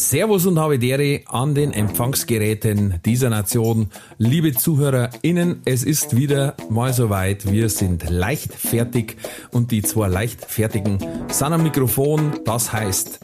Servus 0.00 0.46
und 0.46 0.58
Havidere 0.58 1.20
an 1.26 1.54
den 1.54 1.74
Empfangsgeräten 1.74 3.00
dieser 3.04 3.28
Nation. 3.28 3.90
Liebe 4.16 4.54
ZuhörerInnen, 4.54 5.60
es 5.66 5.84
ist 5.84 6.16
wieder 6.16 6.54
mal 6.70 6.94
soweit. 6.94 7.52
Wir 7.52 7.68
sind 7.68 8.08
leichtfertig 8.08 9.16
und 9.50 9.70
die 9.70 9.82
zwei 9.82 10.08
Leichtfertigen 10.08 10.98
sind 11.28 11.52
am 11.52 11.62
Mikrofon. 11.62 12.32
Das 12.46 12.72
heißt, 12.72 13.20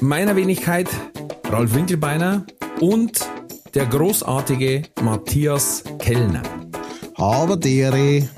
meiner 0.00 0.36
Wenigkeit 0.36 0.88
Ralf 1.50 1.74
Winkelbeiner 1.74 2.46
und 2.80 3.26
der 3.74 3.86
großartige 3.86 4.82
Matthias 5.02 5.82
Kellner. 5.98 6.44
Aber 7.16 7.56
dere. 7.56 8.28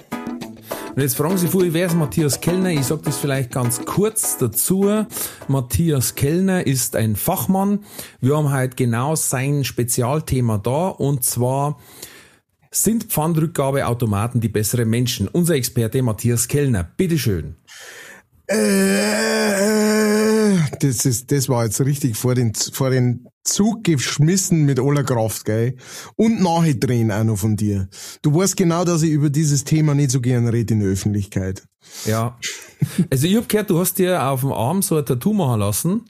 Und 0.97 1.03
jetzt 1.03 1.17
fragen 1.19 1.37
Sie 1.37 1.47
vorher, 1.47 1.75
wer 1.75 1.87
ist 1.89 1.95
Matthias 1.95 2.41
Kellner? 2.41 2.71
Ich 2.71 2.87
sage 2.87 3.03
das 3.05 3.19
vielleicht 3.19 3.53
ganz 3.53 3.85
kurz 3.85 4.39
dazu. 4.39 5.05
Matthias 5.47 6.15
Kellner 6.15 6.67
ist 6.67 6.97
ein 6.97 7.17
Fachmann. 7.17 7.81
Wir 8.23 8.39
haben 8.39 8.51
halt 8.51 8.79
genau 8.79 9.15
sein 9.15 9.63
Spezialthema 9.65 10.57
da 10.57 10.89
und 10.89 11.23
zwar 11.23 11.79
sind 12.71 13.05
Pfandrückgabeautomaten 13.05 14.41
die 14.41 14.49
besseren 14.49 14.89
Menschen? 14.89 15.29
Unser 15.29 15.57
Experte 15.57 16.01
Matthias 16.01 16.49
Kellner, 16.49 16.85
bitteschön. 16.97 17.57
Äh, 18.47 18.57
das 20.81 21.05
ist, 21.05 21.31
das 21.31 21.51
war 21.51 21.67
jetzt 21.67 21.79
richtig 21.83 22.17
vor 22.17 22.35
den, 22.35 22.55
vor 22.55 22.89
den 22.89 23.29
Zug 23.47 23.85
geschmissen 23.85 24.65
mit 24.65 24.79
aller 24.81 25.05
Kraft, 25.05 25.45
gell? 25.45 25.77
Und 26.17 26.43
nachdrehen 26.43 27.11
auch 27.11 27.25
noch 27.25 27.39
von 27.39 27.57
dir. 27.57 27.89
Du 28.23 28.35
weißt 28.35 28.57
genau, 28.57 28.85
dass 28.85 29.03
ich 29.03 29.11
über 29.11 29.31
dieses 29.31 29.65
Thema 29.65 29.95
nicht 29.95 30.11
so 30.11 30.21
gern 30.21 30.49
rede 30.49 30.75
in 30.75 30.81
der 30.81 30.91
Öffentlichkeit. 30.91 31.65
Ja. 32.05 32.39
Also 33.11 33.27
ich 33.27 33.37
hab 33.37 33.49
gehört, 33.49 33.71
du 33.71 33.79
hast 33.79 33.99
dir 33.99 34.23
auf 34.25 34.41
dem 34.41 34.53
Arm 34.53 34.83
so 34.83 34.97
ein 34.97 35.07
Tattoo 35.07 35.33
machen 35.33 35.61
lassen 35.61 36.03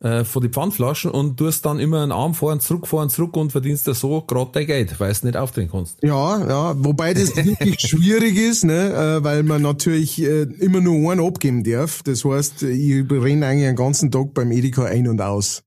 äh, 0.00 0.24
von 0.24 0.42
die 0.42 0.48
Pfandflaschen 0.48 1.10
und 1.10 1.38
du 1.40 1.46
hast 1.46 1.62
dann 1.62 1.78
immer 1.78 2.02
einen 2.02 2.12
Arm 2.12 2.34
vor 2.34 2.52
und 2.52 2.62
zurück, 2.62 2.86
vor 2.86 3.02
und 3.02 3.10
zurück 3.10 3.36
und 3.36 3.52
verdienst 3.52 3.88
da 3.88 3.94
so 3.94 4.22
gerade 4.22 4.50
dein 4.52 4.66
Geld, 4.66 5.00
weil 5.00 5.12
du 5.12 5.26
nicht 5.26 5.36
aufdrehen 5.36 5.70
kannst. 5.70 6.02
Ja, 6.02 6.46
ja, 6.46 6.74
wobei 6.78 7.14
das 7.14 7.36
wirklich 7.44 7.80
schwierig 7.80 8.36
ist, 8.36 8.64
ne, 8.64 8.92
äh, 8.92 9.24
weil 9.24 9.42
man 9.42 9.62
natürlich 9.62 10.20
äh, 10.22 10.42
immer 10.42 10.80
nur 10.80 11.10
einen 11.10 11.24
abgeben 11.24 11.64
darf. 11.64 12.02
Das 12.02 12.24
heißt, 12.24 12.62
ich 12.64 13.10
renne 13.10 13.46
eigentlich 13.46 13.68
den 13.68 13.76
ganzen 13.76 14.10
Tag 14.10 14.34
beim 14.34 14.50
Edeka 14.52 14.84
ein 14.84 15.08
und 15.08 15.20
aus. 15.20 15.62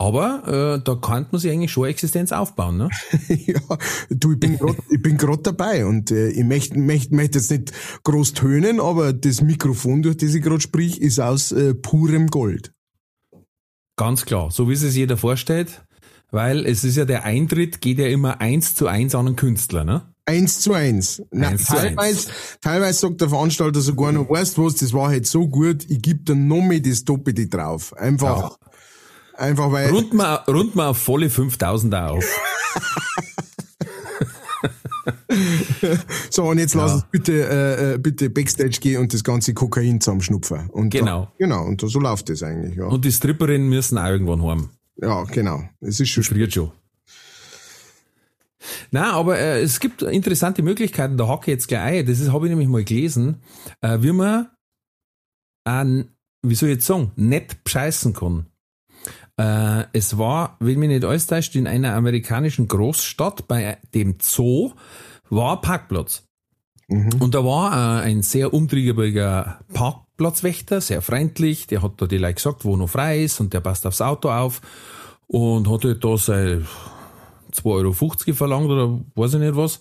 Aber 0.00 0.78
äh, 0.78 0.82
da 0.82 0.94
kann 0.94 1.26
man 1.30 1.38
sich 1.42 1.50
eigentlich 1.52 1.72
schon 1.72 1.86
Existenz 1.86 2.32
aufbauen, 2.32 2.78
ne? 2.78 2.88
ja, 3.28 3.60
du, 4.08 4.32
ich 4.32 4.40
bin 4.40 4.56
grad, 4.56 4.76
ich 4.88 5.02
bin 5.02 5.18
gerade 5.18 5.42
dabei 5.42 5.84
und 5.84 6.10
äh, 6.10 6.30
ich 6.30 6.42
möchte 6.42 6.78
möchte 6.78 7.14
möchte 7.14 7.38
jetzt 7.38 7.50
nicht 7.50 7.72
groß 8.04 8.32
tönen, 8.32 8.80
aber 8.80 9.12
das 9.12 9.42
Mikrofon, 9.42 10.00
durch 10.00 10.16
das 10.16 10.34
ich 10.34 10.42
gerade 10.42 10.62
sprich, 10.62 11.02
ist 11.02 11.20
aus 11.20 11.52
äh, 11.52 11.74
purem 11.74 12.28
Gold. 12.28 12.72
Ganz 13.96 14.24
klar, 14.24 14.50
so 14.50 14.70
wie 14.70 14.72
es 14.72 14.80
sich 14.80 14.94
jeder 14.94 15.18
vorstellt, 15.18 15.84
weil 16.30 16.64
es 16.64 16.82
ist 16.82 16.96
ja 16.96 17.04
der 17.04 17.24
Eintritt 17.24 17.82
geht 17.82 17.98
ja 17.98 18.06
immer 18.06 18.40
eins 18.40 18.74
zu 18.74 18.86
eins 18.86 19.14
an 19.14 19.26
einen 19.26 19.36
Künstler, 19.36 19.84
ne? 19.84 20.14
Eins 20.24 20.60
zu 20.60 20.72
eins. 20.72 21.22
Na, 21.30 21.48
Eins 21.48 21.66
zu 21.66 21.74
teilweise, 21.74 22.30
teilweise 22.62 22.98
sagt 23.00 23.20
der 23.20 23.28
Veranstalter 23.28 23.82
sogar 23.82 24.12
noch, 24.12 24.30
weißt 24.30 24.56
du 24.56 24.64
was, 24.64 24.76
das 24.76 24.94
war 24.94 25.08
halt 25.10 25.26
so 25.26 25.46
gut, 25.46 25.84
ich 25.90 26.00
gebe 26.00 26.20
dann 26.24 26.48
noch 26.48 26.62
mehr 26.62 26.80
das 26.80 27.04
Doppelte 27.04 27.48
drauf. 27.48 27.92
Einfach, 27.98 28.56
einfach 29.40 29.72
weil, 29.72 29.88
Rund 29.90 30.12
mal, 30.12 30.34
rund 30.46 30.76
mal 30.76 30.88
auf 30.88 30.98
volle 30.98 31.30
5000 31.30 31.94
auf. 31.94 32.24
so 36.30 36.44
und 36.44 36.58
jetzt 36.58 36.74
lass 36.74 36.94
uns 36.94 37.04
bitte, 37.10 37.32
äh, 37.32 37.94
äh, 37.94 37.98
bitte 37.98 38.30
Backstage 38.30 38.78
gehen 38.80 39.00
und 39.00 39.12
das 39.14 39.24
ganze 39.24 39.54
Kokain 39.54 40.00
zusammenschnupfen. 40.00 40.68
Und 40.70 40.90
Genau. 40.90 41.24
Da, 41.24 41.32
genau, 41.38 41.64
und 41.64 41.80
so 41.80 42.00
läuft 42.00 42.28
das 42.28 42.42
eigentlich, 42.42 42.76
ja. 42.76 42.86
Und 42.86 43.04
die 43.04 43.12
Stripperinnen 43.12 43.68
müssen 43.68 43.98
auch 43.98 44.08
irgendwann 44.08 44.42
heim. 44.42 44.70
ja, 44.96 45.24
genau. 45.24 45.62
Es 45.80 46.00
ist 46.00 46.10
schon 46.10 46.24
Friert 46.24 46.52
schon. 46.52 46.72
Na, 48.90 49.12
aber 49.12 49.38
äh, 49.38 49.62
es 49.62 49.80
gibt 49.80 50.02
interessante 50.02 50.62
Möglichkeiten, 50.62 51.16
da 51.16 51.28
hacke 51.28 51.50
ich 51.50 51.56
jetzt 51.56 51.68
gleich 51.68 52.00
ein. 52.00 52.06
Das 52.06 52.20
habe 52.30 52.46
ich 52.46 52.50
nämlich 52.50 52.68
mal 52.68 52.84
gelesen, 52.84 53.36
äh, 53.80 53.98
wie 54.02 54.12
man 54.12 54.48
an, 55.64 56.10
wie 56.42 56.54
soll 56.54 56.68
ich 56.68 56.76
jetzt 56.76 56.86
sagen, 56.86 57.12
nicht 57.16 57.64
bescheißen 57.64 58.12
kann. 58.12 58.46
Äh, 59.40 59.86
es 59.94 60.18
war, 60.18 60.56
wenn 60.60 60.78
mich 60.78 60.90
nicht 60.90 61.04
alles 61.04 61.26
täuscht, 61.26 61.56
in 61.56 61.66
einer 61.66 61.94
amerikanischen 61.94 62.68
Großstadt 62.68 63.48
bei 63.48 63.78
dem 63.94 64.16
Zoo 64.20 64.72
war 65.30 65.62
Parkplatz. 65.62 66.24
Und 67.20 67.34
da 67.34 67.44
war 67.44 67.72
äh, 67.72 68.02
ein 68.02 68.22
sehr 68.22 68.52
umtriebiger 68.52 69.60
Parkplatzwächter, 69.72 70.80
sehr 70.80 71.00
freundlich, 71.00 71.68
der 71.68 71.82
hat 71.82 71.92
da 71.98 72.06
die 72.06 72.18
Leute 72.18 72.34
gesagt, 72.34 72.64
wo 72.64 72.76
noch 72.76 72.90
frei 72.90 73.22
ist 73.22 73.40
und 73.40 73.54
der 73.54 73.60
passt 73.60 73.86
aufs 73.86 74.02
Auto 74.02 74.28
auf 74.28 74.60
und 75.28 75.70
hat 75.70 75.84
halt 75.84 76.04
da 76.04 76.16
sein 76.18 76.66
2,50 77.54 77.64
Euro 77.64 77.92
verlangt 78.34 78.68
oder 78.68 79.00
weiß 79.14 79.34
ich 79.34 79.40
nicht 79.40 79.56
was. 79.56 79.80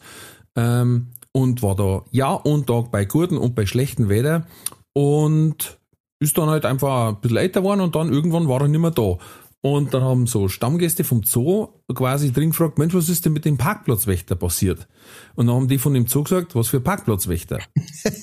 Ähm, 0.56 1.08
und 1.32 1.62
war 1.64 1.76
da 1.76 2.04
Jahr 2.12 2.46
und 2.46 2.68
Tag 2.68 2.92
bei 2.92 3.06
guten 3.06 3.38
und 3.38 3.56
bei 3.56 3.66
schlechten 3.66 4.08
Wetter 4.08 4.46
und 4.94 5.80
ist 6.20 6.38
dann 6.38 6.50
halt 6.50 6.66
einfach 6.66 7.10
ein 7.10 7.22
bisschen 7.22 7.38
älter 7.38 7.62
geworden 7.62 7.82
und 7.82 7.96
dann 7.96 8.14
irgendwann 8.14 8.48
war 8.48 8.62
er 8.62 8.68
nicht 8.68 8.80
mehr 8.80 8.92
da. 8.92 9.18
Und 9.62 9.94
dann 9.94 10.04
haben 10.04 10.26
so 10.26 10.48
Stammgäste 10.48 11.04
vom 11.04 11.24
Zoo 11.24 11.68
quasi 11.94 12.32
drin 12.32 12.52
gefragt, 12.52 12.78
Mensch, 12.78 12.94
was 12.94 13.10
ist 13.10 13.26
denn 13.26 13.34
mit 13.34 13.44
dem 13.44 13.58
Parkplatzwächter 13.58 14.36
passiert? 14.36 14.88
Und 15.36 15.48
dann 15.48 15.56
haben 15.56 15.68
die 15.68 15.78
von 15.78 15.94
dem 15.94 16.08
Zoo 16.08 16.24
gesagt, 16.24 16.56
was 16.56 16.70
für 16.70 16.80
Parkplatzwächter? 16.80 17.60
dann 18.06 18.14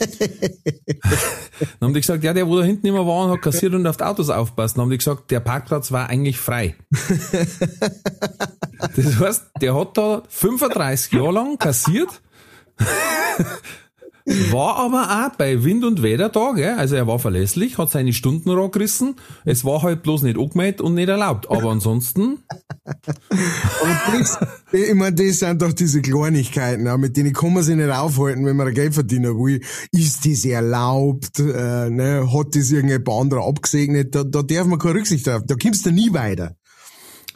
haben 1.82 1.92
die 1.92 2.00
gesagt, 2.00 2.24
ja, 2.24 2.32
der, 2.32 2.48
wo 2.48 2.56
da 2.56 2.64
hinten 2.64 2.86
immer 2.86 3.06
war 3.06 3.26
und 3.26 3.32
hat 3.32 3.42
kassiert 3.42 3.74
und 3.74 3.86
auf 3.86 3.98
die 3.98 4.04
Autos 4.04 4.30
aufpasst. 4.30 4.76
Dann 4.76 4.84
haben 4.84 4.90
die 4.90 4.96
gesagt, 4.96 5.30
der 5.30 5.40
Parkplatz 5.40 5.92
war 5.92 6.08
eigentlich 6.08 6.38
frei. 6.38 6.74
Das 8.94 9.18
heißt, 9.18 9.44
der 9.60 9.74
hat 9.74 9.96
da 9.96 10.22
35 10.28 11.12
Jahre 11.12 11.32
lang 11.32 11.58
kassiert, 11.58 12.20
war 14.26 14.76
aber 14.76 15.26
auch 15.26 15.36
bei 15.36 15.62
Wind 15.62 15.84
und 15.84 16.02
Wetter 16.02 16.28
da, 16.28 16.52
gell? 16.52 16.74
also 16.74 16.96
er 16.96 17.06
war 17.06 17.18
verlässlich, 17.18 17.78
hat 17.78 17.90
seine 17.90 18.12
Stunden 18.12 18.50
gerissen, 18.70 19.16
es 19.44 19.64
war 19.64 19.82
halt 19.82 20.02
bloß 20.02 20.22
nicht 20.22 20.38
angemeldet 20.38 20.80
und 20.80 20.94
nicht 20.94 21.08
erlaubt, 21.08 21.50
aber 21.50 21.70
ansonsten, 21.70 22.38
Aber 22.86 24.18
das, 24.18 24.38
ich 24.72 24.94
meine, 24.94 25.14
das 25.14 25.40
sind 25.40 25.60
doch 25.60 25.72
diese 25.72 26.00
Kleinigkeiten, 26.02 26.86
ja, 26.86 26.96
mit 26.96 27.16
denen 27.16 27.32
kann 27.32 27.52
man 27.52 27.62
sich 27.62 27.76
nicht 27.76 27.90
aufhalten, 27.90 28.44
wenn 28.46 28.56
man 28.56 28.72
Geld 28.72 28.94
verdienen 28.94 29.36
will. 29.36 29.60
Ist 29.90 30.24
das 30.24 30.44
erlaubt? 30.44 31.38
Äh, 31.40 31.90
ne? 31.90 32.28
Hat 32.32 32.54
das 32.54 32.70
irgendjemand 32.70 33.08
anderer 33.08 33.46
abgesegnet? 33.46 34.14
Da, 34.14 34.24
da 34.24 34.42
darf 34.42 34.66
man 34.66 34.78
keine 34.78 34.94
Rücksicht 34.94 35.28
auf. 35.28 35.42
Da 35.46 35.56
kommst 35.60 35.84
du 35.86 35.90
nie 35.90 36.12
weiter. 36.12 36.54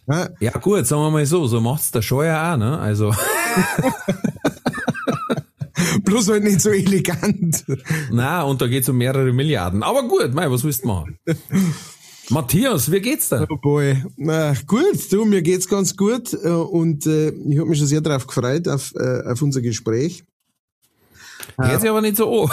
Ja? 0.09 0.29
ja 0.41 0.53
gut, 0.53 0.87
sagen 0.87 1.03
wir 1.03 1.11
mal 1.11 1.27
so, 1.27 1.47
so 1.47 1.61
macht's 1.61 1.91
der 1.91 2.03
Scheuer 2.03 2.53
auch, 2.53 2.57
ne? 2.57 2.79
also 2.79 3.13
Bloß 6.05 6.29
halt 6.29 6.45
nicht 6.45 6.61
so 6.61 6.71
elegant. 6.71 7.65
na 8.11 8.43
und 8.43 8.61
da 8.61 8.67
geht's 8.67 8.89
um 8.89 8.97
mehrere 8.99 9.33
Milliarden, 9.33 9.83
aber 9.83 10.07
gut, 10.07 10.35
mei, 10.35 10.51
was 10.51 10.65
willst 10.65 10.85
du 10.85 10.89
machen? 10.89 11.19
Matthias, 12.31 12.93
wie 12.93 13.01
geht's 13.01 13.29
dir? 13.29 13.47
Oh 13.51 13.57
boy. 13.57 14.05
Na, 14.17 14.55
gut, 14.67 15.13
du, 15.13 15.25
mir 15.25 15.43
geht's 15.43 15.69
ganz 15.69 15.97
gut 15.97 16.33
äh, 16.33 16.49
und 16.49 17.05
äh, 17.07 17.31
ich 17.31 17.59
habe 17.59 17.69
mich 17.69 17.79
schon 17.79 17.89
sehr 17.89 18.01
darauf 18.01 18.27
gefreut, 18.27 18.69
auf, 18.69 18.95
äh, 18.95 19.23
auf 19.25 19.43
unser 19.43 19.61
Gespräch. 19.61 20.25
Hört 21.59 21.81
sich 21.81 21.91
aber 21.91 22.01
nicht 22.01 22.17
so 22.17 22.45
an. 22.45 22.51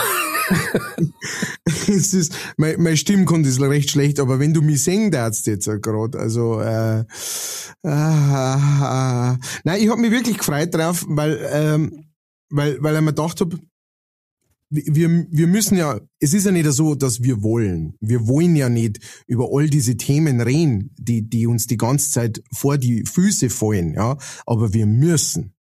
es 1.87 2.13
ist, 2.13 2.33
mein, 2.57 2.81
mein 2.81 2.97
Stimmkund 2.97 3.45
ist 3.45 3.61
recht 3.61 3.91
schlecht, 3.91 4.19
aber 4.19 4.39
wenn 4.39 4.53
du 4.53 4.61
mich 4.61 4.83
singen 4.83 5.11
darfst 5.11 5.45
jetzt 5.47 5.69
gerade, 5.81 6.17
also 6.17 6.59
äh, 6.59 6.99
äh, 6.99 7.03
äh, 7.83 9.37
nein, 9.63 9.79
ich 9.79 9.89
habe 9.89 10.01
mich 10.01 10.11
wirklich 10.11 10.37
gefreut 10.37 10.73
drauf, 10.73 11.05
weil 11.07 11.39
ähm, 11.51 12.06
weil 12.49 12.81
weil 12.81 12.95
ich 12.95 13.01
mir 13.01 13.07
gedacht 13.07 13.41
hab, 13.41 13.53
wir, 14.69 15.27
wir 15.29 15.47
müssen 15.47 15.77
ja, 15.77 15.99
es 16.19 16.33
ist 16.33 16.45
ja 16.45 16.51
nicht 16.51 16.69
so, 16.71 16.95
dass 16.95 17.23
wir 17.23 17.41
wollen. 17.41 17.95
Wir 18.01 18.27
wollen 18.27 18.55
ja 18.55 18.67
nicht 18.69 18.99
über 19.25 19.49
all 19.51 19.69
diese 19.69 19.95
Themen 19.95 20.41
reden, 20.41 20.93
die, 20.97 21.27
die 21.27 21.47
uns 21.47 21.67
die 21.67 21.77
ganze 21.77 22.11
Zeit 22.11 22.43
vor 22.51 22.77
die 22.77 23.05
Füße 23.05 23.49
fallen, 23.49 23.93
ja. 23.93 24.17
Aber 24.45 24.73
wir 24.73 24.85
müssen. 24.85 25.53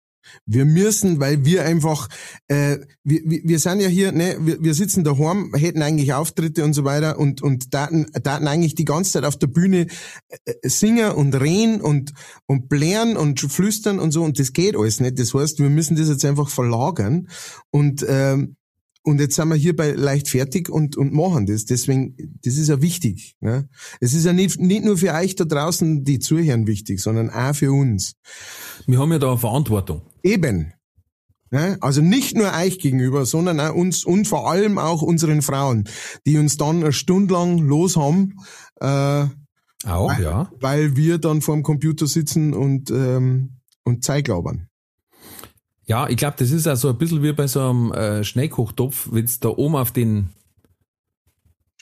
Wir 0.46 0.66
müssen, 0.66 1.20
weil 1.20 1.46
wir 1.46 1.64
einfach, 1.64 2.08
äh, 2.48 2.78
wir, 3.04 3.22
wir 3.26 3.60
sind 3.60 3.82
ja 3.82 3.88
hier, 3.88 4.12
ne, 4.12 4.38
wir, 4.40 4.62
wir 4.62 4.74
sitzen 4.74 5.04
daheim, 5.04 5.54
hätten 5.56 5.82
eigentlich 5.82 6.14
Auftritte 6.14 6.64
und 6.64 6.74
so 6.74 6.84
weiter 6.84 7.20
und 7.20 7.42
und 7.42 7.74
daten, 7.74 8.06
daten 8.24 8.48
eigentlich 8.48 8.76
die 8.76 8.86
ganze 8.86 9.14
Zeit 9.14 9.26
auf 9.26 9.38
der 9.38 9.48
Bühne 9.48 9.88
äh, 10.46 10.54
singen 10.64 11.12
und 11.12 11.34
reden 11.36 11.82
und 11.82 12.14
und 12.46 12.70
blären 12.70 13.18
und 13.18 13.40
flüstern 13.40 14.00
und 14.00 14.12
so 14.12 14.24
und 14.24 14.40
das 14.40 14.54
geht 14.54 14.76
alles 14.76 15.00
nicht. 15.00 15.20
Das 15.20 15.34
heißt, 15.34 15.60
wir 15.60 15.70
müssen 15.70 15.96
das 15.96 16.10
jetzt 16.10 16.26
einfach 16.26 16.50
verlagern 16.50 17.28
und 17.72 18.06
ähm, 18.08 18.56
und 19.06 19.20
jetzt 19.20 19.36
sind 19.36 19.50
wir 19.50 19.56
hier 19.56 19.76
bei 19.76 19.92
leicht 19.92 20.30
fertig 20.30 20.68
und, 20.68 20.98
und 20.98 21.14
machen 21.14 21.46
das. 21.46 21.66
Deswegen, 21.66 22.16
das 22.44 22.58
ist 22.58 22.70
ja 22.70 22.82
wichtig. 22.82 23.36
Ne? 23.40 23.70
Es 24.00 24.16
ist 24.16 24.26
ja 24.26 24.34
nicht, 24.34 24.60
nicht 24.60 24.84
nur 24.84 24.98
für 24.98 25.14
euch 25.14 25.36
da 25.36 25.46
draußen, 25.46 26.04
die 26.04 26.18
zuhören, 26.18 26.66
wichtig, 26.66 27.00
sondern 27.00 27.30
auch 27.30 27.56
für 27.56 27.72
uns. 27.72 28.16
Wir 28.88 29.00
haben 29.00 29.12
ja 29.12 29.20
da 29.20 29.30
eine 29.30 29.38
Verantwortung. 29.38 30.02
Eben. 30.24 30.74
Ne? 31.52 31.78
Also 31.82 32.02
nicht 32.02 32.36
nur 32.36 32.52
euch 32.52 32.80
gegenüber, 32.80 33.28
sondern 33.28 33.60
auch 33.60 33.76
uns 33.76 34.04
und 34.04 34.28
vor 34.28 34.50
allem 34.50 34.80
auch 34.80 35.04
unseren 35.04 35.44
Frauen, 35.44 35.88
die 36.26 36.40
uns 36.40 36.58
dann 36.58 36.78
eine 36.82 36.92
Stunde 36.92 37.36
lang 37.36 37.60
los 37.60 37.98
haben. 37.98 38.34
Äh, 38.82 39.28
Auch, 39.86 40.18
weil, 40.18 40.24
ja. 40.24 40.52
Weil 40.60 40.96
wir 40.96 41.20
dann 41.20 41.42
vor 41.42 41.54
dem 41.54 41.64
Computer 41.64 42.08
sitzen 42.08 42.56
und, 42.56 42.90
ähm, 42.90 43.60
und 43.84 44.04
Zeit 44.04 44.26
glaubern. 44.26 44.68
Ja, 45.88 46.10
ich 46.10 46.18
glaube, 46.18 46.36
das 46.40 46.52
ist 46.52 46.68
auch 46.68 46.76
so 46.76 46.90
ein 46.90 46.98
bisschen 46.98 47.22
wie 47.22 47.32
bei 47.34 47.48
so 47.48 47.62
einem 47.62 47.92
äh, 47.92 48.24
Schneekochtopf, 48.24 49.10
wenn 49.12 49.26
du 49.26 49.32
da 49.40 49.50
oben 49.50 49.76
auf 49.76 49.92
den 49.92 50.30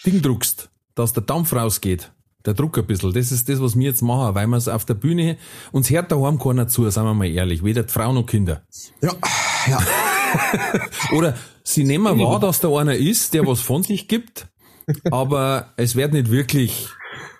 Ding 0.05 0.21
druckst, 0.21 0.69
dass 0.95 1.13
der 1.13 1.23
Dampf 1.23 1.53
rausgeht. 1.53 2.11
Der 2.45 2.53
Druck 2.53 2.77
ein 2.77 2.85
bisschen. 2.85 3.13
Das 3.13 3.31
ist 3.31 3.47
das, 3.47 3.61
was 3.61 3.77
wir 3.77 3.85
jetzt 3.85 4.01
machen, 4.01 4.35
weil 4.35 4.47
wir 4.47 4.57
es 4.57 4.67
auf 4.67 4.83
der 4.83 4.95
Bühne, 4.95 5.38
uns 5.71 5.89
hört 5.89 6.11
daheim 6.11 6.38
keiner 6.38 6.67
zu, 6.67 6.89
sagen 6.89 7.07
wir 7.07 7.13
mal 7.13 7.29
ehrlich, 7.29 7.63
weder 7.63 7.83
die 7.83 7.94
Frauen 7.94 8.15
noch 8.15 8.25
Kinder. 8.25 8.63
Ja, 9.01 9.13
ja. 9.67 9.79
Oder 11.13 11.38
sie 11.63 11.85
nehmen 11.85 12.19
wahr, 12.19 12.41
dass 12.41 12.59
da 12.59 12.67
einer 12.69 12.95
ist, 12.95 13.33
der 13.33 13.47
was 13.47 13.61
von 13.61 13.83
sich 13.83 14.09
gibt, 14.09 14.49
aber 15.09 15.73
es 15.77 15.95
wird 15.95 16.11
nicht 16.11 16.29
wirklich, 16.31 16.89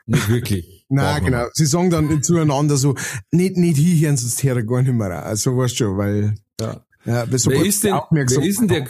nicht 0.06 0.30
wirklich. 0.30 0.86
Na 0.89 1.04
wahrgenommen. 1.04 1.31
genau. 1.31 1.50
Sie 1.54 1.66
sagen 1.66 1.89
dann 1.89 2.24
zueinander 2.24 2.77
so, 2.77 2.95
nicht, 3.31 3.57
nicht 3.57 3.77
hier, 3.77 4.16
sonst 4.16 4.42
hört 4.44 4.57
er 4.57 4.63
gar 4.63 4.81
nicht 4.83 4.94
mehr. 4.94 5.25
Also 5.25 5.57
weißt 5.57 5.80
du, 5.81 5.98
weil, 5.98 6.36
Ja. 6.60 6.86
ja, 7.06 7.26
das 7.26 7.44
so 7.44 7.52
Wer 7.52 7.66
ist 7.66 7.84
denn, 7.84 8.00
wer 8.12 8.44
ist 8.44 8.60
denn 8.60 8.68
der, 8.68 8.88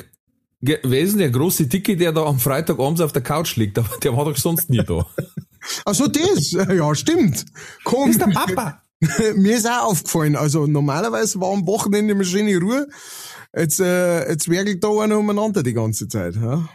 wer 0.62 1.02
ist 1.02 1.12
denn 1.12 1.20
der 1.20 1.30
große 1.30 1.68
Dicke, 1.68 1.98
der 1.98 2.12
da 2.12 2.26
am 2.26 2.40
Freitagabends 2.40 3.02
auf 3.02 3.12
der 3.12 3.22
Couch 3.22 3.56
liegt? 3.56 3.78
Der, 3.78 3.86
der 4.02 4.16
war 4.16 4.26
doch 4.26 4.38
sonst 4.38 4.70
nie 4.70 4.84
da. 4.84 5.06
Ach 5.86 5.94
so, 5.94 6.08
das, 6.08 6.52
ja, 6.52 6.96
stimmt. 6.96 7.46
Komm. 7.84 8.10
ist 8.10 8.22
der 8.22 8.28
Papa. 8.28 8.82
Mir 9.36 9.58
ist 9.58 9.68
auch 9.68 9.92
aufgefallen, 9.92 10.36
also 10.36 10.66
normalerweise 10.66 11.40
war 11.42 11.52
am 11.52 11.68
Wochenende 11.68 12.14
immer 12.14 12.24
schöne 12.24 12.58
Ruhe. 12.58 12.88
Jetzt, 13.56 13.80
äh, 13.80 14.30
jetzt 14.30 14.50
werkelt 14.50 14.84
da 14.84 14.90
einer 15.02 15.18
umeinander 15.20 15.62
die 15.62 15.74
ganze 15.74 16.08
Zeit, 16.08 16.36
ja. 16.36 16.68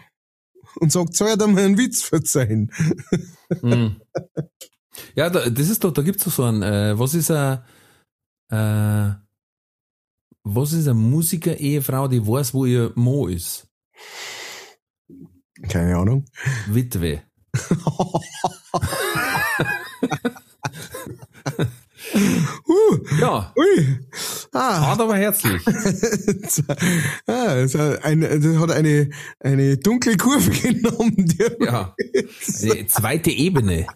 Und 0.76 0.92
sagt, 0.92 1.16
soll 1.16 1.28
er 1.28 1.36
da 1.36 1.46
mal 1.46 1.64
einen 1.64 1.78
Witz 1.78 2.02
verzeihen? 2.02 2.70
Mhm. 3.62 3.96
Ja, 5.14 5.30
da, 5.30 5.48
das 5.48 5.68
ist 5.68 5.84
doch, 5.84 5.92
da 5.92 6.02
gibt's 6.02 6.24
doch 6.24 6.32
so 6.32 6.42
ein, 6.42 6.60
äh, 6.60 6.98
was 6.98 7.14
ist 7.14 7.30
ein, 7.30 7.60
äh, 8.50 9.14
was 10.54 10.72
ist 10.72 10.86
eine 10.88 10.94
Musiker-Ehefrau, 10.94 12.08
die 12.08 12.26
weiß, 12.26 12.54
wo 12.54 12.64
ihr 12.64 12.92
Mo 12.94 13.26
ist? 13.26 13.68
Keine 15.68 15.96
Ahnung. 15.96 16.24
Witwe. 16.68 17.22
Uh, 22.14 22.98
Ja, 23.20 23.52
ui. 23.56 24.00
Ah, 24.52 24.80
hart 24.80 25.00
aber 25.00 25.16
herzlich. 25.16 25.62
ah 27.26 27.56
es 27.56 27.74
hat 27.74 28.04
eine, 28.04 28.40
das 28.40 28.56
hat 28.56 28.70
eine, 28.70 29.10
eine 29.40 29.76
dunkle 29.76 30.16
Kurve 30.16 30.50
genommen. 30.72 31.32
Ja. 31.60 31.94
Eine 32.62 32.86
zweite 32.86 33.30
Ebene. 33.30 33.86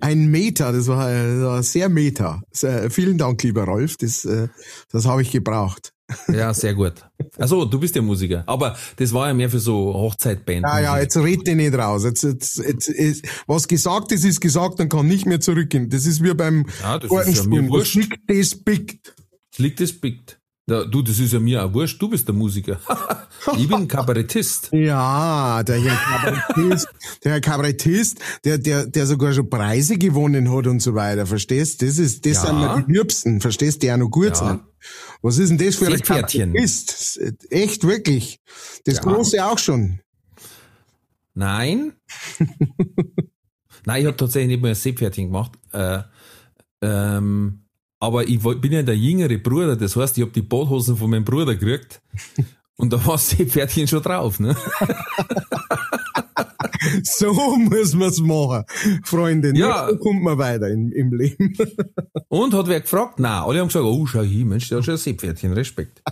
Ein 0.00 0.26
Meta, 0.30 0.72
das 0.72 0.86
war, 0.86 1.10
das 1.10 1.42
war 1.42 1.62
sehr 1.62 1.88
Meta. 1.88 2.42
Sehr, 2.50 2.90
vielen 2.90 3.18
Dank, 3.18 3.42
lieber 3.42 3.64
Rolf, 3.64 3.96
das, 3.96 4.24
äh, 4.24 4.48
das 4.90 5.06
habe 5.06 5.22
ich 5.22 5.30
gebraucht. 5.30 5.92
Ja, 6.28 6.54
sehr 6.54 6.72
gut. 6.72 6.94
Also 7.36 7.66
du 7.66 7.78
bist 7.78 7.94
ja 7.94 8.00
Musiker. 8.00 8.42
Aber 8.46 8.76
das 8.96 9.12
war 9.12 9.28
ja 9.28 9.34
mehr 9.34 9.50
für 9.50 9.58
so 9.58 9.92
Hochzeitband. 9.92 10.62
Ja, 10.62 10.80
ja, 10.80 10.98
jetzt 11.00 11.18
red 11.18 11.46
dich 11.46 11.54
nicht 11.54 11.74
raus. 11.74 12.04
Jetzt, 12.04 12.22
jetzt, 12.22 12.56
jetzt, 12.56 12.88
jetzt, 12.88 13.26
was 13.46 13.68
gesagt 13.68 14.12
ist, 14.12 14.24
ist 14.24 14.40
gesagt, 14.40 14.80
dann 14.80 14.88
kann 14.88 15.06
nicht 15.06 15.26
mehr 15.26 15.40
zurückgehen. 15.40 15.90
Das 15.90 16.06
ist 16.06 16.22
wie 16.22 16.32
beim 16.32 16.64
Ja, 16.82 16.98
das 16.98 17.10
ist 17.28 17.44
ja 17.44 17.48
mir 17.50 17.68
wurscht. 17.68 18.08
das 18.26 18.54
biegt. 18.54 19.14
Liegt 19.58 19.80
das 19.80 19.92
biegt. 19.92 20.40
Ja, 20.70 20.84
du, 20.84 21.00
das 21.00 21.18
ist 21.18 21.32
ja 21.32 21.40
mir 21.40 21.64
auch 21.64 21.72
wurscht. 21.72 22.00
Du 22.00 22.10
bist 22.10 22.28
der 22.28 22.34
Musiker. 22.34 22.78
ich 23.56 23.66
bin 23.66 23.88
Kabarettist. 23.88 24.68
Ja, 24.72 25.62
der 25.62 25.80
Herr 25.80 25.96
Kabarettist, 25.96 26.88
der 27.24 27.32
Herr 27.32 27.40
Kabarettist, 27.40 28.18
der, 28.44 28.58
der, 28.58 28.86
der 28.86 29.06
sogar 29.06 29.32
schon 29.32 29.48
Preise 29.48 29.96
gewonnen 29.96 30.54
hat 30.54 30.66
und 30.66 30.80
so 30.80 30.94
weiter, 30.94 31.24
verstehst? 31.24 31.80
Das 31.80 31.96
ist, 31.98 32.26
das 32.26 32.34
Ja. 32.44 32.74
sind 32.76 32.86
die 32.88 32.92
Liebsten, 32.92 33.40
verstehst? 33.40 33.82
Die 33.82 33.90
auch 33.90 33.96
noch 33.96 34.10
gut 34.10 34.26
Ja. 34.26 34.34
sind. 34.34 34.60
Was 35.22 35.38
ist 35.38 35.48
denn 35.48 35.58
das 35.58 35.76
für 35.76 35.86
ein. 35.86 36.00
Kabarettist? 36.00 37.18
Echt, 37.50 37.84
wirklich. 37.84 38.38
Das 38.84 38.96
Ja. 38.96 39.02
große 39.02 39.44
auch 39.46 39.58
schon. 39.58 40.00
Nein. 41.32 41.94
Nein, 43.86 44.00
ich 44.02 44.06
habe 44.06 44.16
tatsächlich 44.18 44.48
nicht 44.48 44.62
mehr 44.62 44.72
ein 44.72 44.74
Seepferdchen 44.74 45.26
gemacht. 45.28 45.52
Äh, 45.72 46.00
ähm, 46.82 47.64
aber 48.00 48.28
ich 48.28 48.40
bin 48.40 48.72
ja 48.72 48.82
der 48.82 48.96
jüngere 48.96 49.38
Bruder, 49.38 49.76
das 49.76 49.96
heißt, 49.96 50.16
ich 50.18 50.22
habe 50.22 50.32
die 50.32 50.42
Badhosen 50.42 50.96
von 50.96 51.10
meinem 51.10 51.24
Bruder 51.24 51.54
gekriegt. 51.54 52.00
Und 52.76 52.92
da 52.92 53.04
war 53.04 53.14
das 53.14 53.30
Seepferdchen 53.30 53.88
schon 53.88 54.02
drauf, 54.02 54.38
ne? 54.38 54.56
So 57.02 57.32
muss 57.56 57.94
man's 57.94 58.20
machen, 58.20 58.64
Freunde. 59.04 59.52
Ja. 59.56 59.88
So 59.90 59.96
kommt 59.98 60.22
man 60.22 60.38
weiter 60.38 60.68
im, 60.68 60.92
im 60.92 61.12
Leben. 61.12 61.54
Und 62.28 62.54
hat 62.54 62.68
wer 62.68 62.80
gefragt? 62.80 63.18
Nein, 63.18 63.42
alle 63.42 63.60
haben 63.60 63.66
gesagt, 63.68 63.84
oh, 63.84 64.06
schau 64.06 64.22
hier, 64.22 64.44
Mensch, 64.44 64.68
der 64.68 64.78
hat 64.78 64.84
schon 64.84 64.94
ein 64.94 64.98
Seepferdchen, 64.98 65.52
Respekt. 65.52 66.02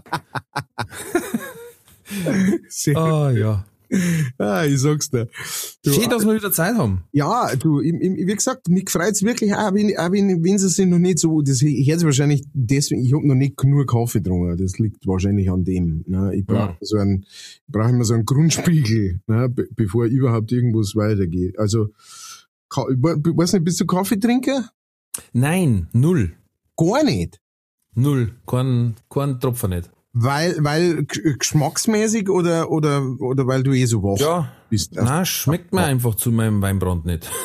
Sehr, 2.69 2.97
Ah, 2.97 3.31
ja. 3.31 3.65
Ah, 4.39 4.65
ich 4.65 4.81
sag's 4.81 5.11
dir. 5.11 5.29
Du, 5.85 5.93
Schön, 5.93 6.09
dass 6.11 6.25
wir 6.25 6.35
wieder 6.35 6.53
Zeit 6.53 6.75
haben. 6.77 7.05
Ja, 7.13 7.55
du, 7.57 7.81
ich, 7.81 7.93
ich, 7.95 8.27
wie 8.27 8.35
gesagt, 8.35 8.69
mich 8.69 8.89
freut's 8.91 9.23
wirklich 9.23 9.55
auch, 9.55 9.73
wenn, 9.75 9.97
auch 9.97 10.11
wenn, 10.13 10.43
wenn 10.45 10.59
sie 10.59 10.69
sich 10.69 10.87
noch 10.87 10.99
nicht 10.99 11.19
so, 11.19 11.41
das 11.43 11.63
hört 11.63 12.03
wahrscheinlich 12.05 12.45
deswegen, 12.53 13.05
ich 13.05 13.13
hab 13.15 13.23
noch 13.23 13.35
nicht 13.35 13.57
genug 13.57 13.87
Kaffee 13.89 14.21
getrunken, 14.21 14.57
das 14.57 14.79
liegt 14.79 15.07
wahrscheinlich 15.07 15.51
an 15.51 15.65
dem. 15.65 16.05
Ne? 16.07 16.35
Ich 16.35 16.45
brauche 16.47 16.71
Ja. 16.71 16.77
so 16.81 16.97
einen, 16.99 17.23
ich 17.23 17.63
brauche 17.69 17.91
immer 17.91 18.05
so 18.05 18.15
einen 18.15 18.25
Grundspiegel, 18.25 19.21
ne? 19.27 19.49
be 19.49 19.67
bevor 19.75 20.05
überhaupt 20.07 20.51
irgendwas 20.53 20.95
weitergeht. 20.97 21.59
Also, 21.59 21.87
ich 21.87 22.77
we- 22.77 23.37
weiß 23.37 23.53
nicht, 23.55 23.65
bist 23.65 23.81
du 23.81 23.87
Kaffeetrinker? 23.87 24.71
Nein, 25.33 25.89
null. 25.93 26.33
Gar 26.77 27.05
nicht. 27.05 27.41
Null. 27.95 28.33
Kein, 28.47 28.95
kein 29.09 29.41
Tropfen 29.41 29.71
nicht. 29.71 29.91
Weil, 30.19 30.57
weil 30.61 31.05
geschmacksmäßig 31.05 32.31
oder, 32.31 32.71
oder, 32.71 33.03
oder 33.21 33.47
weil 33.47 33.63
du 33.63 33.73
eh 33.75 33.85
so 33.85 34.03
wach 34.03 34.19
Ja. 34.19 34.51
bist. 34.71 34.93
Na, 34.95 35.27
schmeckt 35.27 35.75
mir 35.75 35.83
einfach 35.85 36.15
zu 36.15 36.31
meinem 36.33 36.63
Weinbrand 36.63 37.05
nicht. 37.05 37.31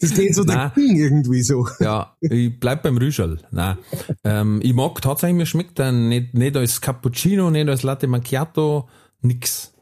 Das 0.00 0.12
geht 0.14 0.34
so 0.34 0.42
dagegen 0.44 0.96
irgendwie 0.96 1.42
so. 1.42 1.66
Ja, 1.78 2.16
ich 2.20 2.58
bleib 2.58 2.82
beim 2.82 2.96
Rüschel. 2.98 3.38
Nein. 3.52 3.78
Ähm, 4.24 4.60
ich 4.62 4.74
mag 4.74 5.00
tatsächlich, 5.00 5.36
mir 5.36 5.46
schmeckt 5.46 5.78
dann 5.78 6.08
nicht, 6.08 6.34
nicht 6.34 6.56
als 6.56 6.80
Cappuccino, 6.80 7.48
nicht 7.50 7.68
als 7.68 7.82
Latte 7.84 8.08
Macchiato, 8.08 8.88
nix. 9.20 9.72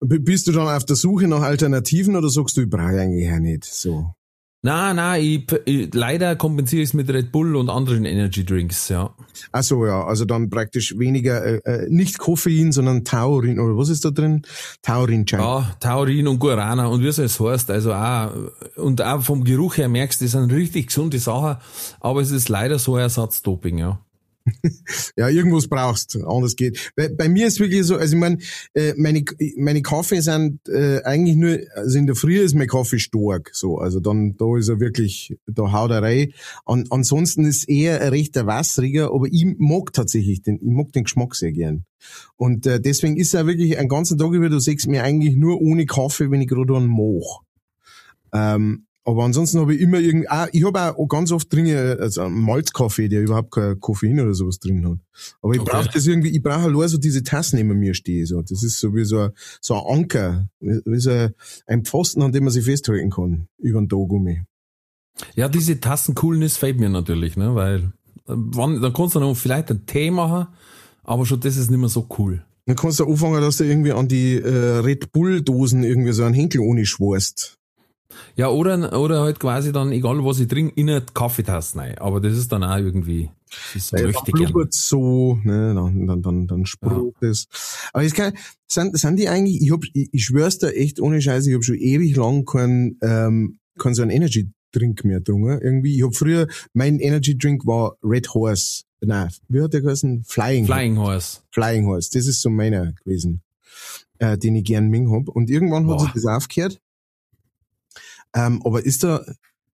Bist 0.00 0.46
du 0.48 0.52
dann 0.52 0.66
auf 0.68 0.86
der 0.86 0.96
Suche 0.96 1.28
nach 1.28 1.42
Alternativen 1.42 2.16
oder 2.16 2.30
sagst 2.30 2.56
du, 2.56 2.62
ich 2.62 2.70
brauche 2.70 2.98
eigentlich 3.00 3.30
auch 3.30 3.38
nicht 3.38 3.64
so? 3.64 4.14
Na, 4.64 4.94
na, 4.94 5.18
ich, 5.18 5.44
ich, 5.66 5.92
leider 5.92 6.36
kompensiere 6.36 6.82
ich 6.82 6.88
es 6.88 6.94
mit 6.94 7.10
Red 7.10 7.32
Bull 7.32 7.54
und 7.54 7.68
anderen 7.68 8.06
Energy 8.06 8.46
Drinks, 8.46 8.88
ja. 8.88 9.14
Ach 9.52 9.62
so, 9.62 9.84
ja, 9.84 10.02
also 10.06 10.24
dann 10.24 10.48
praktisch 10.48 10.98
weniger, 10.98 11.44
äh, 11.44 11.60
äh, 11.66 11.86
nicht 11.90 12.16
Koffein, 12.16 12.72
sondern 12.72 13.04
Taurin, 13.04 13.60
oder 13.60 13.76
was 13.76 13.90
ist 13.90 14.06
da 14.06 14.10
drin? 14.10 14.40
Taurin 14.80 15.26
Ja, 15.28 15.70
Taurin 15.80 16.26
und 16.28 16.38
Guarana 16.38 16.86
und 16.86 17.02
wie 17.02 17.08
es 17.08 17.18
jetzt 17.18 17.40
heißt, 17.40 17.70
also 17.70 17.92
auch, 17.92 18.30
und 18.76 19.02
auch 19.02 19.20
vom 19.20 19.44
Geruch 19.44 19.76
her 19.76 19.90
merkst, 19.90 20.22
du, 20.22 20.24
das 20.24 20.32
sind 20.32 20.50
richtig 20.50 20.86
gesunde 20.86 21.18
Sachen, 21.18 21.58
aber 22.00 22.22
es 22.22 22.30
ist 22.30 22.48
leider 22.48 22.78
so 22.78 22.94
ein 22.94 23.02
Ersatzdoping, 23.02 23.76
ja. 23.76 24.00
Ja, 25.16 25.28
irgendwas 25.28 25.68
brauchst, 25.68 26.16
anders 26.16 26.56
geht. 26.56 26.92
Bei, 26.96 27.08
bei 27.08 27.28
mir 27.28 27.46
ist 27.46 27.60
wirklich 27.60 27.84
so, 27.84 27.96
also 27.96 28.14
ich 28.14 28.20
meine, 28.20 28.38
äh, 28.74 28.92
meine, 28.96 29.24
meine 29.56 29.82
Kaffee 29.82 30.20
sind 30.20 30.60
äh, 30.68 31.02
eigentlich 31.02 31.36
nur, 31.36 31.58
also 31.74 31.98
in 31.98 32.06
der 32.06 32.16
Früh 32.16 32.40
ist 32.40 32.54
mein 32.54 32.68
Kaffee 32.68 32.98
stark, 32.98 33.50
so, 33.52 33.78
also 33.78 34.00
dann, 34.00 34.36
da 34.36 34.56
ist 34.56 34.68
er 34.68 34.80
wirklich, 34.80 35.36
da 35.46 35.72
haut 35.72 35.90
er 35.90 36.02
rein. 36.02 36.32
An, 36.64 36.84
ansonsten 36.90 37.44
ist 37.44 37.68
eher 37.68 38.00
ein 38.00 38.08
rechter 38.08 38.46
wässriger, 38.46 39.12
aber 39.12 39.26
ich 39.30 39.46
mag 39.58 39.92
tatsächlich 39.92 40.42
den, 40.42 40.56
ich 40.56 40.62
mag 40.62 40.92
den 40.92 41.04
Geschmack 41.04 41.34
sehr 41.34 41.52
gern. 41.52 41.84
Und 42.36 42.66
äh, 42.66 42.80
deswegen 42.80 43.16
ist 43.16 43.34
er 43.34 43.46
wirklich 43.46 43.78
einen 43.78 43.88
ganzen 43.88 44.18
Tag 44.18 44.32
über, 44.32 44.48
du 44.48 44.58
siehst 44.58 44.86
mir 44.88 45.04
eigentlich 45.04 45.36
nur 45.36 45.60
ohne 45.60 45.86
Kaffee, 45.86 46.30
wenn 46.30 46.42
ich 46.42 46.48
gerade 46.48 46.76
einen 46.76 46.88
mach. 46.88 47.40
Ähm, 48.32 48.86
aber 49.06 49.24
ansonsten 49.24 49.60
habe 49.60 49.74
ich 49.74 49.80
immer 49.80 49.98
irgendwie, 49.98 50.28
ah, 50.28 50.48
ich 50.52 50.64
habe 50.64 50.96
auch 50.98 51.06
ganz 51.08 51.30
oft 51.30 51.52
drin, 51.52 51.66
also 52.00 52.28
Malzkaffee, 52.28 53.08
der 53.08 53.22
überhaupt 53.22 53.50
kein 53.52 53.78
Koffein 53.78 54.18
oder 54.20 54.32
sowas 54.34 54.58
drin 54.58 54.88
hat. 54.88 54.98
Aber 55.42 55.52
ich 55.54 55.60
Okay. 55.60 55.70
brauche 55.72 55.90
das 55.92 56.06
irgendwie, 56.06 56.30
ich 56.30 56.42
brauche 56.42 56.70
nur 56.70 56.88
so 56.88 56.96
diese 56.98 57.22
Tassen 57.22 57.56
neben 57.56 57.78
mir 57.78 57.94
stehen, 57.94 58.24
so. 58.26 58.40
Das 58.40 58.62
ist 58.62 58.78
so 58.80 58.94
wie 58.94 59.04
so 59.04 59.18
ein, 59.20 59.30
so 59.60 59.74
ein 59.74 59.98
Anker, 59.98 60.48
wie, 60.60 60.98
so 61.00 61.10
ein- 61.66 61.84
Pfosten, 61.84 62.22
an 62.22 62.32
dem 62.32 62.44
man 62.44 62.52
sich 62.52 62.64
festhalten 62.64 63.10
kann, 63.10 63.48
über 63.58 63.80
den 63.80 63.88
Tagummi. 63.88 64.42
Ja, 65.36 65.48
diese 65.48 65.78
Tassencoolness 65.78 66.56
fehlt 66.56 66.80
mir 66.80 66.88
natürlich, 66.88 67.36
ne, 67.36 67.54
weil, 67.54 67.80
äh, 67.80 67.90
wann, 68.26 68.80
dann 68.80 68.92
kannst 68.92 69.14
du 69.14 69.20
noch 69.20 69.34
vielleicht 69.36 69.70
einen 69.70 69.86
Tee 69.86 70.10
machen, 70.10 70.48
aber 71.02 71.26
schon 71.26 71.40
das 71.40 71.56
ist 71.56 71.70
nicht 71.70 71.78
mehr 71.80 71.88
so 71.90 72.08
cool. 72.18 72.44
Dann 72.66 72.76
kannst 72.76 72.98
du 72.98 73.04
anfangen, 73.06 73.42
dass 73.42 73.58
du 73.58 73.64
irgendwie 73.64 73.92
an 73.92 74.08
die 74.08 74.36
äh, 74.36 74.78
Red 74.78 75.12
Bull-Dosen 75.12 75.84
irgendwie 75.84 76.12
so 76.12 76.24
einen 76.24 76.34
Henkel 76.34 76.60
ohne 76.62 76.86
schworst. 76.86 77.58
Ja, 78.36 78.48
oder, 78.48 78.98
oder 79.00 79.22
halt 79.22 79.40
quasi 79.40 79.72
dann, 79.72 79.92
egal 79.92 80.24
was 80.24 80.40
ich 80.40 80.48
trinke, 80.48 80.72
in 80.76 80.90
eine 80.90 81.02
Kaffeetasse 81.02 81.78
rein. 81.78 81.98
Aber 81.98 82.20
das 82.20 82.36
ist 82.36 82.50
dann 82.52 82.64
auch 82.64 82.76
irgendwie, 82.76 83.30
das 83.72 83.92
Äh, 83.92 84.04
möchte 84.04 84.32
dann 84.32 84.40
gern. 84.40 84.52
blubbert 84.52 84.74
so, 84.74 85.38
ne, 85.44 85.74
dann, 85.74 86.06
dann, 86.06 86.22
dann, 86.22 86.46
dann 86.46 86.66
sprudelt 86.66 87.14
es. 87.22 87.46
Aber 87.92 88.02
jetzt 88.02 88.14
kann, 88.14 88.32
sind, 88.66 88.98
sind 88.98 89.18
die 89.18 89.28
eigentlich, 89.28 89.62
ich 89.62 89.70
hab, 89.72 89.84
ich, 89.92 90.08
ich 90.12 90.24
schwör's 90.24 90.58
da 90.58 90.68
echt 90.68 91.00
ohne 91.00 91.20
Scheiße, 91.20 91.50
ich 91.50 91.56
hab 91.56 91.64
schon 91.64 91.76
ewig 91.76 92.16
lang 92.16 92.44
keinen, 92.44 92.98
ähm, 93.02 93.58
keinen 93.78 93.94
so 93.94 94.02
einen 94.02 94.10
Energy 94.10 94.50
Drink 94.72 95.04
mehr 95.04 95.18
getrunken. 95.18 95.60
Irgendwie, 95.62 95.96
ich 95.96 96.04
hab 96.04 96.16
früher, 96.16 96.48
mein 96.72 96.98
Energy 96.98 97.38
Drink 97.38 97.64
war 97.64 97.96
Red 98.02 98.34
Horse. 98.34 98.82
Nein, 99.00 99.28
wie 99.48 99.60
hat 99.60 99.72
der 99.72 99.82
geheißen? 99.82 100.24
Flying. 100.24 100.66
Flying 100.66 100.98
Horse. 100.98 101.40
Flying 101.52 101.86
Horse. 101.86 102.10
Das 102.12 102.26
ist 102.26 102.40
so 102.40 102.50
meiner 102.50 102.92
gewesen, 102.92 103.42
äh, 104.18 104.36
den 104.36 104.56
ich 104.56 104.64
gern 104.64 104.88
Ming 104.88 105.12
hab. 105.12 105.28
Und 105.28 105.50
irgendwann 105.50 105.88
hat 105.88 105.98
Boah. 105.98 106.04
sich 106.04 106.12
das 106.14 106.26
aufgehört. 106.26 106.80
Ähm, 108.34 108.60
aber 108.64 108.84
ist 108.84 109.04
da, 109.04 109.24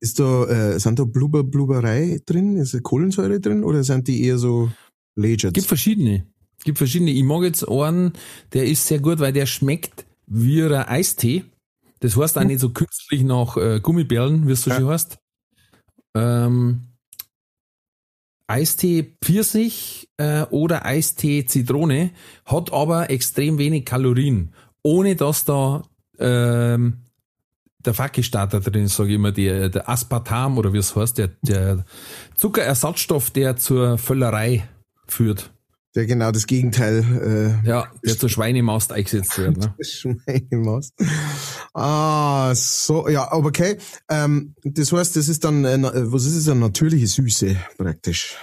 ist 0.00 0.18
da, 0.20 0.44
äh, 0.46 0.78
sind 0.80 0.98
da 0.98 1.04
Blubber, 1.04 1.44
Blubberei 1.44 2.20
drin? 2.26 2.56
Ist 2.56 2.74
da 2.74 2.80
Kohlensäure 2.80 3.40
drin? 3.40 3.64
Oder 3.64 3.84
sind 3.84 4.08
die 4.08 4.24
eher 4.24 4.38
so 4.38 4.70
legit? 5.16 5.54
Gibt 5.54 5.66
verschiedene. 5.66 6.26
Gibt 6.64 6.78
verschiedene. 6.78 7.12
Ich 7.12 7.22
mag 7.22 7.42
jetzt 7.44 7.68
einen, 7.68 8.12
der 8.52 8.66
ist 8.66 8.86
sehr 8.86 8.98
gut, 9.00 9.20
weil 9.20 9.32
der 9.32 9.46
schmeckt 9.46 10.06
wie 10.26 10.62
ein 10.62 10.72
Eistee. 10.72 11.44
Das 12.00 12.16
heißt 12.16 12.36
auch 12.38 12.44
nicht 12.44 12.60
so 12.60 12.70
künstlich 12.70 13.22
nach 13.22 13.56
äh, 13.56 13.80
Gummibärlen, 13.80 14.46
wie 14.46 14.52
es 14.52 14.62
so 14.62 14.70
Ja. 14.70 14.76
schön 14.76 14.88
heißt. 14.88 15.18
Ähm, 16.14 16.80
Eistee 18.46 19.14
Pfirsich 19.22 20.08
äh, 20.16 20.42
oder 20.44 20.84
Eistee 20.86 21.44
Zitrone 21.44 22.10
hat 22.46 22.72
aber 22.72 23.10
extrem 23.10 23.58
wenig 23.58 23.84
Kalorien, 23.84 24.52
ohne 24.82 25.16
dass 25.16 25.44
da 25.44 25.82
ähm, 26.18 26.98
der 27.84 27.94
Fackelstarter 27.94 28.60
drin 28.60 28.88
sage 28.88 29.10
ich 29.10 29.14
immer, 29.16 29.32
der, 29.32 29.68
der 29.68 29.88
Aspartam 29.88 30.58
oder 30.58 30.72
wie 30.72 30.78
es 30.78 30.96
heißt, 30.96 31.18
der, 31.18 31.30
der 31.42 31.84
Zuckerersatzstoff, 32.34 33.30
der 33.30 33.56
zur 33.56 33.98
Völlerei 33.98 34.68
führt. 35.06 35.50
der 35.94 36.06
genau 36.06 36.30
das 36.32 36.46
Gegenteil, 36.46 37.60
äh, 37.64 37.68
Ja, 37.68 37.86
der 38.04 38.18
zur 38.18 38.28
Schweinemaust 38.28 38.92
eingesetzt 38.92 39.38
wird. 39.38 39.56
Ne? 39.56 39.74
Schweinemaus. 39.80 40.92
Ah, 41.72 42.52
so, 42.54 43.08
ja, 43.08 43.30
aber 43.30 43.48
okay. 43.48 43.78
Ähm, 44.08 44.54
das 44.64 44.92
heißt, 44.92 45.16
das 45.16 45.28
ist 45.28 45.44
dann, 45.44 45.64
äh, 45.64 45.78
was 46.12 46.24
ist 46.24 46.34
es, 46.34 46.48
eine 46.48 46.60
natürliche 46.60 47.06
Süße 47.06 47.56
praktisch. 47.76 48.36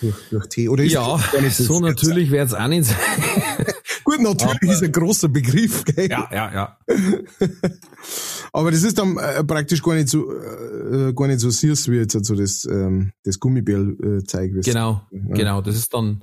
Durch, 0.00 0.16
durch 0.30 0.46
Tee. 0.48 0.68
Oder 0.68 0.84
ist 0.84 0.92
Ja, 0.92 1.18
das 1.32 1.58
so 1.58 1.80
natürlich 1.80 2.30
wird 2.30 2.48
es 2.48 2.54
auch 2.54 2.66
nicht 2.66 2.86
sein. 2.86 2.96
Gut, 4.04 4.20
natürlich 4.20 4.62
ist 4.72 4.82
ein 4.82 4.90
großer 4.90 5.28
Begriff, 5.28 5.84
gell? 5.84 6.10
Ja, 6.10 6.28
ja, 6.32 6.52
ja. 6.52 6.78
Aber 8.52 8.70
das 8.70 8.82
ist 8.82 8.98
dann 8.98 9.16
äh, 9.16 9.42
praktisch 9.44 9.82
gar 9.82 9.94
nicht 9.94 10.08
so, 10.08 10.30
äh, 10.30 11.12
gar 11.14 11.26
nicht 11.26 11.40
so 11.40 11.48
süß 11.48 11.90
wie 11.90 11.96
jetzt 11.96 12.24
so 12.24 12.34
das, 12.34 12.66
ähm, 12.66 13.12
das 13.24 13.40
Gummibärl-Zeug. 13.40 14.62
Genau, 14.62 15.02
genau. 15.10 15.62
Das 15.62 15.74
ist 15.74 15.94
dann 15.94 16.22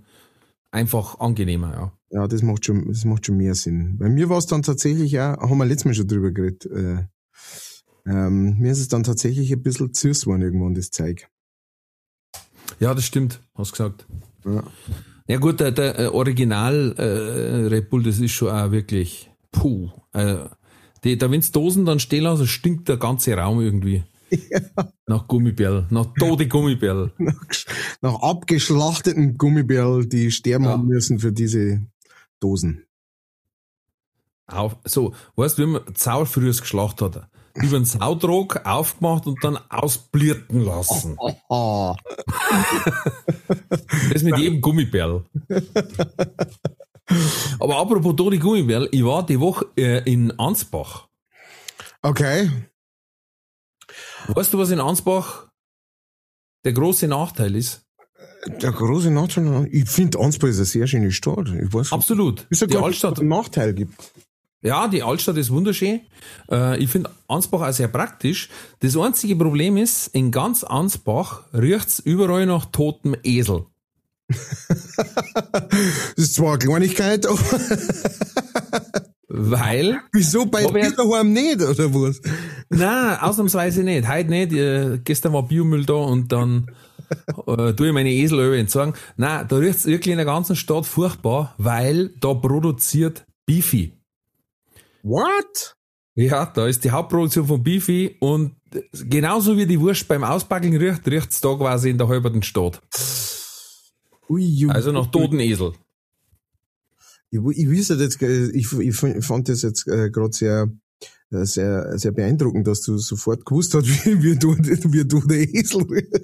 einfach 0.71 1.19
angenehmer, 1.19 1.73
ja. 1.73 1.93
Ja, 2.11 2.27
das 2.27 2.41
macht 2.43 2.65
schon, 2.65 2.87
das 2.87 3.05
macht 3.05 3.25
schon 3.25 3.37
mehr 3.37 3.55
Sinn. 3.55 3.97
Bei 3.97 4.09
mir 4.09 4.29
war 4.29 4.37
es 4.37 4.45
dann 4.45 4.61
tatsächlich 4.61 5.19
auch, 5.19 5.37
haben 5.37 5.57
wir 5.57 5.65
letztes 5.65 5.85
Mal 5.85 5.93
schon 5.93 6.07
drüber 6.07 6.31
geredet, 6.31 6.65
äh, 6.65 7.05
ähm, 8.05 8.57
mir 8.59 8.71
ist 8.71 8.79
es 8.79 8.87
dann 8.87 9.03
tatsächlich 9.03 9.51
ein 9.51 9.61
bisschen 9.61 9.93
süß 9.93 10.21
geworden 10.21 10.41
irgendwann, 10.41 10.73
das 10.73 10.91
Zeug. 10.91 11.27
Ja, 12.79 12.93
das 12.93 13.05
stimmt, 13.05 13.41
hast 13.55 13.71
gesagt. 13.71 14.07
Ja. 14.45 14.63
Ja 15.27 15.37
gut, 15.37 15.59
der, 15.59 15.71
der 15.71 15.99
äh, 15.99 16.07
Original 16.07 16.95
äh, 16.97 17.67
Red 17.67 17.91
Bull, 17.91 18.01
das 18.01 18.17
ist 18.17 18.31
schon 18.31 18.49
auch 18.49 18.71
wirklich, 18.71 19.29
puh. 19.51 19.91
Äh, 20.11 20.45
die, 21.03 21.17
da 21.17 21.29
wenn's 21.31 21.51
Dosen 21.51 21.85
dann 21.85 21.99
stehen 21.99 22.23
lassen, 22.23 22.47
stinkt 22.47 22.87
der 22.89 22.97
ganze 22.97 23.33
Raum 23.35 23.61
irgendwie. 23.61 24.03
Nach 25.07 25.27
Gummibärl, 25.27 25.87
nach 25.89 26.07
tote 26.19 26.47
Gummibärl. 26.47 27.11
Nach, 27.17 27.33
nach 28.01 28.21
abgeschlachteten 28.21 29.37
Gummibärl, 29.37 30.05
die 30.05 30.29
sterben 30.31 30.65
Ja. 30.65 30.77
müssen 30.77 31.17
für 31.19 31.31
diese 31.31 31.81
Dosen. 32.39 32.83
Auf, 34.45 34.77
so, 34.85 35.13
weißt 35.35 35.57
du, 35.57 35.61
wie 35.63 35.67
man 35.67 35.81
Sau 35.95 36.25
früher 36.25 36.51
geschlachtet 36.53 37.15
hat? 37.15 37.29
Über 37.55 37.79
den 37.79 37.85
Sautrog 37.85 38.65
aufgemacht 38.65 39.25
und 39.25 39.43
dann 39.43 39.57
ausblirten 39.69 40.61
lassen. 40.61 41.17
Ah, 41.49 41.95
Das 44.13 44.21
mit 44.21 44.37
jedem 44.37 44.61
Gummibärl. 44.61 45.25
Aber 47.59 47.77
apropos 47.77 48.15
tote 48.15 48.37
Gummibärl, 48.39 48.87
ich 48.91 49.03
war 49.03 49.25
die 49.25 49.39
Woche 49.39 49.65
äh, 49.77 50.03
in 50.11 50.37
Ansbach. 50.39 51.07
okay. 52.01 52.49
Weißt 54.27 54.53
du, 54.53 54.59
was 54.59 54.69
in 54.69 54.79
Ansbach 54.79 55.47
der 56.63 56.73
große 56.73 57.07
Nachteil 57.07 57.55
ist? 57.55 57.81
Der 58.61 58.71
große 58.71 59.11
Nachteil, 59.11 59.67
ich 59.71 59.89
finde 59.89 60.19
Ansbach 60.19 60.49
ist 60.49 60.57
eine 60.57 60.65
sehr 60.65 60.87
schöne 60.87 61.11
Stadt. 61.11 61.47
Ich 61.49 61.73
weiß 61.73 61.91
Absolut. 61.91 62.45
Ist 62.49 62.61
ja 62.61 62.67
Die 62.67 62.77
Altstadt. 62.77 63.13
dass 63.13 63.17
es 63.17 63.21
einen 63.21 63.29
Nachteil 63.29 63.73
gibt. 63.73 64.13
Ja, 64.61 64.87
die 64.87 65.03
Altstadt 65.03 65.37
ist 65.37 65.51
wunderschön. 65.51 66.01
Äh, 66.51 66.77
ich 66.83 66.89
finde 66.89 67.09
Ansbach 67.27 67.67
auch 67.67 67.71
sehr 67.71 67.87
praktisch. 67.87 68.49
Das 68.79 68.97
einzige 68.97 69.35
Problem 69.35 69.77
ist, 69.77 70.07
in 70.07 70.31
ganz 70.31 70.63
Ansbach 70.63 71.43
riecht's 71.53 71.99
überall 71.99 72.45
nach 72.45 72.65
totem 72.65 73.15
Esel. 73.23 73.65
Das 76.15 76.25
ist 76.25 76.35
zwar 76.35 76.49
eine 76.53 76.59
Kleinigkeit, 76.59 77.25
aber 77.25 77.39
Weil, 79.31 79.99
wieso 80.11 80.45
bei 80.47 80.65
Aber 80.65 80.79
er- 80.79 80.87
Bilderheim 80.89 81.31
nicht, 81.33 81.61
oder 81.61 81.93
was? 81.93 82.19
na, 82.69 83.21
ausnahmsweise 83.21 83.83
nicht. 83.83 84.07
Heute 84.07 84.29
nicht. 84.29 84.51
Äh, 84.53 84.99
gestern 85.03 85.33
war 85.33 85.43
Biomüll 85.47 85.85
da 85.85 85.93
und 85.93 86.31
dann 86.31 86.71
äh, 87.47 87.73
tue 87.73 87.87
ich 87.87 87.93
meine 87.93 88.11
Eselöwe 88.11 88.57
entsorgen. 88.57 88.95
Na, 89.17 89.43
da 89.43 89.57
riecht's 89.57 89.85
wirklich 89.85 90.11
in 90.11 90.17
der 90.17 90.25
ganzen 90.25 90.55
Stadt 90.55 90.85
furchtbar, 90.87 91.53
weil 91.57 92.09
da 92.19 92.33
produziert 92.33 93.25
Beefy. 93.45 93.93
What? 95.03 95.75
Ja, 96.15 96.45
da 96.47 96.67
ist 96.67 96.83
die 96.83 96.91
Hauptproduktion 96.91 97.45
von 97.47 97.63
Beefy 97.63 98.17
und 98.19 98.55
genauso 98.91 99.57
wie 99.57 99.67
die 99.67 99.79
Wurst 99.79 100.07
beim 100.07 100.23
Auspacken 100.23 100.75
riecht, 100.75 101.07
riecht's 101.07 101.39
da 101.39 101.53
quasi 101.55 101.91
in 101.91 101.97
der 101.99 102.07
halberten 102.07 102.43
Stadt. 102.43 102.81
Ui, 104.29 104.65
ui. 104.65 104.71
Also 104.71 104.91
nach 104.91 105.07
toten 105.07 105.39
Esel. 105.39 105.73
Ich, 107.31 107.39
ich 107.39 107.67
wüsste 107.67 107.95
jetzt, 107.95 108.21
ich, 108.21 108.71
ich 108.71 108.95
fand 108.95 109.49
das 109.49 109.61
jetzt 109.61 109.87
äh, 109.87 110.09
gerade 110.09 110.33
sehr, 110.33 110.71
sehr, 111.31 111.97
sehr 111.97 112.11
beeindruckend, 112.11 112.67
dass 112.67 112.81
du 112.81 112.97
sofort 112.97 113.45
gewusst 113.45 113.75
hast, 113.75 113.87
wie, 114.05 114.23
wie, 114.23 114.37
du, 114.37 114.57
wie 114.57 115.05
du 115.05 115.21
der 115.21 115.53
Esel 115.53 115.83
riecht. 115.83 116.19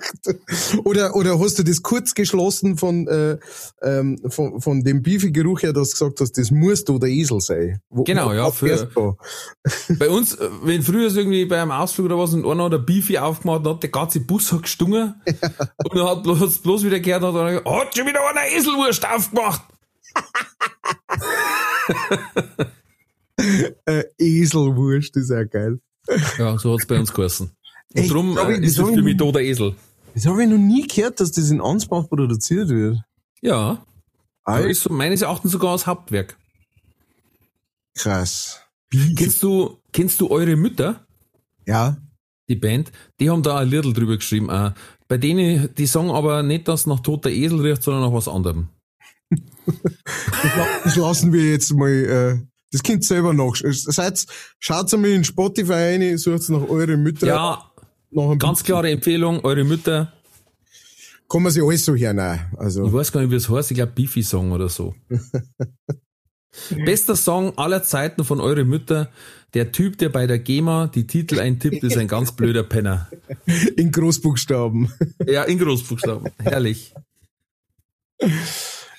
Oder, 0.83 1.15
oder 1.15 1.39
hast 1.39 1.59
du 1.59 1.63
das 1.63 1.83
kurz 1.83 2.15
geschlossen 2.15 2.77
von, 2.77 3.07
äh, 3.07 3.37
ähm, 3.83 4.19
von, 4.29 4.61
von 4.61 4.83
dem 4.83 5.03
Beefy-Geruch 5.03 5.61
her, 5.61 5.73
dass 5.73 5.91
du 5.91 5.93
gesagt 5.93 6.21
hast, 6.21 6.37
das 6.37 6.51
muss 6.51 6.83
du 6.85 6.97
der 6.97 7.09
Esel 7.09 7.39
sein? 7.39 7.79
Wo, 7.89 8.03
Genau, 8.03 8.33
ja, 8.33 8.49
für-? 8.49 8.89
Bei 9.99 10.09
uns, 10.09 10.35
äh, 10.35 10.49
wenn 10.63 10.81
früher 10.81 11.09
so 11.09 11.19
irgendwie 11.19 11.45
bei 11.45 11.61
einem 11.61 11.71
Ausflug 11.71 12.05
oder 12.05 12.17
was 12.17 12.33
und 12.33 12.45
einer 12.45 12.65
hat 12.65 12.73
ein 12.73 12.85
Beefy 12.85 13.17
aufgemacht, 13.17 13.65
dann 13.65 13.75
hat 13.75 13.83
der 13.83 13.91
ganze 13.91 14.21
Bus 14.21 14.51
hat 14.51 14.63
gestungen 14.63 15.15
und 15.83 15.95
dann 15.95 16.07
hat 16.07 16.23
bloß, 16.23 16.59
bloß 16.59 16.83
wieder 16.83 16.99
gehört, 16.99 17.21
hat 17.21 17.35
einer 17.35 17.61
gesagt, 17.61 17.69
hat 17.69 17.95
schon 17.95 18.07
wieder 18.07 18.21
einer 18.27 18.55
Eselwurst 18.55 19.05
aufgemacht. 19.07 19.61
Äh, 23.85 24.03
Eselwurst, 24.17 25.15
ist 25.17 25.31
auch 25.31 25.49
geil. 25.49 25.79
Ja, 26.37 26.57
so 26.57 26.73
hat's 26.73 26.85
bei 26.85 26.97
uns 26.99 27.13
geheißen. 27.13 27.47
Und 27.93 28.01
Echt? 28.01 28.11
drum 28.11 28.37
äh, 28.37 28.57
ist 28.59 28.79
hab 28.79 28.87
für 28.87 28.93
ich 28.93 29.03
mich 29.03 29.17
toter 29.17 29.41
Esel. 29.41 29.75
Das 30.13 30.25
habe 30.25 30.43
ich 30.43 30.49
noch 30.49 30.57
nie 30.57 30.87
gehört, 30.87 31.19
dass 31.19 31.31
das 31.31 31.49
in 31.49 31.61
Ansbach 31.61 32.07
produziert 32.07 32.69
wird. 32.69 32.99
Ja, 33.41 33.85
Alter, 34.43 34.69
ist 34.69 34.83
so 34.83 34.93
meines 34.93 35.21
Erachtens 35.21 35.51
sogar 35.51 35.73
das 35.73 35.85
Hauptwerk. 35.87 36.37
krass. 37.95 38.61
Kennst 39.17 39.43
du, 39.43 39.77
kennst 39.91 40.21
du 40.21 40.29
eure 40.29 40.55
Mütter? 40.55 41.05
Ja. 41.65 41.97
die 42.47 42.55
Band, 42.55 42.91
die 43.19 43.29
haben 43.29 43.41
da 43.43 43.57
ein 43.57 43.67
Liedl 43.69 43.91
drüber 43.91 44.15
geschrieben. 44.15 44.49
Äh, 44.49 44.71
bei 45.07 45.17
denen, 45.17 45.73
die 45.75 45.85
sagen 45.87 46.11
aber 46.11 46.43
nicht, 46.43 46.67
dass 46.67 46.85
nach 46.85 46.99
toter 47.01 47.29
Esel 47.31 47.59
riecht, 47.61 47.83
sondern 47.83 48.03
nach 48.03 48.13
was 48.13 48.27
anderem. 48.27 48.69
Das 50.83 50.95
lassen 50.95 51.33
wir 51.33 51.49
jetzt 51.49 51.73
mal, 51.73 51.89
äh, 51.89 52.37
das 52.75 52.83
könnt 52.83 53.03
ihr 53.03 53.07
selber 53.07 53.33
nach. 53.33 53.53
Seid, 53.55 54.25
schaut 54.59 54.91
mal 54.93 55.05
in 55.07 55.23
Spotify 55.23 55.71
rein, 55.71 56.17
sucht 56.17 56.49
nach 56.49 56.67
eure 56.67 56.97
Mütter. 56.97 57.27
Ja, 57.27 57.71
noch 58.11 58.31
ein 58.31 58.37
Ganz 58.37 58.63
klare 58.65 58.91
Empfehlung, 58.91 59.39
eure 59.45 59.63
Mütter. 59.63 60.11
Kann 61.29 61.41
man 61.41 61.53
sich 61.53 61.63
alles 61.63 61.85
so 61.85 61.95
hören, 61.95 62.19
auch. 62.19 62.35
Ich 62.35 62.59
Also, 62.59 62.91
weiß 62.91 63.13
gar 63.13 63.21
nicht, 63.21 63.31
wie 63.31 63.35
es 63.35 63.49
heißt. 63.49 63.71
Ich 63.71 63.75
glaube, 63.75 63.93
Beefy 63.93 64.23
Song 64.23 64.51
oder 64.51 64.67
so. 64.67 64.93
Bester 66.85 67.15
Song 67.15 67.57
aller 67.57 67.81
Zeiten 67.83 68.25
von 68.25 68.41
eure 68.41 68.65
Mütter. 68.65 69.09
Der 69.53 69.71
Typ, 69.71 69.97
der 69.97 70.09
bei 70.09 70.27
der 70.27 70.39
GEMA 70.39 70.87
die 70.87 71.07
Titel 71.07 71.39
eintippt, 71.39 71.81
ist 71.83 71.97
ein 71.97 72.09
ganz 72.09 72.33
blöder 72.33 72.63
Penner. 72.63 73.09
in 73.77 73.89
Großbuchstaben. 73.89 74.91
Ja, 75.25 75.43
in 75.43 75.59
Großbuchstaben. 75.59 76.29
Herrlich. 76.39 76.93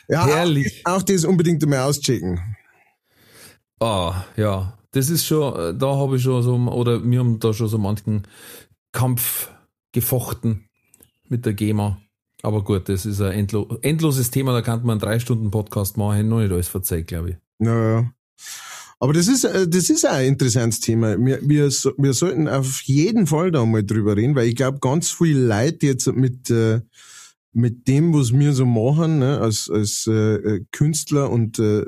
Ja, 0.08 0.26
Herrlich. 0.26 0.82
Auch, 0.84 0.98
auch 0.98 1.02
das 1.02 1.24
unbedingt 1.26 1.62
einmal 1.62 1.80
auschecken. 1.80 2.55
Ah, 3.80 4.24
ja. 4.36 4.78
Das 4.92 5.10
ist 5.10 5.26
schon, 5.26 5.54
äh, 5.54 5.74
da 5.76 5.96
habe 5.96 6.16
ich 6.16 6.22
schon 6.22 6.42
so, 6.42 6.54
oder 6.54 7.04
wir 7.04 7.18
haben 7.18 7.38
da 7.38 7.52
schon 7.52 7.68
so 7.68 7.78
manchen 7.78 8.26
Kampf 8.92 9.50
gefochten 9.92 10.68
mit 11.28 11.44
der 11.44 11.52
GEMA. 11.52 11.98
Aber 12.42 12.62
gut, 12.62 12.88
das 12.88 13.04
ist 13.04 13.20
ein 13.20 13.32
endlo 13.32 13.78
endloses 13.82 14.30
Thema, 14.30 14.52
da 14.52 14.62
kann 14.62 14.80
man 14.80 14.92
einen 14.92 15.00
drei 15.00 15.18
Stunden 15.18 15.50
Podcast 15.50 15.96
machen, 15.96 16.28
noch 16.28 16.40
nicht 16.40 16.52
alles 16.52 16.68
verzeiht, 16.68 17.08
glaube 17.08 17.30
ich. 17.30 17.36
Naja. 17.58 18.10
Aber 18.98 19.12
das 19.12 19.28
ist, 19.28 19.44
äh, 19.44 19.68
das 19.68 19.90
ist 19.90 20.06
auch 20.06 20.12
ein 20.12 20.26
interessantes 20.26 20.80
Thema. 20.80 21.18
Wir, 21.18 21.40
wir, 21.42 21.68
wir 21.68 22.12
sollten 22.14 22.48
auf 22.48 22.82
jeden 22.82 23.26
Fall 23.26 23.50
da 23.50 23.64
mal 23.66 23.84
drüber 23.84 24.16
reden, 24.16 24.34
weil 24.34 24.48
ich 24.48 24.56
glaube, 24.56 24.78
ganz 24.78 25.10
viele 25.10 25.46
Leute 25.46 25.86
jetzt 25.86 26.06
mit, 26.06 26.50
äh, 26.50 26.80
mit 27.56 27.88
dem, 27.88 28.12
was 28.12 28.34
wir 28.34 28.52
so 28.52 28.66
machen, 28.66 29.18
ne, 29.20 29.40
als, 29.40 29.70
als 29.70 30.06
äh, 30.06 30.12
äh, 30.12 30.64
Künstler 30.72 31.30
und 31.30 31.58
äh, 31.58 31.86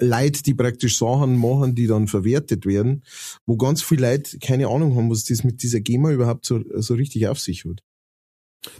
Leute, 0.00 0.42
die 0.42 0.54
praktisch 0.54 0.98
Sachen 0.98 1.36
machen, 1.36 1.74
die 1.74 1.86
dann 1.86 2.08
verwertet 2.08 2.64
werden, 2.64 3.04
wo 3.44 3.58
ganz 3.58 3.82
viele 3.82 4.10
Leute 4.10 4.38
keine 4.38 4.68
Ahnung 4.68 4.96
haben, 4.96 5.10
was 5.10 5.24
das 5.24 5.44
mit 5.44 5.62
dieser 5.62 5.80
GEMA 5.80 6.10
überhaupt 6.12 6.46
so, 6.46 6.62
so 6.76 6.94
richtig 6.94 7.28
auf 7.28 7.38
sich 7.38 7.66
hat. 7.66 7.82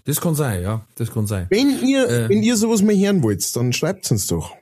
Das 0.05 0.21
kann 0.23 0.35
sein, 0.35 0.62
ja, 0.62 0.87
das 0.95 1.12
kann 1.12 1.27
sein. 1.27 1.47
Wenn 1.50 1.87
ihr, 1.87 2.09
Äh. 2.09 2.29
wenn 2.31 2.43
ihr 2.43 2.57
sowas 2.57 2.81
mal 2.81 2.97
hören 2.97 3.23
wollt, 3.23 3.55
dann 3.55 3.75
schreibt 3.75 4.11
uns 4.11 4.27
doch. 4.29 4.55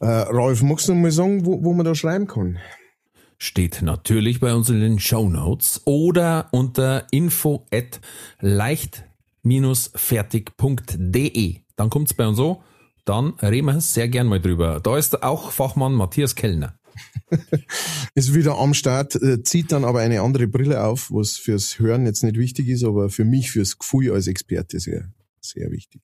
Äh, 0.00 0.06
Ralf, 0.06 0.62
magst 0.62 0.86
du 0.88 0.94
mal 0.94 1.10
sagen, 1.10 1.46
wo, 1.46 1.64
wo 1.64 1.72
man 1.72 1.86
da 1.86 1.94
schreiben 1.94 2.26
kann? 2.26 2.58
Steht 3.38 3.80
natürlich 3.80 4.40
bei 4.40 4.54
uns 4.54 4.68
in 4.68 4.80
den 4.80 4.98
Show 4.98 5.30
Notes 5.30 5.80
oder 5.86 6.48
unter 6.52 7.06
info 7.10 7.66
at 7.72 8.00
leicht-fertig.de. 9.48 11.60
Dann 11.76 11.90
kommt's 11.90 12.14
bei 12.14 12.26
uns 12.26 12.36
so, 12.36 12.62
dann 13.04 13.34
reden 13.40 13.66
wir 13.66 13.80
sehr 13.80 14.08
gern 14.08 14.26
mal 14.26 14.40
drüber. 14.40 14.80
Da 14.80 14.98
ist 14.98 15.22
auch 15.22 15.52
Fachmann 15.52 15.94
Matthias 15.94 16.34
Kellner. 16.34 16.76
Ist 18.14 18.34
wieder 18.34 18.56
am 18.56 18.72
Start, 18.72 19.16
äh, 19.16 19.42
zieht 19.42 19.72
dann 19.72 19.84
aber 19.84 20.00
eine 20.00 20.22
andere 20.22 20.46
Brille 20.46 20.82
auf, 20.82 21.10
was 21.10 21.36
fürs 21.36 21.78
Hören 21.78 22.06
jetzt 22.06 22.22
nicht 22.22 22.38
wichtig 22.38 22.68
ist, 22.68 22.84
aber 22.84 23.10
für 23.10 23.24
mich 23.24 23.50
fürs 23.50 23.78
Gefühl 23.78 24.12
als 24.12 24.28
Experte 24.28 24.80
sehr, 24.80 25.12
sehr 25.40 25.70
wichtig. 25.70 26.00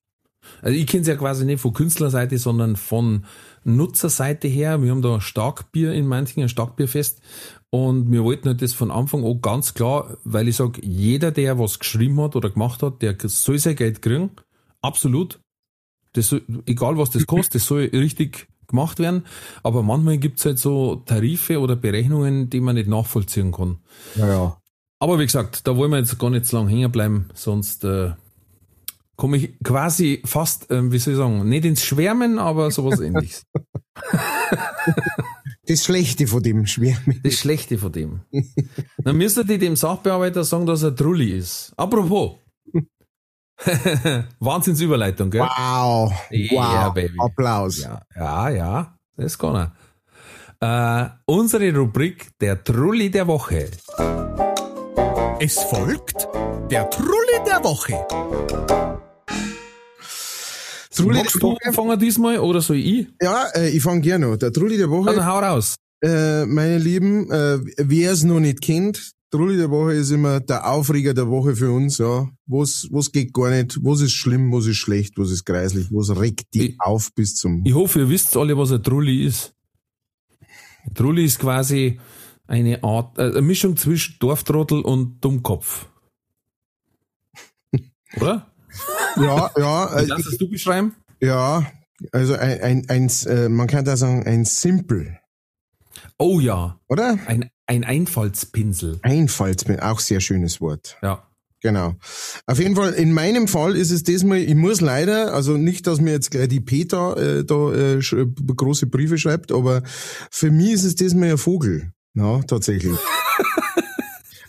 Also 0.60 0.76
ich 0.76 0.86
kenne 0.86 1.02
es 1.02 1.08
ja 1.08 1.16
quasi 1.16 1.44
nicht 1.44 1.60
von 1.60 1.72
Künstlerseite, 1.72 2.38
sondern 2.38 2.76
von 2.76 3.24
Nutzerseite 3.64 4.48
her. 4.48 4.82
Wir 4.82 4.90
haben 4.90 5.02
da 5.02 5.20
Starkbier 5.20 5.92
in 5.92 6.06
Manching, 6.06 6.42
ein 6.42 6.48
Starkbierfest. 6.48 7.20
Und 7.74 8.12
wir 8.12 8.22
wollten 8.22 8.48
halt 8.48 8.60
das 8.60 8.74
von 8.74 8.90
Anfang 8.90 9.24
an 9.24 9.40
ganz 9.40 9.72
klar, 9.72 10.18
weil 10.24 10.46
ich 10.46 10.56
sag, 10.56 10.78
jeder, 10.84 11.30
der 11.30 11.58
was 11.58 11.78
geschrieben 11.78 12.20
hat 12.20 12.36
oder 12.36 12.50
gemacht 12.50 12.82
hat, 12.82 13.00
der 13.00 13.16
soll 13.24 13.58
sein 13.58 13.76
Geld 13.76 14.02
kriegen. 14.02 14.30
Absolut. 14.82 15.40
Das 16.12 16.28
soll, 16.28 16.42
egal 16.66 16.98
was 16.98 17.08
das 17.08 17.26
kostet, 17.26 17.54
das 17.54 17.64
soll 17.64 17.84
richtig 17.94 18.48
gemacht 18.66 18.98
werden. 18.98 19.24
Aber 19.62 19.82
manchmal 19.82 20.18
gibt's 20.18 20.44
halt 20.44 20.58
so 20.58 20.96
Tarife 21.06 21.60
oder 21.60 21.74
Berechnungen, 21.74 22.50
die 22.50 22.60
man 22.60 22.74
nicht 22.74 22.88
nachvollziehen 22.88 23.52
kann. 23.52 23.78
Naja. 24.16 24.58
Aber 24.98 25.18
wie 25.18 25.24
gesagt, 25.24 25.66
da 25.66 25.74
wollen 25.74 25.92
wir 25.92 25.98
jetzt 25.98 26.18
gar 26.18 26.28
nicht 26.28 26.44
so 26.44 26.58
lange 26.58 26.70
hängen 26.70 26.92
bleiben, 26.92 27.30
sonst 27.32 27.84
äh, 27.84 28.12
komme 29.16 29.38
ich 29.38 29.58
quasi 29.64 30.20
fast, 30.26 30.70
ähm, 30.70 30.92
wie 30.92 30.98
soll 30.98 31.14
ich 31.14 31.18
sagen, 31.18 31.48
nicht 31.48 31.64
ins 31.64 31.82
Schwärmen, 31.82 32.38
aber 32.38 32.70
sowas 32.70 33.00
ähnliches. 33.00 33.46
Das 35.72 35.84
Schlechte 35.84 36.26
von 36.26 36.42
dem 36.42 36.66
Schwärmen. 36.66 37.18
Das 37.24 37.32
Schlechte 37.32 37.78
von 37.78 37.90
dem. 37.90 38.20
Dann 38.98 39.16
müsstet 39.16 39.48
ihr 39.48 39.58
dem 39.58 39.74
Sachbearbeiter 39.74 40.44
sagen, 40.44 40.66
dass 40.66 40.82
er 40.82 40.94
Trulli 40.94 41.30
ist. 41.30 41.72
Apropos. 41.78 42.36
Wahnsinnsüberleitung, 44.38 45.30
gell? 45.30 45.40
Wow. 45.40 46.12
Yeah, 46.30 46.84
wow. 46.84 46.92
baby. 46.92 47.16
Applaus. 47.18 47.80
Ja, 47.80 48.02
ja, 48.14 48.50
ja, 48.50 48.98
das 49.16 49.38
kann 49.38 49.72
er. 50.60 51.06
Äh, 51.06 51.08
unsere 51.24 51.74
Rubrik 51.74 52.38
Der 52.38 52.62
Trulli 52.62 53.10
der 53.10 53.26
Woche. 53.26 53.70
Es 55.40 55.58
folgt 55.62 56.28
der 56.70 56.90
Trulli 56.90 57.38
der 57.46 57.64
Woche. 57.64 58.91
Trulli 60.92 61.22
der 61.22 61.42
Woche. 61.42 61.58
anfangen 61.66 61.98
diesmal 61.98 62.38
oder 62.38 62.60
soll 62.60 62.76
ich? 62.76 63.08
Ja, 63.20 63.46
äh, 63.54 63.70
ich 63.70 63.82
fange 63.82 64.00
gerne 64.02 64.26
an. 64.26 64.38
Der 64.38 64.52
Trulli 64.52 64.76
der 64.76 64.90
Woche. 64.90 65.14
Dann 65.14 65.26
hau 65.26 65.38
raus. 65.38 65.74
Äh, 66.02 66.46
meine 66.46 66.78
Lieben, 66.78 67.30
äh, 67.30 67.58
wer 67.78 68.12
es 68.12 68.24
noch 68.24 68.40
nicht 68.40 68.60
kennt, 68.60 69.12
Trulli 69.30 69.56
der 69.56 69.70
Woche 69.70 69.94
ist 69.94 70.10
immer 70.10 70.40
der 70.40 70.68
Aufreger 70.68 71.14
der 71.14 71.28
Woche 71.28 71.56
für 71.56 71.70
uns, 71.72 71.96
ja. 71.98 72.28
Was, 72.46 72.86
was 72.90 73.10
geht 73.12 73.32
gar 73.32 73.48
nicht, 73.50 73.78
was 73.82 74.02
ist 74.02 74.12
schlimm, 74.12 74.52
was 74.52 74.66
ist 74.66 74.76
schlecht, 74.76 75.16
was 75.16 75.30
ist 75.30 75.44
kreislich, 75.46 75.86
was 75.90 76.14
regt 76.18 76.52
die 76.52 76.70
Ich- 76.72 76.80
auf 76.80 77.10
bis 77.14 77.36
zum, 77.36 77.62
Ich 77.64 77.72
hoffe, 77.74 78.00
ihr 78.00 78.08
wisst 78.10 78.36
alle, 78.36 78.58
was 78.58 78.72
ein 78.72 78.82
Trulli 78.82 79.24
ist. 79.24 79.54
Ein 80.84 80.94
Trulli 80.94 81.24
ist 81.24 81.38
quasi 81.38 81.98
eine 82.46 82.82
Art, 82.84 83.16
äh, 83.18 83.22
eine 83.30 83.40
Mischung 83.40 83.76
zwischen 83.76 84.16
Dorftrottel 84.18 84.82
und 84.82 85.24
Dummkopf. 85.24 85.86
Oder? 88.20 88.51
Ja, 89.16 89.50
ja, 89.56 89.86
äh, 89.96 90.04
Lass 90.06 90.26
es 90.26 90.38
du 90.38 90.48
beschreiben? 90.48 90.94
ja, 91.20 91.66
also 92.10 92.34
ein, 92.34 92.60
ein, 92.62 92.86
ein 92.88 93.10
äh, 93.26 93.48
man 93.48 93.66
kann 93.68 93.84
da 93.84 93.96
sagen, 93.96 94.26
ein 94.26 94.44
Simple, 94.44 95.18
Oh 96.18 96.40
ja, 96.40 96.78
oder? 96.88 97.18
ein, 97.26 97.50
ein 97.66 97.84
Einfallspinsel. 97.84 98.98
Einfallsmin, 99.02 99.80
auch 99.80 100.00
sehr 100.00 100.20
schönes 100.20 100.60
Wort. 100.60 100.96
Ja. 101.02 101.26
Genau. 101.60 101.94
Auf 102.46 102.58
jeden 102.58 102.74
Fall, 102.74 102.92
in 102.92 103.12
meinem 103.12 103.46
Fall 103.46 103.76
ist 103.76 103.92
es 103.92 104.02
diesmal, 104.02 104.38
ich 104.38 104.54
muss 104.54 104.80
leider, 104.80 105.32
also 105.32 105.56
nicht, 105.56 105.86
dass 105.86 106.00
mir 106.00 106.10
jetzt 106.10 106.32
gleich 106.32 106.48
die 106.48 106.60
Peter 106.60 107.16
äh, 107.16 107.44
da 107.44 107.72
äh, 107.72 108.00
große 108.00 108.86
Briefe 108.86 109.16
schreibt, 109.16 109.52
aber 109.52 109.82
für 110.30 110.50
mich 110.50 110.72
ist 110.72 110.84
es 110.84 110.94
diesmal 110.96 111.30
ein 111.30 111.38
Vogel. 111.38 111.92
Ja, 112.14 112.40
tatsächlich. 112.42 112.96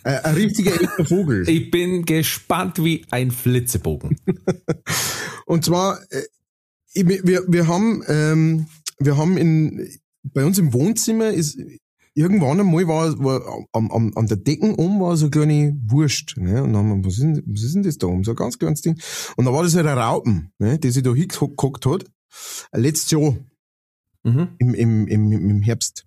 äh, 0.03 0.19
ein 0.23 0.35
richtiger 0.35 0.73
echter 0.73 1.05
Vogel. 1.05 1.47
Ich 1.49 1.71
bin 1.71 2.05
gespannt 2.05 2.83
wie 2.83 3.05
ein 3.11 3.31
Flitzebogen. 3.31 4.17
Und 5.45 5.65
zwar, 5.65 5.99
äh, 6.11 7.03
wir, 7.05 7.43
wir 7.47 7.67
haben, 7.67 8.03
ähm, 8.07 8.67
wir 8.99 9.17
haben 9.17 9.37
in, 9.37 9.89
bei 10.23 10.45
uns 10.45 10.57
im 10.59 10.73
Wohnzimmer 10.73 11.29
ist, 11.29 11.57
irgendwann 12.13 12.59
einmal 12.59 12.87
war, 12.87 13.17
war 13.23 13.65
am, 13.71 13.91
am, 13.91 14.11
an 14.15 14.27
der 14.27 14.37
Decken 14.37 14.75
oben 14.75 14.99
war 15.01 15.17
so 15.17 15.25
eine 15.25 15.31
kleine 15.31 15.79
Wurst, 15.87 16.35
ne? 16.37 16.63
Und 16.63 16.73
dann 16.73 16.89
haben 16.89 17.01
wir, 17.03 17.05
was 17.07 17.13
ist, 17.15 17.21
denn, 17.21 17.43
was 17.47 17.63
ist 17.63 17.75
denn 17.75 17.83
das 17.83 17.97
da 17.97 18.07
oben? 18.07 18.23
So 18.23 18.31
ein 18.31 18.35
ganz 18.37 18.59
kleines 18.59 18.81
Ding. 18.81 18.99
Und 19.35 19.45
da 19.45 19.53
war 19.53 19.63
das 19.63 19.75
halt 19.75 19.87
ein 19.87 19.97
Raupen, 19.97 20.51
ne? 20.59 20.77
Der 20.77 20.91
sich 20.91 21.03
da 21.03 21.13
hingehockt 21.13 21.85
hat. 21.85 22.05
Letztes 22.71 23.11
Jahr, 23.11 23.35
Mhm. 24.25 24.55
im, 24.57 24.73
im, 24.73 25.07
im, 25.07 25.49
im 25.49 25.61
Herbst. 25.61 26.05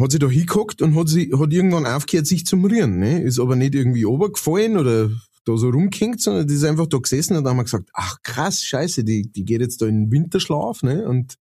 Hat 0.00 0.10
sich 0.10 0.20
da 0.20 0.28
hingehockt 0.28 0.82
und 0.82 0.96
hat, 0.96 1.08
sie, 1.08 1.32
hat 1.32 1.52
irgendwann 1.52 1.86
aufgehört, 1.86 2.26
sich 2.26 2.46
zu 2.46 2.56
murieren, 2.56 2.98
ne? 2.98 3.22
Ist 3.22 3.38
aber 3.38 3.56
nicht 3.56 3.74
irgendwie 3.74 4.04
runtergefallen 4.04 4.78
oder 4.78 5.10
da 5.44 5.56
so 5.56 5.68
rumgehängt, 5.68 6.20
sondern 6.20 6.46
die 6.46 6.54
ist 6.54 6.64
einfach 6.64 6.86
da 6.86 6.98
gesessen 6.98 7.36
und 7.36 7.46
haben 7.46 7.56
wir 7.56 7.64
gesagt, 7.64 7.90
ach 7.92 8.16
krass, 8.22 8.62
scheiße, 8.62 9.04
die, 9.04 9.30
die 9.30 9.44
geht 9.44 9.60
jetzt 9.60 9.82
da 9.82 9.86
in 9.86 10.06
den 10.06 10.12
Winterschlaf, 10.12 10.82
ne? 10.82 11.06
Und, 11.06 11.34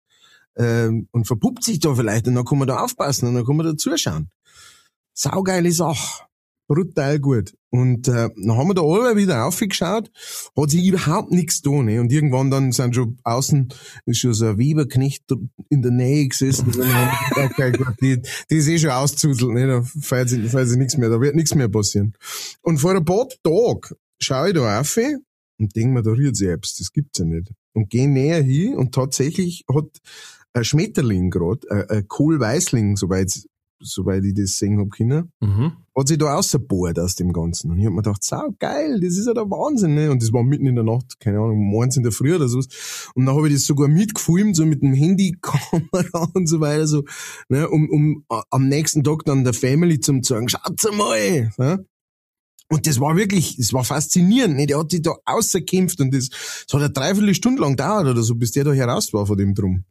ähm, 0.56 1.08
und 1.12 1.26
verpuppt 1.26 1.64
sich 1.64 1.80
da 1.80 1.94
vielleicht 1.94 2.26
und 2.28 2.34
dann 2.34 2.44
kann 2.44 2.58
man 2.58 2.68
da 2.68 2.78
aufpassen 2.78 3.28
und 3.28 3.34
dann 3.34 3.44
kann 3.44 3.56
man 3.56 3.66
da 3.66 3.76
zuschauen. 3.76 4.30
Saugeile 5.12 5.72
Sache. 5.72 6.24
Brutal 6.68 7.20
gut. 7.20 7.54
Und 7.78 8.08
äh, 8.08 8.30
dann 8.36 8.56
haben 8.56 8.68
wir 8.68 8.74
da 8.74 8.82
alle 8.82 9.16
wieder 9.16 9.46
aufgeschaut, 9.46 10.10
hat 10.56 10.70
sich 10.70 10.84
überhaupt 10.84 11.30
nichts 11.30 11.62
da, 11.62 11.70
ne? 11.70 12.00
Und 12.00 12.12
irgendwann 12.12 12.50
dann 12.50 12.72
sind 12.72 12.94
schon 12.94 13.18
außen, 13.24 13.68
ist 14.06 14.18
schon 14.18 14.34
so 14.34 14.46
ein 14.46 14.58
Weberknecht 14.58 15.24
in 15.68 15.82
der 15.82 15.92
Nähe 15.92 16.28
gesessen. 16.28 16.68
Okay, 17.34 17.72
gut, 17.72 17.94
die, 18.00 18.20
die 18.50 18.56
ist 18.56 18.68
eh 18.68 18.78
schon 18.78 18.90
auszuzelt, 18.90 19.52
ne? 19.52 19.66
Da 19.66 19.82
feiert 19.82 20.28
sie, 20.28 20.42
feiert 20.48 20.68
sie 20.68 20.78
nichts 20.78 20.96
mehr, 20.96 21.10
da 21.10 21.20
wird 21.20 21.34
nichts 21.36 21.54
mehr 21.54 21.68
passieren. 21.68 22.14
Und 22.62 22.78
vor 22.78 22.94
ein 22.94 23.04
paar 23.04 23.28
Tagen 23.42 23.96
schaue 24.20 24.48
ich 24.48 24.54
da 24.54 24.80
auf 24.80 24.98
und 25.58 25.74
denke 25.74 25.92
mir, 25.92 26.02
da 26.02 26.10
rührt 26.10 26.36
selbst, 26.36 26.80
das 26.80 26.92
gibt's 26.92 27.18
ja 27.18 27.24
nicht. 27.24 27.52
Und 27.72 27.90
gehe 27.90 28.08
näher 28.08 28.42
hin 28.42 28.74
und 28.74 28.94
tatsächlich 28.94 29.64
hat 29.72 29.88
ein 30.52 30.64
Schmetterling 30.64 31.30
gerade, 31.30 31.70
ein, 31.70 31.90
ein 31.90 32.08
Kohlweißling, 32.08 32.96
soweit, 32.96 33.46
soweit 33.80 34.24
ich 34.24 34.34
das 34.34 34.56
sehen 34.58 34.78
hab 34.80 34.90
können, 34.90 35.30
Mhm. 35.40 35.72
hat 35.96 36.08
sich 36.08 36.18
da 36.18 36.34
rausgebohrt 36.34 36.98
aus 36.98 37.14
dem 37.14 37.32
Ganzen. 37.32 37.70
Und 37.70 37.78
ich 37.78 37.86
hab 37.86 37.92
mir 37.92 38.02
gedacht, 38.02 38.22
sau 38.24 38.48
geil, 38.58 39.00
das 39.00 39.16
ist 39.16 39.26
ja 39.26 39.34
der 39.34 39.50
Wahnsinn, 39.50 39.94
ne? 39.94 40.10
Und 40.10 40.22
das 40.22 40.32
war 40.32 40.42
mitten 40.42 40.66
in 40.66 40.74
der 40.74 40.84
Nacht, 40.84 41.20
keine 41.20 41.38
Ahnung, 41.38 41.58
morgens 41.64 41.96
in 41.96 42.02
der 42.02 42.12
Früh 42.12 42.34
oder 42.34 42.48
sowas. 42.48 42.68
Und 43.14 43.26
dann 43.26 43.34
habe 43.36 43.48
ich 43.48 43.54
das 43.54 43.64
sogar 43.64 43.88
mitgefilmt, 43.88 44.56
so 44.56 44.64
mit 44.66 44.82
dem 44.82 44.94
Handykamera 44.94 46.28
und 46.34 46.46
so 46.48 46.60
weiter, 46.60 46.86
so, 46.86 47.04
ne? 47.48 47.68
Um, 47.68 47.88
um 47.90 48.24
a- 48.28 48.44
am 48.50 48.68
nächsten 48.68 49.04
Tag 49.04 49.24
dann 49.24 49.44
der 49.44 49.54
Family 49.54 50.00
zum 50.00 50.22
sagen, 50.22 50.48
schaut's 50.48 50.86
mal, 50.96 51.50
ne? 51.58 51.84
Und 52.68 52.86
das 52.88 52.98
war 52.98 53.16
wirklich, 53.16 53.56
das 53.58 53.72
war 53.72 53.84
faszinierend. 53.84 54.56
Ne? 54.56 54.66
Der 54.66 54.80
hat 54.80 54.90
sich 54.90 55.00
da 55.02 55.14
ausgekämpft 55.24 56.00
und 56.00 56.12
das, 56.12 56.30
das 56.30 56.66
hat 56.72 56.80
eine 56.80 56.90
Dreiviertelstunde 56.90 57.62
lang 57.62 57.72
gedauert 57.76 58.06
oder 58.08 58.22
so, 58.22 58.34
bis 58.34 58.50
der 58.50 58.64
da 58.64 58.72
heraus 58.72 59.12
war 59.12 59.24
von 59.24 59.36
dem 59.36 59.54
Drum. 59.54 59.84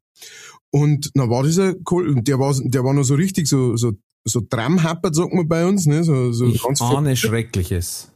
Und 0.72 1.12
dann 1.14 1.30
war 1.30 1.44
dieser 1.44 1.74
Kohl, 1.76 2.16
der 2.24 2.40
war, 2.40 2.54
der 2.64 2.84
war 2.84 2.94
noch 2.94 3.04
so 3.04 3.16
richtig 3.16 3.48
so, 3.48 3.78
so, 3.78 3.94
so 4.26 4.42
Tramhappert, 4.42 5.16
sagt 5.16 5.34
man 5.34 5.48
bei 5.48 5.66
uns, 5.66 5.86
ne? 5.86 6.04
So, 6.04 6.32
so 6.32 6.48
ich 6.48 6.62
ganz 6.62 6.82
ahne 6.82 7.16
Schreckliches. 7.16 8.12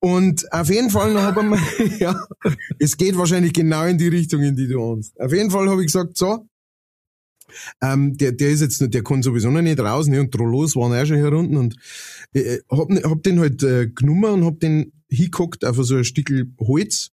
Und 0.00 0.52
auf 0.52 0.68
jeden 0.68 0.90
Fall 0.90 1.14
noch 1.14 1.22
haben 1.22 1.50
wir, 1.50 1.86
ja, 1.98 2.26
es 2.80 2.96
geht 2.96 3.16
wahrscheinlich 3.16 3.52
genau 3.52 3.84
in 3.84 3.98
die 3.98 4.08
Richtung, 4.08 4.42
in 4.42 4.56
die 4.56 4.66
du 4.66 4.82
ahnst. 4.82 5.18
Auf 5.20 5.32
jeden 5.32 5.50
Fall 5.50 5.68
habe 5.68 5.80
ich 5.80 5.86
gesagt, 5.86 6.18
so, 6.18 6.44
ähm, 7.80 8.16
der, 8.16 8.32
der 8.32 8.50
ist 8.50 8.62
jetzt 8.62 8.80
nicht, 8.80 8.94
der 8.94 9.04
kann 9.04 9.22
sowieso 9.22 9.50
noch 9.50 9.62
nicht 9.62 9.78
raus, 9.78 10.08
ne, 10.08 10.20
und 10.20 10.32
Trollos 10.32 10.74
waren 10.74 10.92
auch 10.92 11.06
schon 11.06 11.18
hier 11.18 11.32
unten 11.32 11.56
und 11.56 11.76
äh, 12.32 12.58
hab, 12.70 12.90
hab 12.90 13.22
den 13.22 13.38
halt 13.38 13.62
äh, 13.62 13.88
genommen 13.88 14.32
und 14.32 14.44
hab 14.44 14.58
den 14.58 14.92
hingeguckt 15.08 15.64
auf 15.64 15.76
so 15.76 15.96
ein 15.96 16.04
Stückel 16.04 16.52
Holz 16.58 17.10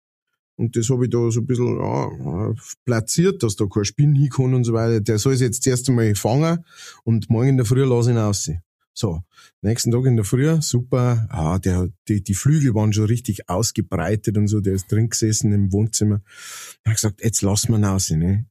und 0.58 0.76
das 0.76 0.90
habe 0.90 1.06
ich 1.06 1.12
da 1.12 1.32
so 1.32 1.40
ein 1.40 1.46
bisschen 1.46 1.80
ja, 1.80 2.54
platziert, 2.84 3.44
dass 3.44 3.56
da 3.56 3.66
kein 3.66 3.86
Spinn 3.86 4.16
hinkommt 4.16 4.56
und 4.56 4.64
so 4.64 4.74
weiter. 4.74 5.00
Der 5.00 5.20
soll 5.20 5.34
es 5.34 5.42
jetzt 5.42 5.64
zuerst 5.64 5.88
einmal 5.88 6.14
fangen 6.16 6.66
und 7.04 7.30
morgen 7.30 7.50
in 7.50 7.58
der 7.58 7.66
Früh 7.66 7.84
lasse 7.86 8.10
ich 8.10 8.16
ihn 8.16 8.20
raus. 8.20 8.52
So, 8.94 9.22
nächsten 9.62 9.92
Tag 9.92 10.06
in 10.06 10.16
der 10.16 10.26
Früh, 10.26 10.60
super, 10.60 11.28
ah, 11.30 11.60
der, 11.60 11.90
die, 12.08 12.24
die 12.24 12.34
Flügel 12.34 12.74
waren 12.74 12.92
schon 12.92 13.06
richtig 13.06 13.48
ausgebreitet 13.48 14.36
und 14.38 14.48
so, 14.48 14.60
der 14.60 14.74
ist 14.74 14.92
drin 14.92 15.10
gesessen 15.10 15.54
im 15.54 15.72
Wohnzimmer. 15.72 16.22
Ich 16.26 16.88
hab 16.88 16.96
gesagt, 16.96 17.24
jetzt 17.24 17.44
lassen 17.44 17.74
wir 17.74 17.78
ihn 17.78 17.86
raus, 17.86 18.10
ne? 18.10 18.48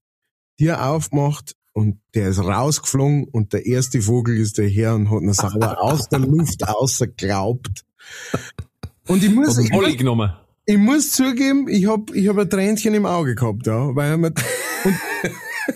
Dir 0.61 0.87
aufgemacht, 0.87 1.57
und 1.77 2.01
der 2.15 2.31
ist 2.31 2.39
rausgeflogen 2.39 3.25
und 3.25 3.53
der 3.53 3.67
erste 3.67 4.01
Vogel 4.01 4.39
ist 4.39 4.57
daher 4.57 4.95
und 4.95 5.11
hat 5.11 5.21
ihn 5.21 5.33
sauber 5.35 5.83
aus 5.83 6.09
der 6.09 6.21
Luft 6.21 6.63
ausgeglaubt. 6.67 7.85
Und 9.07 9.23
ich 9.23 9.31
muss, 9.31 9.59
ich, 9.59 9.71
muss, 9.71 9.95
ich 10.67 10.79
muss 10.79 11.13
zugeben, 11.13 11.69
ich 11.69 11.87
hab, 11.87 12.13
ich 12.15 12.27
hab 12.29 12.39
ein 12.39 12.51
Tränchen 12.51 12.93
im 12.95 13.07
Auge 13.07 13.37
gehabt, 13.37 13.67
ja, 13.67 13.95
weil 13.95 14.19
man, 14.19 14.35
und, 14.85 14.95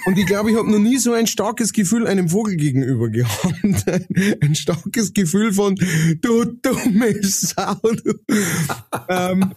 und 0.07 0.18
ich 0.18 0.26
glaube, 0.26 0.50
ich 0.50 0.57
habe 0.57 0.70
noch 0.70 0.81
nie 0.81 0.98
so 0.98 1.12
ein 1.12 1.29
starkes 1.29 1.72
Gefühl 1.72 2.09
einem 2.09 2.29
Vogel 2.29 2.57
gegenüber 2.57 3.09
gehabt. 3.09 3.55
Ein, 4.40 4.55
starkes 4.55 5.12
Gefühl 5.12 5.53
von, 5.53 5.76
du 6.20 6.44
dumme 6.44 7.22
Sau. 7.22 7.76
Du. 7.83 8.14
ähm, 9.09 9.55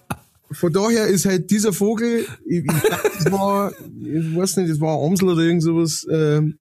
von 0.51 0.71
daher 0.71 1.07
ist 1.07 1.25
halt 1.25 1.49
dieser 1.49 1.73
Vogel, 1.73 2.25
ich, 2.45 2.63
ich 2.63 2.65
glaub, 2.65 3.03
das 3.03 3.31
war, 3.31 3.71
ich 3.71 4.35
weiß 4.35 4.57
nicht, 4.57 4.69
das 4.69 4.79
war 4.79 4.99
ein 4.99 5.07
Amsel 5.07 5.29
oder 5.29 5.41
irgend 5.41 5.63
sowas, 5.63 6.05
ähm, 6.11 6.59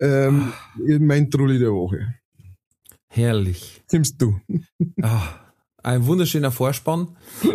ähm, 0.00 0.52
mein 1.00 1.30
Trulli 1.30 1.58
der 1.58 1.72
Woche. 1.72 2.14
Herrlich. 3.08 3.82
Nimmst 3.92 4.20
du. 4.20 4.40
Ah, 5.02 5.39
ein 5.82 6.06
wunderschöner 6.06 6.50
Vorspann 6.50 7.08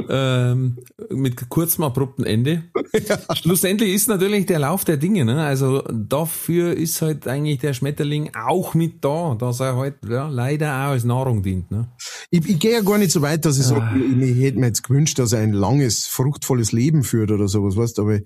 ähm, 0.09 0.77
mit 1.09 1.49
kurzem 1.49 1.83
abrupten 1.83 2.25
Ende. 2.25 2.63
Ja. 3.07 3.19
Schlussendlich 3.35 3.93
ist 3.93 4.07
natürlich 4.07 4.45
der 4.45 4.59
Lauf 4.59 4.85
der 4.85 4.97
Dinge. 4.97 5.25
Ne? 5.25 5.43
Also 5.43 5.81
dafür 5.91 6.75
ist 6.75 7.01
halt 7.01 7.27
eigentlich 7.27 7.59
der 7.59 7.73
Schmetterling 7.73 8.31
auch 8.35 8.73
mit 8.73 9.03
da, 9.03 9.35
dass 9.37 9.59
er 9.59 9.75
halt 9.75 9.95
ja, 10.07 10.27
leider 10.27 10.71
auch 10.71 10.91
als 10.91 11.03
Nahrung 11.03 11.43
dient. 11.43 11.71
Ne? 11.71 11.89
Ich, 12.31 12.47
ich 12.47 12.59
gehe 12.59 12.73
ja 12.73 12.81
gar 12.81 12.97
nicht 12.97 13.11
so 13.11 13.21
weit, 13.21 13.45
dass 13.45 13.57
ich 13.57 13.65
sage, 13.65 13.81
ah. 13.81 13.95
ich, 13.95 14.29
ich 14.29 14.43
hätte 14.43 14.59
mir 14.59 14.67
jetzt 14.67 14.83
gewünscht, 14.83 15.19
dass 15.19 15.33
er 15.33 15.41
ein 15.41 15.53
langes, 15.53 16.05
fruchtvolles 16.07 16.71
Leben 16.71 17.03
führt 17.03 17.31
oder 17.31 17.47
sowas, 17.47 17.77
weißt 17.77 17.97
du, 17.97 18.01
aber 18.03 18.19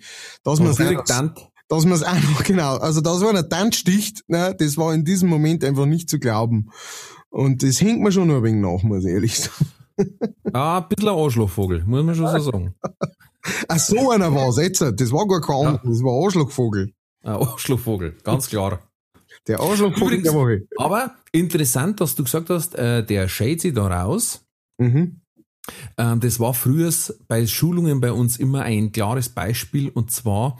dass 0.43 0.59
man 0.59 0.69
es 0.69 0.77
dass 1.69 1.85
man 1.85 1.93
es 1.93 2.03
auch 2.03 2.15
noch, 2.15 2.43
genau, 2.45 2.77
also 2.77 2.99
das 2.99 3.21
war 3.21 3.33
ein 3.33 3.49
Tanzsticht, 3.49 4.23
ne, 4.27 4.55
das 4.57 4.75
war 4.77 4.93
in 4.93 5.05
diesem 5.05 5.29
Moment 5.29 5.63
einfach 5.63 5.85
nicht 5.85 6.09
zu 6.09 6.19
glauben. 6.19 6.71
Und 7.29 7.61
das 7.61 7.79
hängt 7.79 8.01
mir 8.01 8.11
schon 8.11 8.27
noch 8.27 8.37
ein 8.37 8.43
wenig 8.43 8.61
nach, 8.61 8.83
muss 8.83 9.05
ich 9.05 9.11
ehrlich 9.11 9.39
sagen. 9.39 9.67
Ah, 10.53 10.79
ein 10.79 10.87
bisschen 10.89 11.09
ein 11.09 11.15
Arschlochvogel, 11.15 11.83
muss 11.85 12.03
man 12.03 12.15
schon 12.15 12.27
so 12.27 12.51
sagen. 12.51 12.75
Ach, 13.67 13.79
so 13.79 14.11
einer 14.11 14.33
war's 14.33 14.57
jetzt. 14.57 14.81
Das 14.81 15.11
war 15.11 15.27
gar 15.27 15.41
kein 15.41 15.73
ja. 15.73 15.81
das 15.83 16.03
war 16.03 16.13
ein 16.17 16.25
Arschlochvogel. 16.25 16.93
Ein 17.23 17.35
Arschlochvogel, 17.35 18.15
ganz 18.23 18.49
klar. 18.49 18.79
Der 19.47 19.59
Arschlochvogel 19.59 20.21
der 20.21 20.33
Woche. 20.33 20.67
Aber 20.77 21.15
interessant, 21.31 22.01
dass 22.01 22.15
du 22.15 22.23
gesagt 22.23 22.49
hast, 22.49 22.75
äh, 22.75 23.05
der 23.05 23.27
schält 23.27 23.61
sich 23.61 23.73
da 23.73 23.87
raus. 23.87 24.45
Mhm. 24.77 25.21
Ähm, 25.97 26.19
das 26.19 26.39
war 26.39 26.53
früher 26.53 26.91
bei 27.27 27.45
Schulungen 27.45 28.01
bei 28.01 28.11
uns 28.11 28.37
immer 28.37 28.63
ein 28.63 28.91
klares 28.91 29.29
Beispiel 29.29 29.89
und 29.89 30.11
zwar 30.11 30.57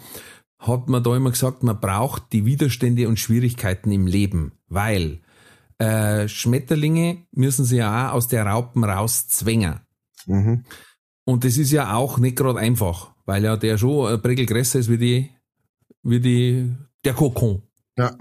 hat 0.59 0.89
man 0.89 1.03
da 1.03 1.15
immer 1.15 1.31
gesagt, 1.31 1.63
man 1.63 1.79
braucht 1.79 2.33
die 2.33 2.45
Widerstände 2.45 3.07
und 3.07 3.17
Schwierigkeiten 3.17 3.91
im 3.91 4.07
Leben, 4.07 4.51
weil 4.67 5.21
äh, 5.79 6.27
Schmetterlinge 6.27 7.25
müssen 7.31 7.65
sie 7.65 7.77
ja 7.77 8.09
auch 8.09 8.15
aus 8.15 8.27
der 8.27 8.45
Raupen 8.45 8.83
rauszwängen. 8.83 9.79
Mhm. 10.25 10.65
Und 11.25 11.43
das 11.43 11.57
ist 11.57 11.71
ja 11.71 11.95
auch 11.95 12.17
nicht 12.17 12.35
gerade 12.35 12.59
einfach, 12.59 13.11
weil 13.25 13.43
ja 13.43 13.55
der 13.55 13.77
schon 13.77 14.13
ein 14.13 14.21
Prägel 14.21 14.45
größer 14.45 14.79
ist 14.79 14.89
wie 14.89 14.97
die, 14.97 15.29
wie 16.03 16.19
die, 16.19 16.75
der 17.05 17.13
Kokon. 17.13 17.63
Ja. 17.97 18.15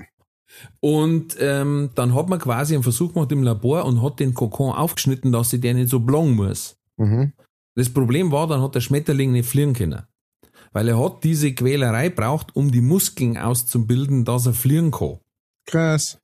Und 0.81 1.37
ähm, 1.40 1.90
dann 1.94 2.14
hat 2.14 2.29
man 2.29 2.38
quasi 2.38 2.75
einen 2.75 2.83
Versuch 2.83 3.12
gemacht 3.12 3.33
im 3.33 3.42
Labor 3.42 3.85
und 3.85 4.03
hat 4.03 4.21
den 4.21 4.35
Kokon 4.35 4.73
aufgeschnitten, 4.73 5.33
dass 5.33 5.51
sie 5.51 5.61
der 5.61 5.75
nicht 5.75 5.88
so 5.88 6.01
blank 6.01 6.37
muss. 6.37 6.77
Mhm. 6.97 7.33
Das 7.75 7.90
Problem 7.90 8.33
war, 8.33 8.47
dann 8.47 8.62
hat 8.62 8.75
der 8.75 8.81
Schmetterling 8.81 9.33
nicht 9.33 9.49
fliegen 9.49 9.73
können. 9.73 10.03
Weil 10.73 10.88
er 10.88 11.03
hat 11.03 11.25
diese 11.25 11.55
Quälerei 11.55 12.11
braucht, 12.11 12.55
um 12.57 12.71
die 12.71 12.81
Muskeln 12.81 13.38
auszubilden, 13.38 14.25
dass 14.25 14.47
er 14.47 14.55
fliegen 14.55 14.90
kann. 14.90 15.18
Krass. 15.66 16.17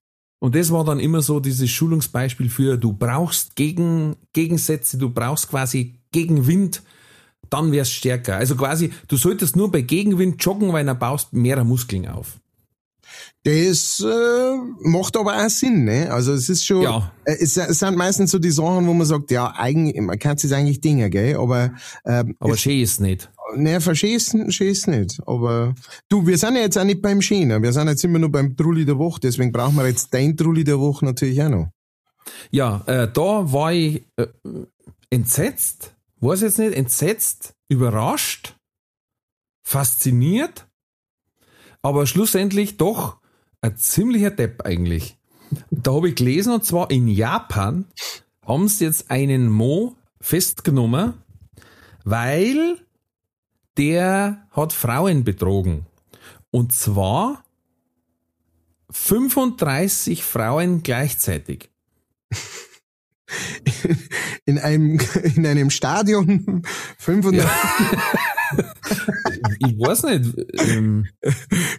Und 0.44 0.54
das 0.54 0.70
war 0.70 0.85
dann 0.85 1.00
immer 1.00 1.22
so 1.22 1.40
dieses 1.40 1.70
Schulungsbeispiel 1.70 2.50
für, 2.50 2.76
du 2.76 2.92
brauchst 2.92 3.57
Gegen, 3.57 4.16
Gegensätze, 4.35 4.98
du 4.98 5.09
brauchst 5.09 5.48
quasi 5.48 5.94
Gegenwind, 6.12 6.83
dann 7.48 7.72
wär's 7.72 7.90
stärker. 7.90 8.37
Also 8.37 8.54
quasi, 8.54 8.92
du 9.09 9.16
solltest 9.16 9.57
nur 9.57 9.72
bei 9.72 9.80
Gegenwind 9.80 10.44
joggen, 10.44 10.70
weil 10.74 10.85
dann 10.85 10.98
baust 10.98 11.33
mehr 11.33 11.64
Muskeln 11.64 12.07
auf. 12.07 12.40
Das 13.44 14.04
äh, 14.07 14.57
macht 14.80 15.16
aber 15.16 15.35
auch 15.35 15.48
Sinn, 15.48 15.85
ne? 15.85 16.11
Also 16.11 16.35
es 16.35 16.50
ist 16.50 16.66
schon, 16.66 16.83
ja. 16.83 17.11
äh, 17.24 17.37
es, 17.40 17.57
es 17.57 17.78
sind 17.78 17.96
meistens 17.96 18.30
so 18.30 18.38
die 18.38 18.50
Sachen, 18.50 18.87
wo 18.87 18.92
man 18.92 19.07
sagt, 19.07 19.30
ja, 19.30 19.54
eigentlich, 19.57 19.98
man 20.02 20.18
kann 20.18 20.37
es 20.37 20.52
eigentlich 20.52 20.83
Dinge, 20.83 21.09
gell? 21.09 21.37
Aber 21.37 21.72
ähm, 22.04 22.37
aber 22.38 22.59
schön 22.59 22.80
ist 22.80 23.00
nicht. 23.00 23.30
Ne, 23.57 23.81
verschießen, 23.81 24.51
schießen 24.51 25.01
nicht. 25.01 25.21
Aber 25.27 25.75
du, 26.09 26.27
wir 26.27 26.38
sind 26.38 26.57
ja 26.57 26.62
jetzt 26.62 26.79
auch 26.79 26.85
nicht 26.85 27.03
beim 27.03 27.23
Schienen. 27.23 27.62
Wir 27.62 27.73
sind 27.73 27.88
jetzt 27.88 28.05
immer 28.05 28.19
nur 28.19 28.31
beim 28.31 28.57
Trulli 28.57 28.85
der 28.85 28.99
Woche. 28.99 29.21
Deswegen 29.21 29.53
brauchen 29.53 29.77
wir 29.77 29.87
jetzt 29.87 30.12
dein 30.12 30.37
Trulli 30.37 30.64
der 30.64 30.79
Woche 30.79 31.05
natürlich 31.05 31.43
auch 31.43 31.49
noch. 31.49 31.69
Ja, 32.51 32.83
äh, 32.87 33.11
da 33.12 33.53
war 33.53 33.73
ich 33.73 34.05
äh, 34.17 34.27
entsetzt, 35.11 35.95
weiß 36.21 36.40
jetzt 36.40 36.59
nicht, 36.59 36.75
entsetzt, 36.75 37.55
überrascht, 37.69 38.57
fasziniert, 39.62 40.67
aber 41.83 42.07
schlussendlich 42.07 42.77
doch 42.77 43.19
ein 43.61 43.77
ziemlicher 43.77 44.31
Depp 44.31 44.64
eigentlich. 44.64 45.17
Da 45.71 45.95
habe 45.95 46.09
ich 46.09 46.17
gelesen, 46.17 46.53
und 46.53 46.64
zwar 46.64 46.90
in 46.90 47.09
Japan 47.09 47.87
haben 48.47 48.69
sie 48.69 48.85
jetzt 48.85 49.11
einen 49.11 49.49
Mo 49.51 49.97
festgenommen, 50.21 51.14
weil 52.05 52.84
der 53.76 54.46
hat 54.50 54.72
Frauen 54.72 55.24
betrogen. 55.24 55.87
Und 56.50 56.72
zwar 56.72 57.44
35 58.90 60.22
Frauen 60.22 60.82
gleichzeitig. 60.82 61.70
In 64.46 64.58
einem, 64.58 65.00
in 65.34 65.46
einem 65.46 65.70
Stadion 65.70 66.62
35. 66.98 67.42
Ja. 67.42 68.64
ich 69.58 69.78
weiß 69.78 70.02
nicht. 70.04 70.37
Ähm, 70.68 71.08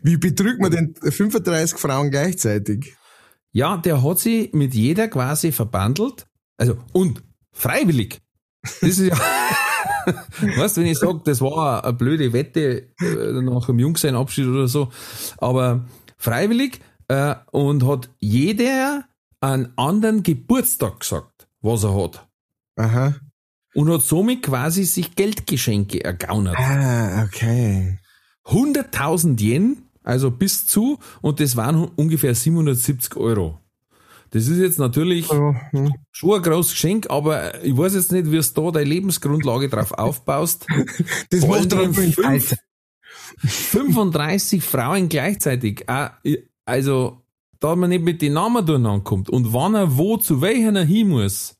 Wie 0.01 0.17
betrügt 0.17 0.59
man 0.59 0.71
denn 0.71 0.95
35 0.95 1.77
Frauen 1.77 2.09
gleichzeitig? 2.09 2.95
Ja, 3.51 3.77
der 3.77 4.03
hat 4.03 4.19
sie 4.19 4.49
mit 4.51 4.73
jeder 4.73 5.07
quasi 5.07 5.51
verbandelt. 5.51 6.25
Also, 6.57 6.77
und 6.91 7.23
freiwillig. 7.53 8.19
Das 8.81 8.81
ist 8.81 8.99
ja. 8.99 9.15
weißt 10.57 10.77
du, 10.77 10.81
wenn 10.81 10.87
ich 10.87 10.97
sage, 10.97 11.21
das 11.23 11.41
war 11.41 11.83
eine 11.83 11.93
blöde 11.93 12.33
Wette 12.33 12.89
äh, 12.99 13.41
nach 13.41 13.65
dem 13.65 13.79
Jungsein-Abschied 13.79 14.47
oder 14.47 14.67
so, 14.67 14.91
aber 15.37 15.85
freiwillig 16.17 16.79
äh, 17.07 17.35
und 17.51 17.85
hat 17.85 18.09
jeder 18.19 19.05
einen 19.41 19.73
anderen 19.77 20.23
Geburtstag 20.23 20.99
gesagt, 20.99 21.47
was 21.61 21.83
er 21.83 21.95
hat. 21.95 22.27
Aha 22.77 23.15
und 23.75 23.91
hat 23.91 24.01
somit 24.01 24.41
quasi 24.41 24.85
sich 24.85 25.15
Geldgeschenke 25.15 26.03
ergaunert. 26.03 26.57
Ah, 26.57 27.23
okay. 27.25 27.99
100.000 28.45 29.39
Yen, 29.41 29.77
also 30.01 30.31
bis 30.31 30.65
zu, 30.65 30.99
und 31.21 31.39
das 31.39 31.55
waren 31.55 31.83
ungefähr 31.95 32.33
770 32.33 33.17
Euro. 33.17 33.59
Das 34.35 34.49
ist 34.49 34.59
jetzt 34.59 34.79
natürlich 34.79 35.27
schon 35.27 35.55
ein 36.35 36.41
großes 36.41 36.73
Geschenk, 36.73 37.09
aber 37.09 37.63
ich 37.63 37.77
weiß 37.77 37.95
jetzt 37.95 38.11
nicht, 38.11 38.29
wie 38.29 38.35
es 38.35 38.53
da 38.53 38.69
deine 38.69 38.83
Lebensgrundlage 38.83 39.69
drauf 39.69 39.91
aufbaust. 39.97 40.67
das 41.29 41.47
macht 41.47 41.71
doch 41.71 41.89
fünf, 41.93 42.57
35 43.37 44.61
Frauen 44.61 45.07
gleichzeitig. 45.07 45.89
Ah, 45.89 46.17
also, 46.65 47.21
da 47.61 47.77
man 47.77 47.91
nicht 47.91 48.03
mit 48.03 48.21
den 48.21 48.33
Namen 48.33 48.65
durcheinander 48.65 49.05
kommt 49.05 49.29
und 49.29 49.53
wann 49.53 49.73
er 49.73 49.95
wo 49.95 50.17
zu 50.17 50.41
welchen 50.41 50.75
er 50.75 50.83
hin 50.83 51.07
muss, 51.07 51.55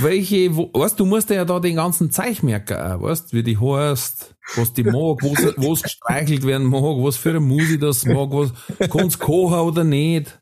welche, 0.00 0.56
wo, 0.56 0.72
weißt 0.74 0.98
du, 0.98 1.06
musst 1.06 1.30
ja 1.30 1.44
da 1.44 1.60
den 1.60 1.76
ganzen 1.76 2.10
Zeich 2.10 2.42
merken, 2.42 2.78
auch, 2.78 3.02
weißt 3.02 3.32
wie 3.32 3.44
die 3.44 3.60
heißt, 3.60 4.34
was 4.56 4.72
die 4.72 4.82
mag, 4.82 5.22
wo 5.22 5.72
es 5.72 5.82
gestreichelt 5.84 6.44
werden 6.44 6.66
mag, 6.66 6.82
was 6.82 7.16
für 7.16 7.30
eine 7.30 7.38
Musik 7.38 7.80
das 7.80 8.04
mag, 8.06 8.28
was, 8.32 8.52
kann's 8.90 9.20
kochen 9.20 9.60
oder 9.60 9.84
nicht. 9.84 10.37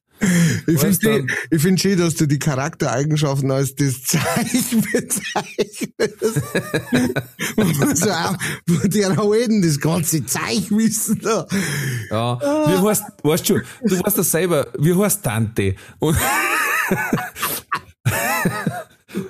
Ich 0.66 0.80
finde 0.80 1.26
ich 1.50 1.60
find 1.62 1.80
schön, 1.80 1.98
dass 1.98 2.14
du 2.14 2.26
die 2.26 2.38
Charaktereigenschaften 2.38 3.50
als 3.50 3.74
das 3.74 4.02
Zeichen 4.02 4.80
bezeichnest. 4.92 5.90
so 8.02 8.10
auch, 8.10 8.36
die 8.84 9.04
Helden 9.04 9.60
das 9.62 9.78
ganze 9.78 10.24
Zeichen 10.24 10.78
wissen. 10.78 11.20
Da. 11.22 11.46
Ja, 12.10 12.38
wie 12.40 12.88
heißt, 12.88 13.04
weißt 13.22 13.48
du, 13.50 13.60
du 13.84 14.00
weißt 14.00 14.18
das 14.18 14.30
selber, 14.30 14.68
wie 14.78 14.94
heißt 14.94 15.22
Tante? 15.22 15.74
Und 15.98 16.16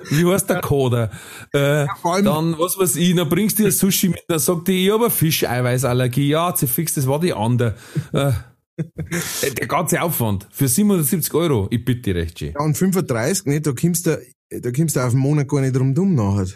wie 0.09 0.25
heißt 0.25 0.49
der 0.49 0.61
Koder? 0.61 1.11
Äh, 1.53 1.85
allem- 2.03 2.25
dann, 2.25 2.59
was 2.59 2.77
weiß 2.77 2.95
ich, 2.95 3.15
dann 3.15 3.29
bringst 3.29 3.59
du 3.59 3.63
dir 3.63 3.71
Sushi 3.71 4.09
mit, 4.09 4.23
dann 4.27 4.39
sagt 4.39 4.67
die, 4.67 4.85
ich 4.85 4.91
habe 4.93 5.05
eine 5.05 5.11
Fischeiweißallergie. 5.11 6.29
Ja, 6.29 6.55
sie 6.55 6.67
fix, 6.67 6.93
das 6.95 7.07
war 7.07 7.19
die 7.19 7.33
andere. 7.33 7.75
Äh, 8.13 8.31
der 8.77 9.67
ganze 9.67 10.01
Aufwand 10.01 10.47
für 10.51 10.67
770 10.67 11.33
Euro, 11.33 11.67
ich 11.71 11.83
bitte 11.83 12.13
dich 12.13 12.15
recht 12.15 12.39
schön. 12.39 12.53
Ja, 12.53 12.61
und 12.61 12.77
35, 12.77 13.45
nicht, 13.45 13.65
da 13.65 13.71
kommst 13.71 14.05
du, 14.05 14.21
da 14.49 14.71
kommst 14.71 14.95
du 14.95 14.99
auf 14.99 15.11
den 15.11 15.19
Monat 15.19 15.47
gar 15.47 15.61
nicht 15.61 15.75
drum 15.75 15.95
dumm 15.95 16.15
nachher. 16.15 16.47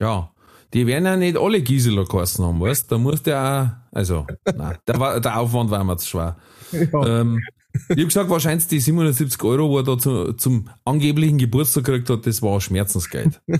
Ja, 0.00 0.32
die 0.72 0.86
werden 0.86 1.04
ja 1.04 1.16
nicht 1.16 1.36
alle 1.36 1.62
Gisela 1.62 2.04
geheißen 2.04 2.44
haben, 2.44 2.60
weißt 2.60 2.90
Da 2.90 2.98
musst 2.98 3.26
du 3.26 3.30
ja 3.30 3.62
auch, 3.90 3.96
also, 3.96 4.26
nein, 4.54 4.78
der, 4.86 5.20
der 5.20 5.38
Aufwand 5.38 5.70
war 5.70 5.84
mir 5.84 5.96
zu 5.96 6.08
schwer. 6.08 6.36
Ähm, 6.72 7.40
ich 7.88 7.98
hab 7.98 8.08
gesagt, 8.08 8.30
wahrscheinlich 8.30 8.66
die 8.66 8.80
770 8.80 9.42
Euro, 9.44 9.68
wo 9.68 9.78
er 9.78 9.84
da 9.84 9.98
zu, 9.98 10.32
zum 10.34 10.68
angeblichen 10.84 11.38
Geburtstag 11.38 11.84
gekriegt 11.84 12.10
hat, 12.10 12.26
das 12.26 12.42
war 12.42 12.60
Schmerzensgeld. 12.60 13.40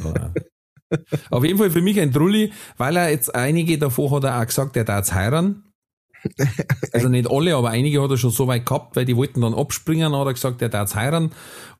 Ja. 0.92 0.98
Auf 1.30 1.44
jeden 1.44 1.56
Fall 1.56 1.70
für 1.70 1.82
mich 1.82 2.00
ein 2.00 2.12
Trulli, 2.12 2.52
weil 2.76 2.96
er 2.96 3.10
jetzt 3.10 3.32
einige 3.32 3.78
davor 3.78 4.10
hat 4.10 4.24
er 4.24 4.40
auch 4.40 4.46
gesagt, 4.46 4.76
er 4.76 4.82
darf 4.82 5.12
heiraten. 5.12 5.69
Also 6.92 7.08
nicht 7.08 7.30
alle, 7.30 7.54
aber 7.56 7.70
einige 7.70 8.02
hat 8.02 8.10
er 8.10 8.16
schon 8.16 8.30
so 8.30 8.46
weit 8.46 8.66
gehabt, 8.66 8.96
weil 8.96 9.04
die 9.04 9.16
wollten 9.16 9.40
dann 9.40 9.54
abspringen, 9.54 10.14
hat 10.14 10.26
er 10.26 10.34
gesagt, 10.34 10.62
er 10.62 10.68
darf 10.68 10.94
heiraten. 10.94 11.30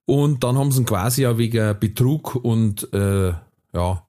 Und 0.07 0.44
dann 0.44 0.57
haben 0.59 0.72
sie 0.72 0.81
ihn 0.81 0.87
quasi 0.87 1.22
ja 1.22 1.38
wegen 1.38 1.79
Betrug 1.79 2.35
und 2.35 2.92
äh, 2.92 3.33
ja, 3.72 4.07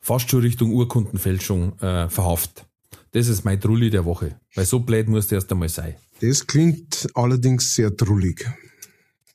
fast 0.00 0.30
schon 0.30 0.40
Richtung 0.40 0.72
Urkundenfälschung 0.72 1.78
äh, 1.80 2.08
verhaftet. 2.08 2.66
Das 3.12 3.28
ist 3.28 3.44
mein 3.44 3.60
Trulli 3.60 3.90
der 3.90 4.04
Woche. 4.04 4.36
Weil 4.54 4.64
so 4.64 4.80
blöd 4.80 5.08
muss 5.08 5.26
der 5.26 5.36
erst 5.36 5.52
einmal 5.52 5.68
sein. 5.68 5.94
Das 6.20 6.46
klingt 6.46 7.08
allerdings 7.14 7.74
sehr 7.74 7.94
trullig. 7.96 8.50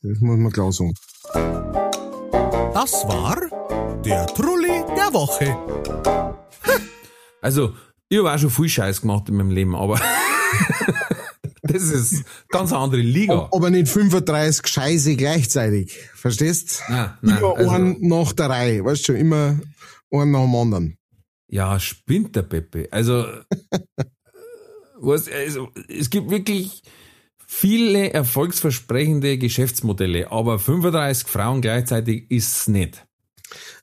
Das 0.01 0.19
muss 0.19 0.37
man 0.37 0.51
klar 0.51 0.71
sagen. 0.71 0.93
Das 2.73 2.93
war 3.07 3.37
der 4.03 4.25
Trulli 4.27 4.83
der 4.95 5.13
Woche. 5.13 5.57
Also, 7.41 7.73
ich 8.09 8.17
habe 8.17 8.31
auch 8.33 8.37
schon 8.37 8.49
viel 8.49 8.69
Scheiß 8.69 9.01
gemacht 9.01 9.29
in 9.29 9.35
meinem 9.35 9.51
Leben, 9.51 9.75
aber 9.75 9.99
das 11.61 11.83
ist 11.83 12.23
ganz 12.49 12.71
eine 12.71 12.81
andere 12.81 13.01
Liga. 13.01 13.49
Aber 13.51 13.69
nicht 13.69 13.87
35 13.89 14.67
Scheiße 14.67 15.15
gleichzeitig. 15.15 15.97
Verstehst? 16.15 16.83
Nein, 16.89 17.13
nein, 17.21 17.37
Immer 17.37 17.55
also- 17.57 17.69
einen 17.71 18.07
nach 18.07 18.33
der 18.33 18.49
Reihe. 18.49 18.85
Weißt 18.85 19.01
du 19.01 19.05
schon, 19.13 19.15
immer 19.15 19.59
einen 20.11 20.31
nach 20.31 20.41
dem 20.41 20.55
anderen. 20.55 20.97
Ja, 21.49 21.79
spinnt 21.79 22.35
der 22.35 22.41
Pepe. 22.41 22.87
Also, 22.91 23.25
was, 24.99 25.29
also, 25.29 25.69
es 25.87 26.09
gibt 26.09 26.29
wirklich 26.29 26.81
viele 27.45 28.11
erfolgsversprechende 28.13 29.37
Geschäftsmodelle, 29.37 30.29
aber 30.29 30.59
35 30.59 31.27
Frauen 31.27 31.61
gleichzeitig 31.61 32.29
ist's 32.29 32.67
nicht. 32.67 33.06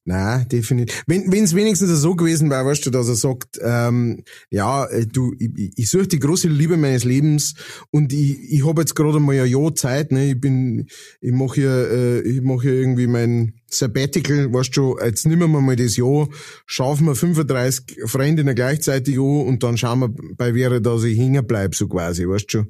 Nein, 0.07 0.47
definitiv. 0.51 1.03
Wenn 1.07 1.33
es 1.45 1.55
wenigstens 1.55 1.89
so 2.01 2.15
gewesen 2.15 2.51
wäre, 2.51 2.67
weißt 2.67 2.85
du, 2.85 2.91
dass 2.91 3.09
er 3.09 3.15
sagt, 3.15 3.59
ähm, 3.63 4.23
ja, 4.51 4.85
äh, 4.85 5.07
du, 5.07 5.33
ich, 5.39 5.73
ich- 5.79 5.89
suche 5.89 6.07
die 6.09 6.19
große 6.19 6.47
Liebe 6.49 6.77
meines 6.77 7.05
Lebens 7.05 7.55
und 7.91 8.13
ich, 8.13 8.39
ich 8.53 8.67
habe 8.67 8.83
jetzt 8.83 8.95
gerade 8.95 9.19
mal 9.19 9.35
ein 9.41 9.47
Jahr 9.51 9.75
Zeit, 9.75 10.13
ne? 10.13 10.33
Ich 10.33 10.41
bin, 10.41 10.89
ich 11.23 11.33
mache 11.33 11.55
hier, 11.55 11.71
äh, 11.91 12.21
ich 12.21 12.43
mache 12.43 12.63
hier 12.63 12.75
irgendwie 12.75 13.07
mein 13.07 13.55
Sabbatical, 13.69 14.53
weißt 14.53 14.77
du, 14.77 14.99
jetzt 15.03 15.27
nehmen 15.27 15.51
wir 15.51 15.61
mal 15.61 15.77
das 15.77 15.97
Jahr, 15.97 16.29
schaffen 16.67 17.07
wir 17.07 17.15
35 17.15 18.03
Freundinnen 18.07 18.55
gleichzeitig 18.55 19.19
an 19.19 19.47
und 19.47 19.63
dann 19.63 19.77
schauen 19.77 20.01
wir 20.01 20.09
bei 20.37 20.55
wer 20.55 20.81
dass 20.81 21.05
ich 21.05 21.19
hängen 21.19 21.47
bleib, 21.47 21.75
so 21.75 21.89
quasi, 21.89 22.29
weißt 22.29 22.55
du. 22.55 22.65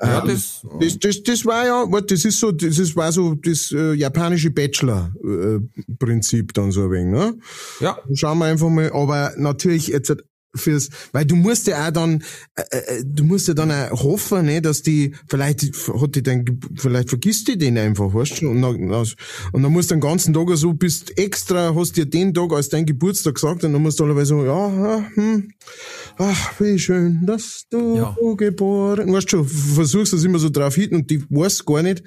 Ja, 0.00 0.22
Ähm, 0.22 0.28
das, 0.28 0.66
das, 0.80 0.98
das, 0.98 1.22
das 1.22 1.44
war 1.44 1.66
ja, 1.66 2.00
das 2.00 2.24
ist 2.24 2.40
so, 2.40 2.52
das 2.52 2.78
ist, 2.78 2.96
war 2.96 3.12
so 3.12 3.34
das 3.34 3.72
äh, 3.72 3.94
japanische 3.94 4.50
Bachelor-Prinzip 4.50 6.52
dann 6.54 6.72
so 6.72 6.84
ein 6.84 6.90
wenig, 6.90 7.12
ne? 7.12 7.34
ja, 7.80 7.98
Schauen 8.14 8.38
wir 8.38 8.46
einfach 8.46 8.68
mal, 8.68 8.90
aber 8.92 9.32
natürlich 9.36 9.88
jetzt 9.88 10.14
fürs, 10.54 10.88
weil 11.12 11.24
du 11.24 11.36
musst 11.36 11.66
ja 11.66 11.86
auch 11.88 11.90
dann, 11.92 12.22
äh, 12.54 12.62
äh, 12.76 13.04
du 13.04 13.24
musst 13.24 13.48
ja 13.48 13.54
dann 13.54 13.70
auch 13.70 14.02
hoffen, 14.04 14.46
ne, 14.46 14.60
dass 14.62 14.82
die, 14.82 15.14
vielleicht 15.28 15.62
hat 15.62 16.14
die 16.14 16.22
dann, 16.22 16.44
vielleicht 16.76 17.08
vergisst 17.08 17.48
die 17.48 17.58
den 17.58 17.76
einfach, 17.78 18.12
weißt 18.14 18.42
du, 18.42 18.50
und 18.50 18.62
dann, 18.62 18.90
und 18.90 19.62
dann 19.62 19.72
musst 19.72 19.90
du 19.90 19.94
den 19.96 20.00
ganzen 20.00 20.34
Tag 20.34 20.48
so, 20.54 20.72
bist 20.72 21.16
extra, 21.18 21.74
hast 21.74 21.96
dir 21.96 22.06
den 22.06 22.32
Tag 22.34 22.52
als 22.52 22.68
dein 22.68 22.86
Geburtstag 22.86 23.34
gesagt 23.34 23.64
und 23.64 23.72
dann 23.72 23.82
musst 23.82 24.00
du 24.00 24.04
alle 24.04 24.24
so, 24.26 24.44
ja, 24.44 25.04
hm, 25.14 25.50
ach, 26.18 26.60
wie 26.60 26.78
schön, 26.78 27.24
dass 27.26 27.64
du 27.70 27.96
Ja. 27.96 28.16
geboren, 28.36 29.12
weißt 29.12 29.32
du, 29.32 29.44
versuchst 29.44 30.12
das 30.12 30.24
immer 30.24 30.38
so 30.38 30.50
drauf 30.50 30.74
hinten 30.74 30.96
und 30.96 31.10
die 31.10 31.22
weiß 31.28 31.64
gar 31.64 31.82
nicht, 31.82 32.02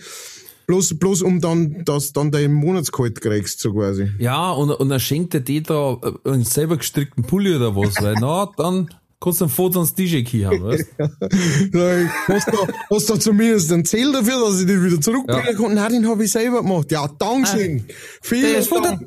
bloß, 0.68 1.00
bloß 1.00 1.22
um 1.24 1.42
dann, 1.42 1.84
dass 1.86 2.14
dann 2.14 2.30
dein 2.32 2.54
Monatsgehalt 2.54 3.20
kriegst, 3.22 3.60
so 3.60 3.74
quasi. 3.74 4.12
ja, 4.20 4.52
und, 4.52 4.70
und 4.72 4.90
dann 4.90 5.00
schenkt 5.00 5.34
er 5.34 5.40
dir 5.40 5.64
da 5.64 5.94
äh, 6.26 6.30
einen 6.30 6.44
selber 6.44 6.78
gestrickten 6.78 7.24
Pulli 7.24 7.56
oder 7.56 7.76
was, 7.76 7.96
weil 8.02 8.16
na, 8.20 8.52
dann 8.58 8.90
kannst 9.20 9.42
du 9.42 9.46
ein 9.46 9.50
Foto 9.50 9.80
ans 9.80 9.96
DJ 9.96 10.22
key 10.24 10.44
haben, 10.44 10.62
weißt 10.64 10.86
ich, 11.00 12.10
Hast 12.28 12.48
du, 12.52 12.58
hast 12.92 13.10
du 13.10 13.16
zumindest 13.18 13.72
einen 13.72 13.86
Zähl 13.86 14.12
dafür, 14.12 14.40
dass 14.46 14.60
ich 14.60 14.68
den 14.68 14.84
wieder 14.84 15.02
zurückbringen 15.02 15.44
Ja. 15.48 15.54
kann? 15.54 15.74
Nein, 15.74 15.92
den 15.94 16.08
habe 16.08 16.24
ich 16.26 16.32
selber 16.32 16.62
gemacht. 16.62 16.92
Ja, 16.92 17.08
Dankeschön. 17.08 17.86
Vielen 18.22 18.64
Dank. 18.84 19.02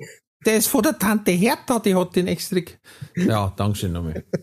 der 0.45 0.57
ist 0.57 0.67
von 0.67 0.83
der 0.83 0.99
Tante 0.99 1.31
Hertha, 1.31 1.79
die 1.79 1.95
hat 1.95 2.17
den 2.17 2.27
extra. 2.27 2.61
Ja, 3.15 3.53
Dankeschön 3.57 3.93
nochmal. 3.93 4.25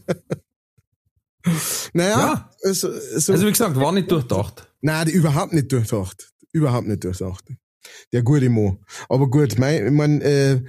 Naja, 1.94 2.20
Ja. 2.20 2.50
also, 2.64 2.92
so, 2.92 3.32
Also 3.34 3.46
wie 3.48 3.52
gesagt, 3.52 3.76
war 3.78 3.92
nicht 3.94 4.12
durchdacht. 4.12 4.68
nein, 4.82 5.08
die 5.08 5.14
überhaupt 5.14 5.54
nicht 5.54 5.72
durchdacht. 5.72 6.32
Überhaupt 6.58 6.88
nicht 6.88 7.04
durchdacht. 7.04 7.46
Der 8.12 8.24
gute 8.24 8.50
Mo. 8.50 8.80
Aber 9.10 9.30
gut, 9.30 9.58
mein, 9.60 9.86
ich 9.86 9.92
mein, 9.92 10.22
äh, 10.22 10.62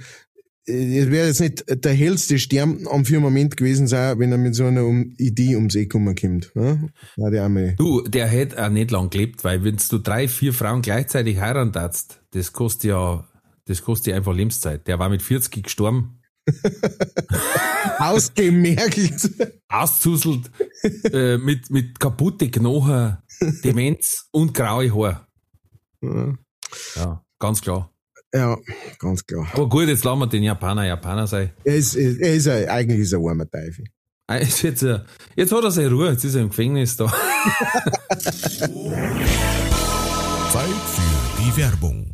äh, 0.69 0.99
es 0.99 1.09
wäre 1.09 1.27
jetzt 1.27 1.39
nicht 1.41 1.63
der 1.67 1.93
hellste 1.93 2.37
Stern 2.37 2.87
am 2.89 3.05
Firmament 3.05 3.57
gewesen 3.57 3.87
sein, 3.87 4.19
wenn 4.19 4.31
er 4.31 4.37
mit 4.37 4.55
so 4.55 4.65
einer 4.65 4.85
um 4.85 5.13
Idee 5.17 5.55
ums 5.55 5.75
Eck 5.75 5.91
kommen 5.91 6.15
kommt. 6.15 6.55
Ne? 6.55 6.89
Der. 7.17 7.49
Du, 7.77 8.01
der 8.01 8.27
hätte 8.27 8.63
auch 8.63 8.69
nicht 8.69 8.91
lang 8.91 9.09
gelebt, 9.09 9.43
weil 9.43 9.63
wenn 9.63 9.77
du 9.77 9.97
drei, 9.97 10.27
vier 10.27 10.53
Frauen 10.53 10.81
gleichzeitig 10.81 11.39
heiraten 11.39 11.71
darfst, 11.71 12.21
das 12.31 12.53
kostet 12.53 12.91
ja, 12.91 13.27
das 13.65 13.81
kostet 13.81 14.07
ja 14.07 14.15
einfach 14.15 14.35
Lebenszeit. 14.35 14.87
Der 14.87 14.99
war 14.99 15.09
mit 15.09 15.21
40 15.21 15.63
gestorben, 15.63 16.19
Ausgemergelt. 17.99 19.51
auszuselt, 19.67 20.49
äh, 21.11 21.37
mit, 21.37 21.69
mit 21.69 21.99
kaputte 21.99 22.49
Knochen, 22.49 23.17
Demenz 23.63 24.27
und 24.31 24.53
graue 24.53 24.93
Haar. 24.93 25.28
Ja. 26.01 27.23
Ganz 27.39 27.61
klar. 27.61 27.91
ja, 28.33 28.57
ganz 28.99 29.25
klar. 29.25 29.47
Aber 29.53 29.67
gut, 29.69 29.87
jetzt 29.87 30.03
lassen 30.03 30.19
wir 30.19 30.27
den 30.27 30.43
Japaner 30.43 30.85
Japaner 30.85 31.25
sein. 31.27 31.51
Er 31.63 31.75
ist, 31.75 31.95
er 31.95 32.33
ist 32.33 32.47
ein, 32.47 32.67
eigentlich 32.69 32.99
ist 32.99 33.13
er 33.13 33.19
ein 33.19 33.27
armer 33.27 33.49
Teufel. 33.49 33.85
Ah, 34.27 34.37
Jetzt, 34.37 34.61
jetzt, 34.61 34.83
äh, 34.83 34.99
jetzt 35.35 35.51
hat 35.51 35.63
er 35.63 35.71
seine 35.71 35.89
Ruhe, 35.89 36.11
jetzt 36.11 36.23
ist 36.23 36.35
er 36.35 36.41
im 36.41 36.49
Gefängnis 36.49 36.95
da. 36.97 37.07
Zeit 40.51 40.69
für 40.93 41.41
die 41.41 41.57
Werbung. 41.57 42.13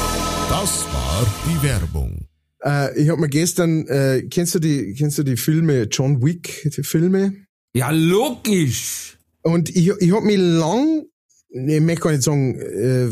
Das 0.51 0.85
war 0.91 1.25
die 1.45 1.65
Werbung. 1.65 2.27
Äh, 2.61 3.01
ich 3.01 3.07
habe 3.07 3.21
mir 3.21 3.29
gestern, 3.29 3.87
äh, 3.87 4.23
kennst 4.29 4.53
du 4.53 4.59
die, 4.59 4.93
kennst 4.95 5.17
du 5.17 5.23
die 5.23 5.37
Filme 5.37 5.83
John 5.83 6.21
Wick, 6.21 6.69
die 6.75 6.83
Filme? 6.83 7.45
Ja, 7.73 7.89
logisch. 7.91 9.17
Und 9.43 9.69
ich, 9.69 9.87
ich 9.87 10.11
habe 10.11 10.25
mich 10.25 10.37
lang 10.37 11.05
ich 11.47 11.79
möchte 11.79 12.01
gar 12.01 12.11
nicht 12.11 12.23
sagen, 12.23 12.59
äh, 12.59 13.07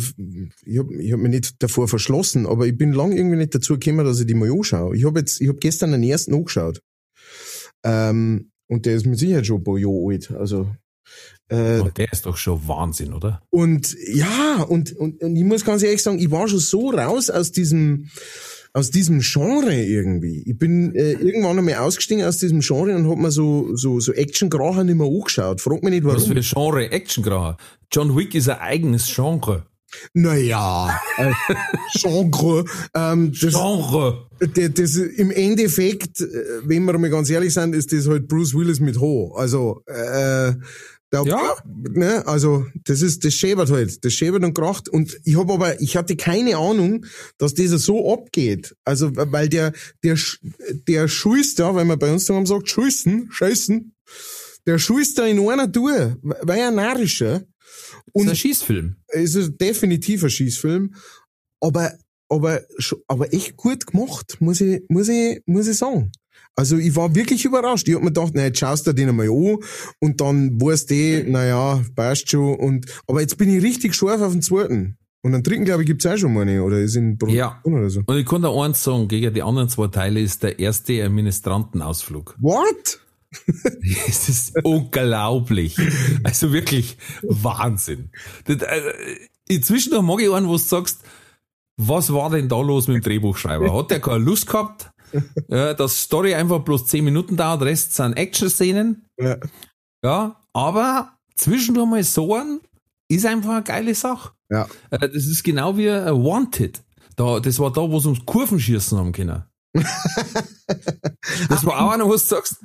ich 0.65 0.80
habe 0.80 0.93
ich 1.02 1.13
hab 1.13 1.19
mich 1.21 1.32
nicht 1.32 1.63
davor 1.63 1.88
verschlossen, 1.88 2.45
aber 2.45 2.67
ich 2.67 2.78
bin 2.78 2.91
lang 2.91 3.13
irgendwie 3.13 3.38
nicht 3.38 3.56
dazu 3.56 3.80
gekommen, 3.80 4.06
dass 4.06 4.19
ich 4.19 4.28
die 4.28 4.34
mal 4.34 4.52
anschaue. 4.52 4.97
Ich 4.97 5.06
habe 5.06 5.19
jetzt, 5.19 5.39
ich 5.39 5.47
habe 5.47 5.60
gestern 5.60 5.93
den 5.93 6.04
ersten 6.04 6.34
angeschaut. 6.34 6.82
Ähm, 7.86 8.52
und 8.67 8.86
der 8.86 8.95
ist 8.95 9.06
mit 9.06 9.17
Sicherheit 9.17 9.45
schon 9.45 9.62
ein 9.62 9.63
paar 9.63 9.78
Jahre 9.78 10.10
alt. 10.10 10.32
Also 10.32 10.69
äh, 11.49 11.79
oh, 11.79 11.89
der 11.89 12.12
ist 12.12 12.25
doch 12.25 12.38
schon 12.38 12.67
Wahnsinn, 12.67 13.13
oder? 13.13 13.41
Und 13.49 13.95
ja, 14.07 14.62
und, 14.62 14.95
und, 14.95 15.21
und 15.21 15.35
ich 15.35 15.43
muss 15.43 15.65
ganz 15.65 15.83
ehrlich 15.83 16.03
sagen, 16.03 16.19
ich 16.19 16.31
war 16.31 16.47
schon 16.47 16.59
so 16.59 16.89
raus 16.91 17.29
aus 17.29 17.51
diesem 17.51 18.09
aus 18.71 18.91
diesem 18.91 19.21
Genre 19.21 19.73
irgendwie. 19.73 20.43
Ich 20.45 20.57
bin 20.57 20.93
äh, 20.93 21.13
irgendwann 21.13 21.57
einmal 21.57 21.75
ausgestiegen 21.75 22.23
aus 22.23 22.38
diesem 22.38 22.59
Genre 22.59 22.95
und 22.95 23.09
hab 23.09 23.17
mir 23.17 23.31
so 23.31 23.75
so 23.75 23.99
so 23.99 24.13
Action-Gracher 24.13 24.83
nicht 24.83 24.95
mehr 24.95 25.07
angeschaut. 25.07 25.59
Frag 25.59 25.81
mich 25.83 25.91
nicht 25.91 26.03
warum. 26.03 26.17
Was 26.17 26.27
für 26.27 26.35
ein 26.35 26.43
Genre 26.43 26.91
Action-Gracher? 26.91 27.57
John 27.91 28.15
Wick 28.15 28.35
ist 28.35 28.47
ein 28.47 28.59
eigenes 28.59 29.12
Genre. 29.13 29.65
Naja, 30.13 30.99
äh, 31.17 31.31
Genre. 31.93 32.63
Ähm, 32.93 33.31
das, 33.31 33.53
Genre. 33.53 34.27
Das, 34.39 34.73
das, 34.75 34.95
im 34.95 35.31
Endeffekt, 35.31 36.21
äh, 36.21 36.27
wenn 36.63 36.85
wir 36.85 36.97
mal 36.99 37.09
ganz 37.09 37.29
ehrlich 37.31 37.53
sind, 37.53 37.73
ist 37.73 37.91
das 37.91 38.07
halt 38.07 38.27
Bruce 38.27 38.53
Willis 38.53 38.79
mit 38.79 38.99
Ho. 38.99 39.33
Also 39.35 39.81
äh, 39.88 40.53
da, 41.12 41.24
ja. 41.24 41.56
Ne, 41.65 42.26
also 42.28 42.67
das 42.84 43.02
ist 43.02 43.26
das 43.26 43.34
schäbert 43.34 43.72
halt, 43.72 44.06
das 44.06 44.13
schäbert 44.13 44.43
und 44.43 44.54
kracht 44.54 44.89
und 44.89 45.19
ich 45.24 45.38
habe 45.38 45.54
aber 45.54 45.82
ich 45.82 45.98
hatte 45.98 46.15
keine 46.15 46.58
Ahnung, 46.58 47.06
dass 47.38 47.56
das 47.56 47.72
so 47.82 48.13
abgeht. 48.13 48.76
Also 48.86 49.12
weil 49.15 49.50
der 49.50 49.74
der 50.04 50.17
der 50.88 51.08
schulst 51.08 51.60
da, 51.60 51.76
wenn 51.76 51.88
man 51.88 51.98
bei 51.98 52.12
uns 52.12 52.26
daheim 52.26 52.45
sagt, 52.45 52.69
schulsten, 52.69 53.28
scheißen, 53.32 53.95
der 54.67 54.78
schulst 54.78 55.17
da 55.17 55.26
in 55.26 55.39
einer 55.50 55.72
Tour, 55.72 56.17
weil 56.22 56.60
er 56.60 56.72
narischer. 56.72 57.43
Und 58.12 58.26
ist 58.26 58.30
ein 58.30 58.36
Schießfilm. 58.36 58.95
Es 59.08 59.34
ist 59.34 59.58
definitiv 59.60 60.24
ein 60.24 60.30
Schießfilm, 60.30 60.93
aber 61.60 61.93
aber 62.30 62.62
aber 63.08 63.34
echt 63.34 63.58
gut 63.58 63.88
gemacht, 63.88 64.38
muss 64.39 64.62
ich 64.62 64.84
muss 64.89 65.10
ich 65.10 65.41
muss 65.48 65.67
ich 65.67 65.78
sagen. 65.78 66.12
Also 66.56 66.78
ich 66.78 66.95
war 66.95 67.15
wirklich 67.15 67.45
überrascht. 67.45 67.88
Ich 67.88 67.95
hab 67.95 68.02
mir 68.02 68.10
gedacht, 68.10 68.32
na, 68.36 68.43
jetzt 68.43 68.60
schaust 68.60 68.86
du 68.86 68.93
den 68.93 69.10
einmal 69.10 69.30
an 69.30 69.58
und 69.99 70.19
dann 70.19 70.60
weißt 70.60 70.91
du, 70.91 71.23
naja, 71.30 71.82
passt 71.95 72.30
schon. 72.30 72.56
Und, 72.56 72.86
aber 73.08 73.21
jetzt 73.21 73.38
bin 73.38 73.56
ich 73.56 73.63
richtig 73.63 73.95
scharf 73.95 74.21
auf 74.21 74.34
den 74.34 74.41
zweiten. 74.41 74.97
Und 75.21 75.34
den 75.34 75.43
dritten, 75.43 75.65
glaube 75.65 75.84
ich, 75.84 75.88
gibt's 75.88 76.06
auch 76.06 76.17
schon 76.17 76.34
mal 76.34 76.41
eine, 76.41 76.63
oder 76.63 76.80
ist 76.80 76.95
in 76.95 77.17
Produktion 77.17 77.38
ja. 77.38 77.62
oder 77.63 77.89
so. 77.89 78.02
Und 78.06 78.17
ich 78.17 78.25
kann 78.25 78.41
da 78.41 78.54
eins 78.54 78.84
sagen, 78.84 79.08
gegen 79.08 79.34
die 79.34 79.43
anderen 79.43 79.69
zwei 79.69 79.88
Teile 79.88 80.21
ist 80.21 80.43
der 80.43 80.60
erste 80.60 81.10
Ministrantenausflug. 81.10 82.36
What? 82.39 82.99
es 84.08 84.30
ist 84.30 84.54
unglaublich. 84.63 85.78
Also 86.23 86.52
wirklich 86.52 86.97
Wahnsinn. 87.21 88.12
Das, 88.45 88.63
also, 88.63 88.89
inzwischen 89.47 90.06
mag 90.06 90.21
ich 90.21 90.32
einen, 90.32 90.47
wo 90.47 90.54
du 90.54 90.58
sagst, 90.58 91.02
was 91.78 92.12
war 92.12 92.30
denn 92.30 92.49
da 92.49 92.60
los 92.60 92.88
mit 92.88 92.97
dem 92.97 93.04
Drehbuchschreiber? 93.04 93.73
Hat 93.73 93.91
der 93.91 93.99
keine 94.02 94.23
Lust 94.23 94.47
gehabt? 94.47 94.91
Ja, 95.48 95.74
dass 95.74 96.02
Story 96.04 96.34
einfach 96.34 96.60
bloß 96.60 96.88
10 96.88 97.04
Minuten 97.04 97.38
dauert, 97.38 97.62
Rest 97.62 97.93
sind 97.93 98.13
Action-Szenen. 98.13 99.06
Ja. 99.19 99.38
ja, 100.04 100.41
aber 100.54 101.13
zwischendurch 101.36 101.89
mal 101.89 102.04
so 102.04 102.36
ein 102.36 102.60
ist 103.10 103.26
einfach 103.26 103.52
eine 103.52 103.63
geile 103.63 103.95
Sache. 103.95 104.32
Ja. 104.50 104.67
Äh, 104.91 105.10
das 105.10 105.26
ist 105.26 105.43
genau 105.43 105.78
wie 105.78 105.89
uh, 105.89 106.24
Wanted. 106.24 106.82
Da, 107.15 107.39
das 107.39 107.60
war 107.60 107.72
da, 107.72 107.82
wo 107.82 108.00
sie 108.00 108.08
ums 108.08 108.26
Kurvenschießen 108.26 108.98
haben 108.98 109.12
können. 109.12 109.43
das 109.74 111.65
war 111.65 111.82
auch 111.82 111.91
einer, 111.91 112.06
wo 112.06 112.12
du 112.12 112.17
sagst, 112.17 112.58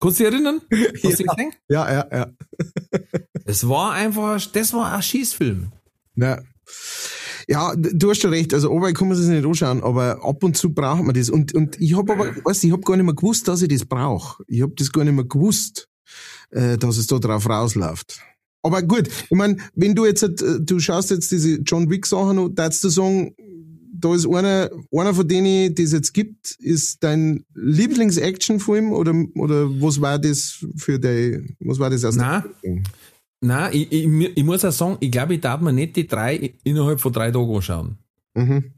kannst 0.00 0.20
du 0.20 0.24
dich 0.24 0.32
erinnern? 0.32 0.60
Hast 1.02 1.20
ja. 1.20 1.34
du? 1.34 1.50
Ja, 1.68 1.92
ja, 1.92 2.06
ja. 2.12 2.26
Es 3.44 3.68
war 3.68 3.92
einfach, 3.92 4.44
das 4.52 4.72
war 4.72 4.92
ein 4.92 5.02
Schießfilm. 5.02 5.72
Ja. 6.16 6.42
Ja, 7.48 7.74
du 7.76 8.10
hast 8.10 8.20
schon 8.20 8.32
recht. 8.32 8.52
Also, 8.52 8.74
aber 8.74 8.92
kann 8.92 9.08
man 9.08 9.16
sich 9.16 9.28
nicht 9.28 9.46
anschauen, 9.46 9.82
aber 9.82 10.24
ab 10.24 10.42
und 10.42 10.56
zu 10.56 10.72
braucht 10.72 11.04
man 11.04 11.14
das. 11.14 11.30
Und, 11.30 11.54
und 11.54 11.80
ich 11.80 11.96
habe 11.96 12.12
aber, 12.12 12.34
weißt 12.44 12.64
ich 12.64 12.72
habe 12.72 12.82
gar 12.82 12.96
nicht 12.96 13.06
mehr 13.06 13.14
gewusst, 13.14 13.46
dass 13.46 13.62
ich 13.62 13.68
das 13.68 13.84
brauche. 13.84 14.42
Ich 14.48 14.62
habe 14.62 14.72
das 14.76 14.90
gar 14.90 15.04
nicht 15.04 15.14
mehr 15.14 15.24
gewusst, 15.24 15.88
äh, 16.50 16.76
dass 16.76 16.96
es 16.96 17.06
da 17.06 17.18
drauf 17.18 17.48
rausläuft. 17.48 18.20
Aber 18.62 18.82
gut, 18.82 19.06
ich 19.08 19.36
meine, 19.36 19.58
wenn 19.74 19.94
du 19.94 20.06
jetzt, 20.06 20.24
äh, 20.24 20.60
du 20.60 20.80
schaust 20.80 21.10
jetzt 21.10 21.30
diese 21.30 21.60
John 21.60 21.88
Wick 21.88 22.04
Sachen 22.06 22.38
und 22.38 22.58
darfst 22.58 22.82
du 22.82 22.88
sagen, 22.88 23.36
da 23.98 24.14
ist 24.14 24.26
einer, 24.26 24.70
einer 24.92 25.14
von 25.14 25.26
denen, 25.26 25.74
die 25.74 25.82
es 25.82 25.92
jetzt 25.92 26.12
gibt, 26.12 26.50
ist 26.58 27.02
dein 27.02 27.44
Lieblings-Action-Film 27.54 28.92
oder, 28.92 29.14
oder 29.36 29.70
was 29.80 30.00
war 30.00 30.18
das 30.18 30.64
für 30.76 30.98
dein, 30.98 31.56
was 31.60 31.78
war 31.78 31.90
das 31.90 32.04
aus 32.04 32.16
Nein. 32.16 32.44
Nein, 33.46 33.70
ich, 33.72 33.92
ich, 33.92 34.36
ich 34.36 34.44
muss 34.44 34.64
auch 34.64 34.72
sagen, 34.72 34.96
ich 35.00 35.10
glaube, 35.10 35.34
ich 35.34 35.40
darf 35.40 35.60
mir 35.60 35.72
nicht 35.72 35.94
die 35.94 36.06
drei 36.06 36.54
innerhalb 36.64 37.00
von 37.00 37.12
drei 37.12 37.30
Tagen 37.30 37.54
anschauen. 37.54 37.98
Mhm. 38.34 38.72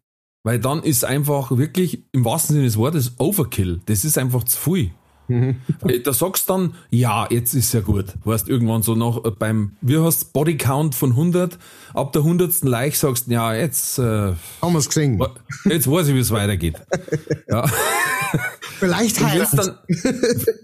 Weil 0.44 0.60
dann 0.60 0.82
ist 0.82 1.04
einfach 1.04 1.56
wirklich 1.56 2.04
im 2.12 2.24
wahrsten 2.24 2.54
Sinne 2.54 2.66
des 2.66 2.76
Wortes 2.76 3.18
Overkill. 3.18 3.80
Das 3.86 4.04
ist 4.04 4.18
einfach 4.18 4.44
zu 4.44 4.58
viel. 4.58 4.90
Mhm. 5.28 5.56
Da 6.04 6.12
sagst 6.12 6.48
du 6.48 6.54
dann, 6.54 6.74
ja, 6.90 7.26
jetzt 7.30 7.54
ist 7.54 7.72
ja 7.74 7.80
gut. 7.80 8.06
Weißt 8.24 8.48
irgendwann 8.48 8.82
so 8.82 8.94
noch 8.94 9.24
äh, 9.24 9.30
beim, 9.30 9.72
wie 9.80 9.98
heißt 9.98 10.32
Bodycount 10.32 10.94
von 10.94 11.10
100, 11.10 11.58
ab 11.94 12.12
der 12.12 12.22
100. 12.22 12.64
Leich 12.64 12.98
sagst, 12.98 13.28
ja, 13.28 13.54
jetzt, 13.54 13.98
äh, 13.98 14.02
haben 14.02 14.72
wir's 14.72 14.88
gesehen. 14.88 15.22
Jetzt 15.64 15.90
weiß 15.90 16.08
ich, 16.08 16.14
wie 16.14 16.20
es 16.20 16.30
weitergeht. 16.30 16.76
ja. 17.48 17.64
Vielleicht 18.78 19.22
heiraten. 19.22 19.72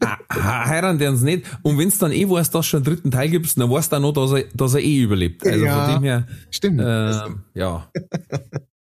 Ah, 0.29 0.67
heiraten 0.67 0.99
die 0.99 1.07
uns 1.07 1.23
nicht. 1.23 1.47
Und 1.63 1.79
wenn 1.79 1.89
es 1.89 1.99
dann 1.99 2.13
eh 2.13 2.29
weißt, 2.29 2.55
dass 2.55 2.67
du 2.67 2.71
schon 2.71 2.79
einen 2.79 2.85
dritten 2.85 3.11
Teil 3.11 3.29
gibst, 3.31 3.59
dann 3.59 3.71
weißt 3.71 3.93
du 3.93 3.97
auch 3.97 4.01
noch, 4.01 4.13
dass 4.13 4.33
er, 4.33 4.45
dass 4.53 4.75
er 4.75 4.81
eh 4.81 5.01
überlebt. 5.01 5.47
Also 5.47 5.65
ja, 5.65 5.85
von 5.85 5.95
dem 5.95 6.03
her. 6.03 6.27
Stimmt. 6.51 6.81
Äh, 6.81 7.21
ja. 7.55 7.89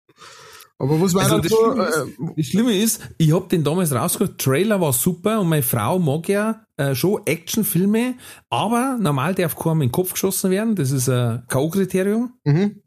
Aber 0.82 1.00
was 1.00 1.14
war 1.14 1.22
also 1.22 1.38
das, 1.38 1.52
so, 1.52 1.56
Schlimme 1.58 1.86
ist, 1.86 1.96
äh, 1.96 2.34
das 2.36 2.46
Schlimme 2.46 2.76
ist, 2.76 3.00
ich 3.16 3.32
hab 3.32 3.48
den 3.48 3.62
damals 3.62 3.92
rausgehört, 3.92 4.40
Trailer 4.40 4.80
war 4.80 4.92
super 4.92 5.40
und 5.40 5.48
meine 5.48 5.62
Frau 5.62 6.00
mag 6.00 6.28
ja 6.28 6.66
äh, 6.76 6.96
schon 6.96 7.24
Actionfilme, 7.24 8.16
aber 8.50 8.98
normal 9.00 9.32
darf 9.36 9.54
keinem 9.54 9.82
in 9.82 9.88
den 9.88 9.92
Kopf 9.92 10.14
geschossen 10.14 10.50
werden, 10.50 10.74
das 10.74 10.90
ist 10.90 11.08
ein 11.08 11.44
K.O.-Kriterium. 11.46 12.30
Mhm. 12.42 12.82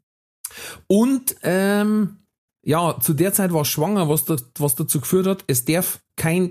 Und 0.86 1.36
ähm, 1.40 2.18
ja, 2.62 3.00
zu 3.00 3.14
der 3.14 3.32
Zeit 3.32 3.54
war 3.54 3.62
es 3.62 3.68
schwanger, 3.68 4.10
was, 4.10 4.26
da, 4.26 4.36
was 4.58 4.74
dazu 4.74 5.00
geführt 5.00 5.26
hat, 5.26 5.44
es 5.46 5.64
darf 5.64 6.00
kein 6.16 6.50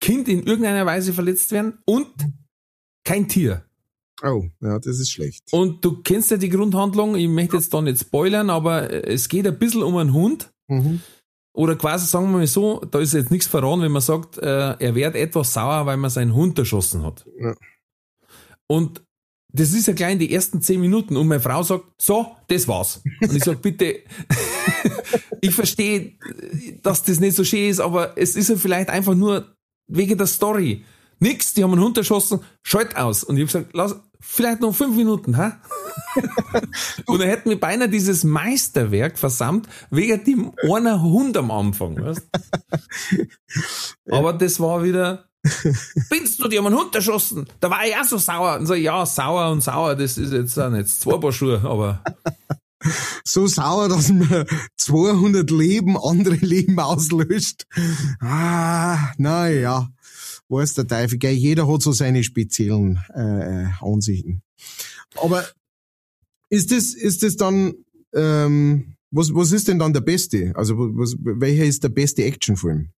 Kind 0.00 0.28
in 0.28 0.44
irgendeiner 0.44 0.86
Weise 0.86 1.12
verletzt 1.12 1.50
werden 1.50 1.78
und 1.84 2.06
kein 3.02 3.26
Tier. 3.26 3.64
Oh, 4.22 4.44
ja, 4.60 4.78
das 4.78 5.00
ist 5.00 5.10
schlecht. 5.10 5.52
Und 5.52 5.84
du 5.84 6.00
kennst 6.02 6.30
ja 6.30 6.36
die 6.36 6.48
Grundhandlung, 6.48 7.16
ich 7.16 7.26
möchte 7.26 7.56
jetzt 7.56 7.74
da 7.74 7.82
nicht 7.82 7.98
spoilern, 7.98 8.50
aber 8.50 9.04
es 9.04 9.28
geht 9.28 9.48
ein 9.48 9.58
bisschen 9.58 9.82
um 9.82 9.96
einen 9.96 10.12
Hund. 10.12 10.52
Mhm. 10.68 11.00
Oder 11.54 11.76
quasi 11.76 12.06
sagen 12.06 12.30
wir 12.30 12.38
mal 12.38 12.46
so, 12.46 12.80
da 12.80 13.00
ist 13.00 13.14
jetzt 13.14 13.30
nichts 13.30 13.46
verraten, 13.46 13.82
wenn 13.82 13.92
man 13.92 14.02
sagt, 14.02 14.36
äh, 14.38 14.76
er 14.78 14.94
wird 14.94 15.16
etwas 15.16 15.54
sauer, 15.54 15.86
weil 15.86 15.96
man 15.96 16.10
seinen 16.10 16.34
Hund 16.34 16.58
erschossen 16.58 17.02
hat. 17.02 17.24
Ja. 17.40 17.54
Und 18.68 19.02
das 19.52 19.72
ist 19.72 19.86
ja 19.86 19.94
gleich 19.94 20.12
in 20.12 20.18
die 20.18 20.32
ersten 20.32 20.60
zehn 20.60 20.80
Minuten 20.80 21.16
und 21.16 21.28
meine 21.28 21.40
Frau 21.40 21.62
sagt, 21.62 21.84
so, 21.98 22.36
das 22.48 22.68
war's. 22.68 23.00
Und 23.22 23.34
ich 23.34 23.42
sag, 23.42 23.62
bitte, 23.62 24.00
ich 25.40 25.54
verstehe, 25.54 26.12
dass 26.82 27.04
das 27.04 27.20
nicht 27.20 27.36
so 27.36 27.44
schön 27.44 27.70
ist, 27.70 27.80
aber 27.80 28.18
es 28.18 28.36
ist 28.36 28.50
ja 28.50 28.56
vielleicht 28.56 28.90
einfach 28.90 29.14
nur 29.14 29.56
wegen 29.86 30.18
der 30.18 30.26
Story. 30.26 30.84
Nix, 31.20 31.54
die 31.54 31.64
haben 31.64 31.72
einen 31.72 31.82
Hund 31.82 31.96
erschossen, 31.96 32.40
schalt 32.62 32.96
aus. 32.96 33.24
Und 33.24 33.36
ich 33.36 33.42
habe 33.42 33.46
gesagt, 33.46 33.70
lass, 33.72 33.96
vielleicht 34.20 34.60
noch 34.60 34.74
fünf 34.74 34.96
Minuten, 34.96 35.36
hä? 35.36 35.52
und 37.06 37.20
er 37.20 37.28
hätte 37.28 37.48
mir 37.48 37.58
beinahe 37.58 37.88
dieses 37.88 38.24
Meisterwerk 38.24 39.18
versammelt, 39.18 39.68
wegen 39.90 40.24
dem 40.24 40.52
einer 40.70 41.02
Hund 41.02 41.36
am 41.36 41.50
Anfang, 41.50 42.00
weißt? 42.00 42.28
Aber 44.10 44.32
das 44.32 44.60
war 44.60 44.82
wieder, 44.82 45.26
Binst 46.10 46.42
du, 46.42 46.48
die 46.48 46.58
haben 46.58 46.66
einen 46.66 46.76
Hund 46.76 46.94
erschossen. 46.94 47.46
Da 47.60 47.70
war 47.70 47.86
ich 47.86 47.96
auch 47.96 48.04
so 48.04 48.18
sauer. 48.18 48.58
Und 48.58 48.66
so, 48.66 48.74
ja, 48.74 49.04
sauer 49.06 49.50
und 49.50 49.62
sauer, 49.62 49.94
das 49.94 50.18
ist 50.18 50.32
jetzt 50.32 50.58
auch 50.58 50.70
nicht 50.70 50.88
zwei 50.88 51.18
Paar 51.18 51.32
Schuhe, 51.32 51.60
aber. 51.62 52.02
so 53.24 53.46
sauer, 53.46 53.88
dass 53.88 54.10
man 54.10 54.46
200 54.76 55.50
Leben, 55.50 55.96
andere 55.96 56.36
Leben 56.36 56.78
auslöscht. 56.78 57.66
Ah, 58.20 59.12
naja. 59.18 59.88
Weiß 60.48 60.74
der 60.74 60.86
Teufel, 60.86 61.18
gell? 61.18 61.32
Jeder 61.34 61.66
hat 61.66 61.82
so 61.82 61.92
seine 61.92 62.22
speziellen 62.22 63.00
äh, 63.14 63.64
äh, 63.64 63.68
Ansichten. 63.80 64.42
Aber 65.20 65.44
ist 66.48 66.70
das, 66.70 66.94
ist 66.94 67.22
das 67.22 67.36
dann, 67.36 67.74
ähm, 68.14 68.96
was, 69.10 69.34
was 69.34 69.52
ist 69.52 69.68
denn 69.68 69.78
dann 69.78 69.92
der 69.92 70.00
beste? 70.00 70.52
Also, 70.54 70.76
was, 70.78 71.16
welcher 71.18 71.64
ist 71.64 71.82
der 71.82 71.88
beste 71.88 72.24
Actionfilm? 72.24 72.90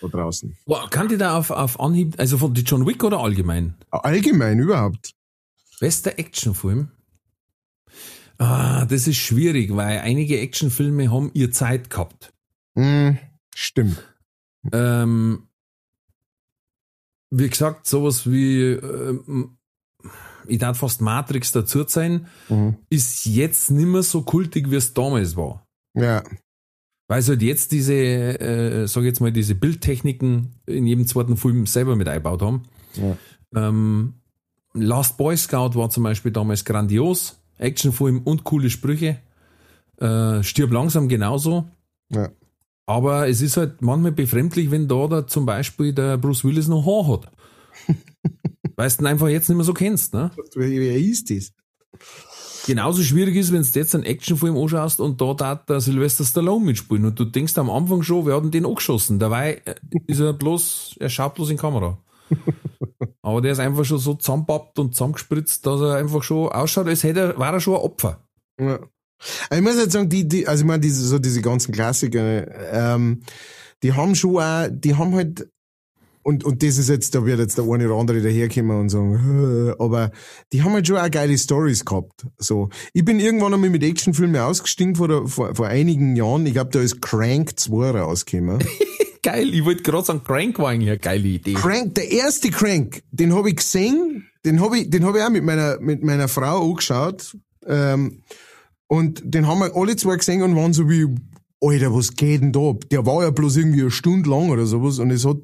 da 0.00 0.08
draußen. 0.08 0.56
Boah, 0.66 0.88
kann 0.90 1.08
die 1.08 1.16
da 1.16 1.36
auf, 1.36 1.50
auf 1.50 1.80
Anhieb, 1.80 2.14
also 2.18 2.38
von 2.38 2.54
die 2.54 2.62
John 2.62 2.86
Wick 2.86 3.04
oder 3.04 3.18
allgemein? 3.18 3.74
Allgemein, 3.90 4.58
überhaupt. 4.58 5.14
Bester 5.80 6.18
Actionfilm? 6.18 6.90
Ah, 8.38 8.84
das 8.86 9.08
ist 9.08 9.16
schwierig, 9.16 9.74
weil 9.74 9.98
einige 9.98 10.38
Actionfilme 10.38 11.10
haben 11.10 11.30
ihr 11.34 11.50
Zeit 11.50 11.90
gehabt. 11.90 12.32
Mm, 12.74 13.10
stimmt. 13.54 14.02
Ähm, 14.72 15.47
wie 17.30 17.48
gesagt, 17.48 17.86
sowas 17.86 18.30
wie, 18.30 18.72
äh, 18.72 19.18
ich 20.46 20.58
darf 20.58 20.78
fast 20.78 21.00
Matrix 21.00 21.52
dazu 21.52 21.84
sein, 21.86 22.26
mhm. 22.48 22.76
ist 22.90 23.26
jetzt 23.26 23.70
nicht 23.70 23.86
mehr 23.86 24.02
so 24.02 24.22
kultig, 24.22 24.70
wie 24.70 24.76
es 24.76 24.94
damals 24.94 25.36
war. 25.36 25.66
Ja. 25.94 26.22
Weil 27.08 27.22
sie 27.22 27.32
halt 27.32 27.42
jetzt 27.42 27.72
diese, 27.72 27.94
äh, 27.94 28.86
sag 28.86 29.04
jetzt 29.04 29.20
mal, 29.20 29.32
diese 29.32 29.54
Bildtechniken 29.54 30.60
in 30.66 30.86
jedem 30.86 31.06
zweiten 31.06 31.36
Film 31.36 31.66
selber 31.66 31.96
mit 31.96 32.08
eingebaut 32.08 32.42
haben. 32.42 32.62
Ja. 32.94 33.16
Ähm, 33.54 34.14
Last 34.74 35.16
Boy 35.16 35.36
Scout 35.36 35.74
war 35.74 35.90
zum 35.90 36.02
Beispiel 36.04 36.32
damals 36.32 36.64
grandios. 36.64 37.40
Actionfilm 37.56 38.20
und 38.22 38.44
coole 38.44 38.70
Sprüche. 38.70 39.18
Äh, 39.96 40.42
stirb 40.42 40.70
langsam 40.70 41.08
genauso. 41.08 41.68
Ja. 42.10 42.28
Aber 42.88 43.28
es 43.28 43.42
ist 43.42 43.58
halt 43.58 43.82
manchmal 43.82 44.12
befremdlich, 44.12 44.70
wenn 44.70 44.88
da, 44.88 45.06
da 45.08 45.26
zum 45.26 45.44
Beispiel 45.44 45.92
der 45.92 46.16
Bruce 46.16 46.42
Willis 46.42 46.68
noch 46.68 46.86
Haar 46.86 47.12
hat. 47.12 47.30
Weil 48.76 48.88
du 48.88 49.02
ihn 49.02 49.06
einfach 49.06 49.28
jetzt 49.28 49.50
nicht 49.50 49.58
mehr 49.58 49.64
so 49.64 49.74
kennst. 49.74 50.14
Ne? 50.14 50.30
Wer 50.54 50.96
ist 50.96 51.28
das? 51.30 51.52
Genauso 52.64 53.02
schwierig 53.02 53.36
ist, 53.36 53.52
wenn 53.52 53.62
du 53.62 53.68
jetzt 53.78 53.94
einen 53.94 54.04
Actionfilm 54.04 54.56
anschaust 54.56 55.00
und 55.00 55.20
da 55.20 55.34
darf 55.34 55.66
der 55.66 55.82
Sylvester 55.82 56.24
Stallone 56.24 56.64
mitspielen 56.64 57.04
und 57.04 57.20
du 57.20 57.26
denkst 57.26 57.58
am 57.58 57.68
Anfang 57.68 58.02
schon, 58.02 58.24
wir 58.24 58.34
hatten 58.34 58.50
den 58.50 58.64
angeschossen. 58.64 59.18
Dabei 59.18 59.60
äh, 59.66 59.74
ist 60.06 60.20
er 60.20 60.32
bloß, 60.32 60.96
er 60.98 61.10
schaut 61.10 61.34
bloß 61.34 61.50
in 61.50 61.58
Kamera. 61.58 61.98
Aber 63.22 63.42
der 63.42 63.52
ist 63.52 63.58
einfach 63.58 63.84
schon 63.84 63.98
so 63.98 64.14
zusammenpappt 64.14 64.78
und 64.78 64.94
zusammengespritzt, 64.94 65.66
dass 65.66 65.82
er 65.82 65.96
einfach 65.96 66.22
schon 66.22 66.48
ausschaut, 66.48 66.86
als 66.86 67.02
hätte 67.02 67.20
er, 67.20 67.38
war 67.38 67.52
er 67.52 67.60
schon 67.60 67.74
ein 67.74 67.82
Opfer. 67.82 68.26
Ja. 68.58 68.78
Ich 69.50 69.60
muss 69.60 69.76
jetzt 69.76 69.92
sagen, 69.92 70.08
die, 70.08 70.26
die, 70.26 70.46
also 70.46 70.62
ich 70.62 70.66
meine, 70.66 70.80
diese, 70.80 71.04
so 71.04 71.18
diese 71.18 71.42
ganzen 71.42 71.72
Klassiker, 71.72 72.46
ähm, 72.72 73.22
die 73.82 73.92
haben 73.92 74.14
schon 74.14 74.36
auch, 74.36 74.68
die 74.70 74.94
haben 74.94 75.14
halt 75.14 75.48
und, 76.28 76.44
und 76.44 76.62
das 76.62 76.76
ist 76.76 76.90
jetzt, 76.90 77.14
da 77.14 77.24
wird 77.24 77.38
jetzt 77.38 77.56
der 77.56 77.64
eine 77.64 77.86
oder 77.86 77.98
andere 77.98 78.20
daherkommen 78.20 78.78
und 78.78 78.88
sagen, 78.90 79.74
aber 79.78 80.10
die 80.52 80.62
haben 80.62 80.74
halt 80.74 80.86
schon 80.86 80.98
auch 80.98 81.10
geile 81.10 81.38
Stories 81.38 81.86
gehabt. 81.86 82.26
So. 82.36 82.68
Ich 82.92 83.02
bin 83.02 83.18
irgendwann 83.18 83.54
einmal 83.54 83.70
mit 83.70 83.82
Actionfilmen 83.82 84.38
ausgestiegen 84.38 84.94
vor, 84.94 85.08
der, 85.08 85.26
vor, 85.26 85.54
vor 85.54 85.68
einigen 85.68 86.16
Jahren. 86.16 86.44
Ich 86.44 86.52
glaube, 86.52 86.68
da 86.70 86.80
ist 86.80 87.00
Crank 87.00 87.58
2 87.58 87.92
rausgekommen. 87.92 88.58
Geil, 89.22 89.54
ich 89.54 89.64
wollte 89.64 89.82
gerade 89.82 90.04
sagen, 90.04 90.22
Crank 90.22 90.58
war 90.58 90.68
eigentlich 90.68 90.90
eine 90.90 90.98
geile 90.98 91.28
Idee. 91.28 91.54
Crank, 91.54 91.94
der 91.94 92.10
erste 92.10 92.50
Crank, 92.50 93.02
den 93.10 93.34
habe 93.34 93.48
ich 93.48 93.56
gesehen, 93.56 94.28
den 94.44 94.60
habe 94.60 94.80
ich, 94.80 94.90
den 94.90 95.06
hab 95.06 95.16
ich 95.16 95.22
auch 95.22 95.30
mit 95.30 95.44
meiner, 95.44 95.80
mit 95.80 96.04
meiner 96.04 96.28
Frau 96.28 96.68
angeschaut. 96.68 97.38
Ähm, 97.66 98.22
und 98.88 99.22
den 99.24 99.46
haben 99.46 99.60
wir 99.60 99.76
alle 99.76 99.96
zwei 99.96 100.16
gesehen 100.16 100.42
und 100.42 100.56
waren 100.56 100.72
so 100.72 100.88
wie, 100.88 101.06
Alter, 101.60 101.92
was 101.92 102.14
geht 102.14 102.40
denn 102.40 102.52
da? 102.52 102.74
Der 102.92 103.04
war 103.04 103.24
ja 103.24 103.30
bloß 103.30 103.56
irgendwie 103.56 103.80
eine 103.80 103.90
Stunde 103.90 104.30
lang 104.30 104.50
oder 104.50 104.64
sowas 104.64 105.00
und 105.00 105.10
es 105.10 105.24
hat, 105.24 105.38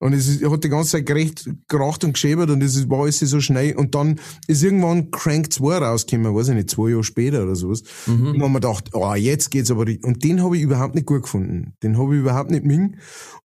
und 0.00 0.12
es 0.12 0.26
ist, 0.26 0.44
hat 0.44 0.64
die 0.64 0.68
ganze 0.68 0.90
Zeit 0.90 1.06
gerecht, 1.06 1.48
geracht 1.68 2.02
und 2.02 2.14
geschäbert 2.14 2.50
und 2.50 2.62
es 2.62 2.90
war 2.90 3.02
alles 3.02 3.20
so 3.20 3.40
schnell 3.40 3.76
und 3.76 3.94
dann 3.94 4.18
ist 4.48 4.64
irgendwann 4.64 5.12
Crank 5.12 5.52
2 5.52 5.78
rausgekommen, 5.78 6.34
weiß 6.34 6.48
ich 6.48 6.54
nicht, 6.56 6.70
zwei 6.70 6.90
Jahre 6.90 7.04
später 7.04 7.44
oder 7.44 7.54
sowas. 7.54 7.84
Mhm. 8.06 8.26
Und 8.26 8.32
dann 8.34 8.42
haben 8.42 8.52
wir 8.52 8.60
gedacht, 8.60 8.90
oh, 8.92 9.14
jetzt 9.14 9.50
geht's 9.52 9.70
aber, 9.70 9.86
und 10.02 10.24
den 10.24 10.42
habe 10.42 10.56
ich 10.56 10.64
überhaupt 10.64 10.96
nicht 10.96 11.06
gut 11.06 11.22
gefunden. 11.22 11.74
Den 11.82 11.96
habe 11.96 12.14
ich 12.14 12.20
überhaupt 12.20 12.50
nicht 12.50 12.64
ming. 12.64 12.96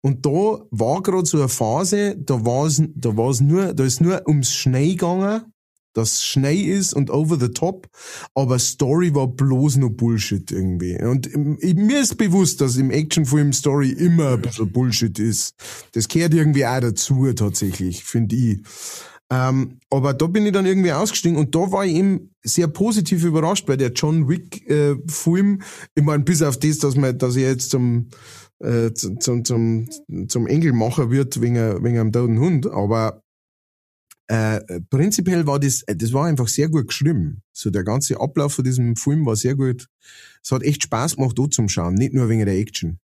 Und 0.01 0.25
da 0.25 0.59
war 0.71 1.03
gerade 1.03 1.25
so 1.25 1.37
eine 1.37 1.49
Phase, 1.49 2.17
da 2.17 2.43
war 2.43 2.65
es, 2.65 2.81
da 2.95 3.15
war 3.15 3.29
es 3.29 3.41
nur, 3.41 3.73
da 3.75 3.83
ist 3.83 4.01
nur 4.01 4.23
ums 4.27 4.53
Schnee 4.53 4.93
gegangen 4.93 5.43
das 5.97 6.23
schnell 6.23 6.65
ist 6.65 6.93
und 6.93 7.09
over 7.09 7.37
the 7.39 7.49
top, 7.49 7.89
aber 8.35 8.59
Story 8.59 9.13
war 9.15 9.27
bloß 9.27 9.77
nur 9.77 9.91
Bullshit 9.95 10.51
irgendwie. 10.51 11.01
Und 11.03 11.29
mir 11.35 11.99
ist 11.99 12.17
bewusst, 12.17 12.61
dass 12.61 12.77
im 12.77 12.91
Actionfilm 12.91 13.51
Story 13.53 13.89
immer 13.89 14.33
ein 14.33 14.41
bisschen 14.41 14.71
Bullshit 14.71 15.17
ist. 15.17 15.55
Das 15.93 16.07
gehört 16.07 16.33
irgendwie 16.33 16.65
auch 16.65 16.79
dazu 16.79 17.31
tatsächlich, 17.33 18.03
finde 18.03 18.35
ich. 18.35 18.59
Ähm, 19.29 19.79
aber 19.89 20.13
da 20.13 20.27
bin 20.27 20.45
ich 20.45 20.53
dann 20.53 20.65
irgendwie 20.65 20.93
ausgestiegen 20.93 21.37
und 21.37 21.53
da 21.53 21.71
war 21.71 21.85
ich 21.85 21.95
eben 21.95 22.33
sehr 22.43 22.69
positiv 22.69 23.25
überrascht, 23.25 23.67
weil 23.67 23.75
der 23.75 23.91
John 23.91 24.29
Wick 24.29 24.69
äh, 24.69 24.95
Film, 25.07 25.61
ich 25.95 26.03
meine, 26.03 26.23
bis 26.23 26.41
auf 26.41 26.57
das, 26.57 26.77
dass 26.77 26.95
man, 26.95 27.17
dass 27.17 27.35
er 27.35 27.49
jetzt 27.49 27.71
zum 27.71 28.07
äh, 28.59 28.91
zum, 28.93 29.45
zum, 29.45 29.87
zum 30.27 30.47
Engelmacher 30.47 31.11
wird 31.11 31.41
wegen, 31.41 31.83
wegen 31.83 31.99
einem 31.99 32.11
toten 32.11 32.39
Hund, 32.39 32.67
aber 32.67 33.21
äh, 34.27 34.81
prinzipiell 34.89 35.47
war 35.47 35.59
das, 35.59 35.83
äh, 35.83 35.95
das 35.95 36.13
war 36.13 36.25
einfach 36.25 36.47
sehr 36.47 36.69
gut 36.69 36.87
geschrieben. 36.87 37.41
So 37.53 37.69
der 37.69 37.83
ganze 37.83 38.19
Ablauf 38.19 38.53
von 38.53 38.65
diesem 38.65 38.95
Film 38.95 39.25
war 39.25 39.35
sehr 39.35 39.55
gut. 39.55 39.87
Es 40.43 40.51
hat 40.51 40.63
echt 40.63 40.83
Spaß 40.83 41.15
gemacht, 41.15 41.37
dort 41.37 41.53
zum 41.53 41.69
Schauen, 41.69 41.95
nicht 41.95 42.13
nur 42.13 42.29
wegen 42.29 42.45
der 42.45 42.57
Action. 42.57 42.99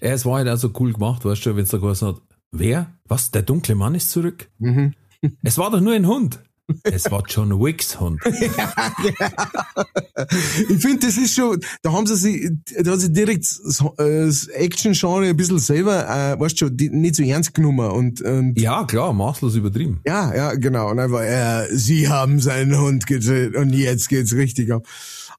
Ja, 0.00 0.10
es 0.10 0.24
war 0.24 0.36
halt 0.36 0.48
also 0.48 0.70
cool 0.78 0.92
gemacht, 0.92 1.24
weißt 1.24 1.46
du, 1.46 1.56
wenn 1.56 1.64
es 1.64 1.70
da 1.70 1.78
gesagt 1.78 2.02
hat, 2.02 2.22
wer? 2.52 2.94
Was? 3.06 3.30
Der 3.30 3.42
dunkle 3.42 3.74
Mann 3.74 3.94
ist 3.94 4.10
zurück? 4.10 4.48
Mhm. 4.58 4.94
Es 5.42 5.58
war 5.58 5.70
doch 5.70 5.80
nur 5.80 5.92
ein 5.92 6.06
Hund. 6.06 6.40
Es 6.84 7.10
war 7.10 7.22
John 7.26 7.50
Wicks 7.60 7.98
Hund. 7.98 8.20
ja, 8.56 8.92
Ich 10.68 10.80
finde, 10.80 11.06
das 11.06 11.16
ist 11.16 11.34
schon, 11.34 11.60
da 11.82 11.92
haben 11.92 12.06
sie 12.06 12.16
sich, 12.16 12.50
da 12.82 12.92
hat 12.92 13.00
sie 13.00 13.12
direkt 13.12 13.46
das 13.96 14.46
Action-Genre 14.48 15.26
ein 15.26 15.36
bisschen 15.36 15.58
selber, 15.58 16.08
äh, 16.08 16.38
weißt 16.38 16.60
du, 16.60 16.68
nicht 16.68 17.16
so 17.16 17.22
ernst 17.22 17.54
genommen 17.54 17.90
und, 17.90 18.20
und 18.22 18.58
Ja, 18.58 18.84
klar, 18.84 19.12
maßlos 19.12 19.54
übertrieben. 19.54 20.00
Ja, 20.06 20.34
ja, 20.34 20.54
genau. 20.54 20.90
Und 20.90 20.98
einfach, 20.98 21.22
äh, 21.22 21.68
sie 21.70 22.08
haben 22.08 22.40
seinen 22.40 22.78
Hund 22.78 23.06
getötet 23.06 23.56
und 23.56 23.72
jetzt 23.72 24.08
geht's 24.08 24.34
richtig 24.34 24.72
ab. 24.72 24.86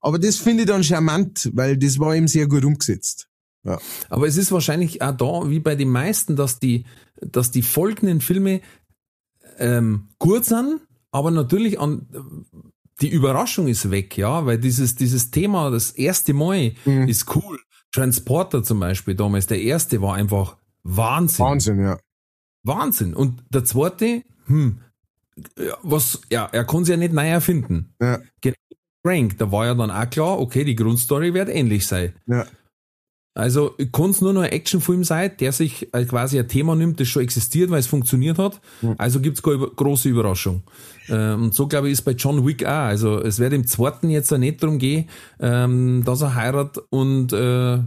Aber 0.01 0.17
das 0.17 0.37
finde 0.37 0.63
ich 0.63 0.69
dann 0.69 0.83
charmant, 0.83 1.49
weil 1.53 1.77
das 1.77 1.99
war 1.99 2.15
ihm 2.15 2.27
sehr 2.27 2.47
gut 2.47 2.65
umgesetzt. 2.65 3.27
Ja. 3.63 3.79
Aber 4.09 4.27
es 4.27 4.37
ist 4.37 4.51
wahrscheinlich 4.51 5.01
auch 5.01 5.15
da, 5.15 5.49
wie 5.49 5.59
bei 5.59 5.75
den 5.75 5.89
meisten, 5.89 6.35
dass 6.35 6.59
die, 6.59 6.85
dass 7.21 7.51
die 7.51 7.61
folgenden 7.61 8.21
Filme 8.21 8.61
ähm, 9.59 10.09
gut 10.17 10.45
sind, 10.45 10.81
aber 11.11 11.31
natürlich 11.31 11.79
an, 11.79 12.07
die 13.01 13.09
Überraschung 13.09 13.67
ist 13.67 13.89
weg, 13.91 14.17
ja, 14.17 14.45
weil 14.45 14.57
dieses, 14.57 14.95
dieses 14.95 15.31
Thema, 15.31 15.69
das 15.71 15.91
erste 15.91 16.33
Mal 16.33 16.73
mhm. 16.85 17.07
ist 17.07 17.35
cool. 17.35 17.59
Transporter 17.93 18.63
zum 18.63 18.79
Beispiel 18.79 19.15
damals, 19.15 19.47
der 19.47 19.61
erste 19.61 20.01
war 20.01 20.15
einfach 20.15 20.57
Wahnsinn. 20.83 21.45
Wahnsinn, 21.45 21.79
ja. 21.81 21.99
Wahnsinn. 22.63 23.13
Und 23.13 23.43
der 23.49 23.65
zweite, 23.65 24.23
hm, 24.45 24.79
was, 25.83 26.21
ja, 26.31 26.45
er 26.51 26.65
kann 26.65 26.85
sich 26.85 26.91
ja 26.93 26.97
nicht 26.97 27.13
neu 27.13 27.27
erfinden. 27.27 27.93
Ja. 28.01 28.19
Frank, 29.03 29.37
da 29.39 29.51
war 29.51 29.65
ja 29.65 29.73
dann 29.73 29.91
auch 29.91 30.09
klar, 30.09 30.39
okay, 30.39 30.63
die 30.63 30.75
Grundstory 30.75 31.33
wird 31.33 31.49
ähnlich 31.49 31.87
sein. 31.87 32.13
Ja. 32.27 32.45
Also 33.33 33.75
kann 33.93 34.09
es 34.09 34.19
nur 34.21 34.33
noch 34.33 34.41
ein 34.41 34.51
Actionfilm 34.51 35.05
sein, 35.05 35.31
der 35.39 35.53
sich 35.53 35.93
äh, 35.93 36.03
quasi 36.03 36.37
ein 36.37 36.49
Thema 36.49 36.75
nimmt, 36.75 36.99
das 36.99 37.07
schon 37.07 37.23
existiert, 37.23 37.71
weil 37.71 37.79
es 37.79 37.87
funktioniert 37.87 38.37
hat. 38.37 38.59
Also 38.97 39.21
gibt's 39.21 39.41
keine 39.41 39.59
große 39.59 40.09
Überraschung. 40.09 40.63
Ähm, 41.11 41.43
und 41.43 41.53
so 41.53 41.67
glaube 41.67 41.87
ich 41.87 41.93
ist 41.93 42.03
bei 42.03 42.13
John 42.13 42.45
Wick 42.45 42.65
auch. 42.65 42.69
Also 42.69 43.21
es 43.21 43.39
wird 43.39 43.53
im 43.53 43.67
zweiten 43.67 44.09
jetzt 44.09 44.31
auch 44.33 44.37
nicht 44.37 44.63
darum 44.63 44.77
gehen, 44.77 45.09
ähm, 45.39 46.03
dass 46.05 46.21
er 46.21 46.35
heiratet 46.35 46.83
und 46.89 47.33
äh, 47.33 47.75
äh, 47.75 47.81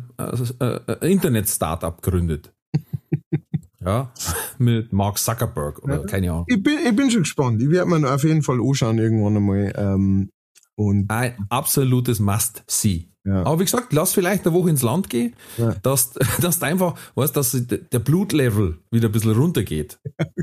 äh, 0.60 1.12
Internet-Startup 1.12 2.00
gründet. 2.02 2.52
ja, 3.84 4.12
mit 4.58 4.92
Mark 4.92 5.18
Zuckerberg 5.18 5.82
oder 5.82 6.00
ja. 6.00 6.06
keine 6.06 6.32
Ahnung. 6.32 6.44
Ich 6.48 6.62
bin, 6.62 6.78
ich 6.84 6.94
bin 6.94 7.10
schon 7.10 7.22
gespannt. 7.22 7.62
Ich 7.62 7.70
werde 7.70 7.88
mir 7.90 8.12
auf 8.12 8.24
jeden 8.24 8.42
Fall 8.42 8.60
anschauen 8.60 8.98
irgendwann 8.98 9.36
einmal. 9.36 9.72
Ähm, 9.76 10.30
und 10.76 11.10
ein 11.10 11.34
absolutes 11.50 12.20
Must-See. 12.20 13.08
Ja. 13.26 13.42
Aber 13.46 13.58
wie 13.58 13.64
gesagt, 13.64 13.92
lass 13.94 14.12
vielleicht 14.12 14.46
eine 14.46 14.54
Woche 14.54 14.68
ins 14.68 14.82
Land 14.82 15.08
gehen, 15.08 15.34
ja. 15.56 15.74
dass, 15.82 16.12
dass 16.42 16.58
du 16.58 16.66
einfach, 16.66 16.94
weißt, 17.14 17.34
dass 17.34 17.52
der 17.52 17.98
Blutlevel 17.98 18.78
wieder 18.90 19.08
ein 19.08 19.12
bisschen 19.12 19.32
runtergeht. 19.32 19.98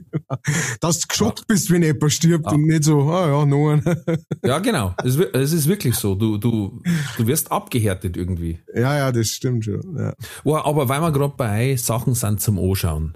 dass 0.80 1.00
du 1.00 1.08
geschockt 1.08 1.40
ja. 1.40 1.46
bist, 1.48 1.70
wenn 1.70 1.84
jemand 1.84 2.12
stirbt 2.12 2.52
und 2.52 2.66
nicht 2.66 2.84
so, 2.84 3.02
ah 3.02 3.28
ja, 3.28 3.46
no 3.46 3.80
Ja, 4.44 4.58
genau. 4.60 4.96
Es, 5.04 5.16
es, 5.16 5.54
ist 5.54 5.68
wirklich 5.68 5.96
so. 5.96 6.16
Du, 6.16 6.38
du, 6.38 6.82
du 7.18 7.28
wirst 7.28 7.52
abgehärtet 7.52 8.18
irgendwie. 8.18 8.60
Ja, 8.74 8.98
ja, 8.98 9.12
das 9.12 9.28
stimmt 9.28 9.66
schon. 9.66 10.14
Oh, 10.44 10.56
aber 10.56 10.90
weil 10.90 11.02
wir 11.02 11.12
gerade 11.12 11.36
bei 11.38 11.76
Sachen 11.76 12.16
sind 12.16 12.42
zum 12.42 12.58
Anschauen. 12.58 13.16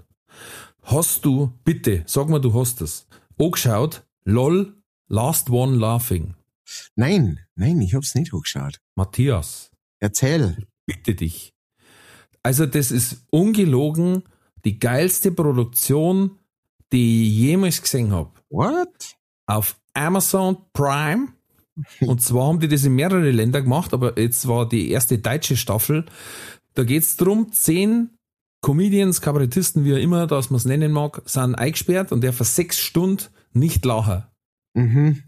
Hast 0.82 1.24
du, 1.24 1.52
bitte, 1.64 2.04
sag 2.06 2.28
mal, 2.28 2.40
du 2.40 2.54
hast 2.54 2.80
es, 2.82 3.08
angeschaut, 3.40 4.04
lol, 4.24 4.74
last 5.08 5.50
one 5.50 5.76
laughing. 5.76 6.34
Nein, 6.94 7.40
nein, 7.54 7.80
ich 7.80 7.94
hab's 7.94 8.14
nicht 8.14 8.32
hochgeschaut. 8.32 8.80
Matthias. 8.94 9.70
Erzähl. 10.00 10.66
Bitte 10.86 11.14
dich. 11.14 11.52
Also 12.42 12.66
das 12.66 12.90
ist 12.90 13.24
ungelogen 13.30 14.22
die 14.64 14.78
geilste 14.78 15.30
Produktion, 15.30 16.38
die 16.92 17.28
ich 17.28 17.34
jemals 17.34 17.82
gesehen 17.82 18.12
habe. 18.12 18.30
What? 18.50 19.16
Auf 19.46 19.76
Amazon 19.94 20.56
Prime. 20.72 21.28
Und 22.00 22.22
zwar 22.22 22.48
haben 22.48 22.60
die 22.60 22.68
das 22.68 22.84
in 22.84 22.94
mehrere 22.94 23.30
Länder 23.30 23.62
gemacht, 23.62 23.92
aber 23.92 24.18
jetzt 24.18 24.48
war 24.48 24.68
die 24.68 24.90
erste 24.90 25.18
deutsche 25.18 25.56
Staffel. 25.56 26.06
Da 26.74 26.84
geht's 26.84 27.16
drum, 27.16 27.52
zehn 27.52 28.10
Comedians, 28.60 29.20
Kabarettisten, 29.20 29.84
wie 29.84 29.94
auch 29.94 29.98
immer, 29.98 30.26
dass 30.26 30.50
man 30.50 30.56
es 30.56 30.64
nennen 30.64 30.90
mag, 30.90 31.22
sind 31.26 31.54
eingesperrt 31.54 32.10
und 32.10 32.22
der 32.22 32.32
für 32.32 32.44
sechs 32.44 32.80
Stunden 32.80 33.24
nicht 33.52 33.84
lachen. 33.84 34.24
Mhm. 34.74 35.22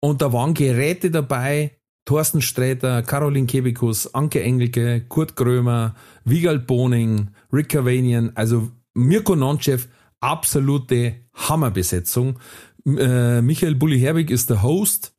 Und 0.00 0.22
da 0.22 0.32
waren 0.32 0.54
Geräte 0.54 1.10
dabei, 1.10 1.78
Thorsten 2.04 2.40
Sträter, 2.40 3.02
Caroline 3.02 3.46
Kebekus, 3.46 4.14
Anke 4.14 4.42
Engelke, 4.42 5.02
Kurt 5.08 5.36
Grömer, 5.36 5.94
Wiegald 6.24 6.66
Boning, 6.66 7.28
Rick 7.52 7.68
Cavanian, 7.70 8.32
also 8.34 8.70
Mirko 8.94 9.36
Nonchev, 9.36 9.88
absolute 10.20 11.16
Hammerbesetzung. 11.34 12.38
Äh, 12.86 13.42
Michael 13.42 13.74
Bulli 13.74 13.98
Herbig 14.00 14.30
ist 14.30 14.48
der 14.50 14.62
Host. 14.62 15.14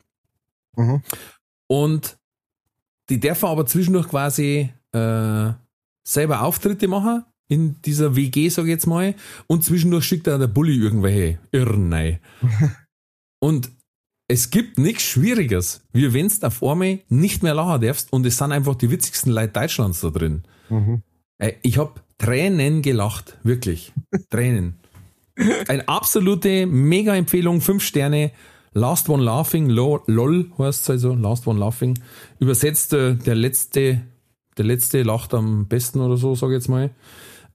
Mhm. 0.76 1.04
Und 1.68 2.18
die 3.10 3.20
dürfen 3.20 3.46
aber 3.46 3.66
zwischendurch 3.66 4.08
quasi 4.08 4.72
äh, 4.92 5.52
selber 6.04 6.42
Auftritte 6.42 6.88
machen 6.88 7.24
in 7.48 7.82
dieser 7.84 8.16
WG, 8.16 8.50
sag 8.50 8.64
ich 8.64 8.70
jetzt 8.70 8.88
mal. 8.88 9.16
Und 9.48 9.64
zwischendurch 9.64 10.06
schickt 10.06 10.28
er 10.28 10.38
der 10.38 10.48
Bulli 10.48 10.76
irgendwelche 10.76 11.40
Irren 11.52 11.94
rein. 11.94 12.20
und 13.40 13.72
es 14.30 14.52
gibt 14.52 14.78
nichts 14.78 15.04
Schwieriges, 15.04 15.82
wie 15.92 16.14
wenn 16.14 16.28
du 16.30 16.48
auf 16.48 16.64
einmal 16.64 17.00
nicht 17.10 17.42
mehr 17.42 17.56
lachen 17.56 17.82
darfst 17.82 18.14
und 18.14 18.26
es 18.28 18.38
sind 18.38 18.52
einfach 18.52 18.76
die 18.76 18.92
witzigsten 18.92 19.32
Leute 19.32 19.54
Deutschlands 19.54 20.02
da 20.02 20.12
drin. 20.12 20.44
Mhm. 20.70 21.02
Ey, 21.40 21.58
Ich 21.64 21.80
hab 21.80 22.04
Tränen 22.20 22.82
gelacht, 22.84 23.40
wirklich. 23.44 23.92
Tränen. 24.30 24.80
Eine 25.68 25.88
absolute 25.88 26.68
Mega-Empfehlung, 26.68 27.60
fünf 27.60 27.84
Sterne. 27.84 28.32
Last 28.74 29.10
One 29.10 29.24
Laughing, 29.24 29.68
lo, 29.68 30.04
LOL 30.06 30.52
heißt 30.60 30.84
es 30.84 30.90
also, 30.92 31.16
Last 31.16 31.48
One 31.48 31.60
Laughing. 31.60 31.98
Übersetzt 32.40 32.94
äh, 32.94 33.16
der 33.16 33.34
letzte, 33.34 34.02
der 34.58 34.66
letzte 34.66 35.02
lacht 35.02 35.34
am 35.34 35.68
besten 35.68 36.02
oder 36.02 36.18
so, 36.18 36.36
sage 36.36 36.54
ich 36.54 36.58
jetzt 36.60 36.68
mal. 36.68 36.92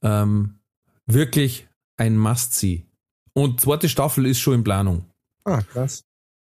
Ähm, 0.02 0.58
wirklich 1.06 1.68
ein 1.98 2.18
Must-See. 2.18 2.84
Und 3.32 3.60
zweite 3.60 3.88
Staffel 3.88 4.26
ist 4.26 4.40
schon 4.40 4.54
in 4.54 4.64
Planung. 4.64 5.04
Ah, 5.44 5.60
krass. 5.62 6.02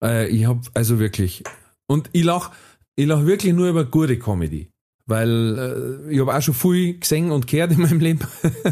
Äh, 0.04 0.28
ich 0.28 0.46
hab 0.46 0.62
also 0.74 1.00
wirklich. 1.00 1.44
Und 1.88 2.10
ich 2.14 2.24
lach, 2.24 2.52
ich 2.96 3.08
lach 3.08 3.26
wirklich 3.26 3.54
nur 3.54 3.70
über 3.70 3.86
gute 3.86 4.20
Comedy. 4.20 4.70
Weil 5.06 6.04
äh, 6.08 6.14
ich 6.14 6.20
habe 6.20 6.36
auch 6.36 6.42
schon 6.42 6.54
viel 6.54 7.00
gesehen 7.00 7.32
und 7.32 7.48
gehört 7.48 7.72
in 7.72 7.82
meinem 7.82 8.00
Leben. 8.00 8.20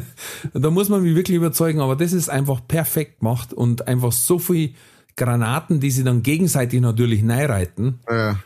da 0.54 0.70
muss 0.70 0.90
man 0.90 1.02
mich 1.02 1.16
wirklich 1.16 1.38
überzeugen, 1.38 1.80
aber 1.80 1.96
das 1.96 2.12
ist 2.12 2.30
einfach 2.30 2.68
perfekt 2.68 3.20
gemacht 3.20 3.54
und 3.54 3.88
einfach 3.88 4.12
so 4.12 4.38
viel 4.38 4.74
Granaten, 5.16 5.80
die 5.80 5.92
sie 5.92 6.04
dann 6.04 6.24
gegenseitig 6.24 6.82
natürlich 6.82 7.24
neireiten. 7.24 8.00
Ja. 8.10 8.40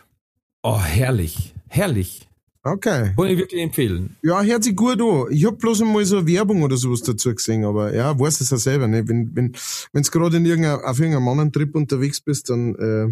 Oh, 0.61 0.79
herrlich. 0.79 1.55
Herrlich. 1.67 2.28
Okay. 2.73 3.13
Kann 3.15 3.27
ich 3.27 3.37
wirklich 3.37 3.61
empfehlen. 3.61 4.15
Ja, 4.21 4.41
hört 4.41 4.63
sich 4.63 4.75
gut 4.75 5.01
an. 5.01 5.25
Ich 5.31 5.45
hab 5.45 5.57
bloß 5.57 5.81
einmal 5.81 6.05
so 6.05 6.17
eine 6.17 6.27
Werbung 6.27 6.61
oder 6.61 6.77
sowas 6.77 7.01
dazu 7.01 7.33
gesehen, 7.33 7.65
aber 7.65 7.93
ja, 7.93 8.17
weiß 8.17 8.41
es 8.41 8.49
ja 8.49 8.57
selber, 8.57 8.87
ne? 8.87 9.07
Wenn, 9.07 9.35
wenn, 9.35 9.55
wenn's 9.93 10.11
gerade 10.11 10.37
in 10.37 10.45
irgendeiner, 10.45 10.87
auf 10.87 10.99
irgendeinem 10.99 11.27
anderen 11.27 11.51
Trip 11.51 11.73
unterwegs 11.75 12.21
bist, 12.21 12.49
dann, 12.49 12.75
äh, 12.75 13.07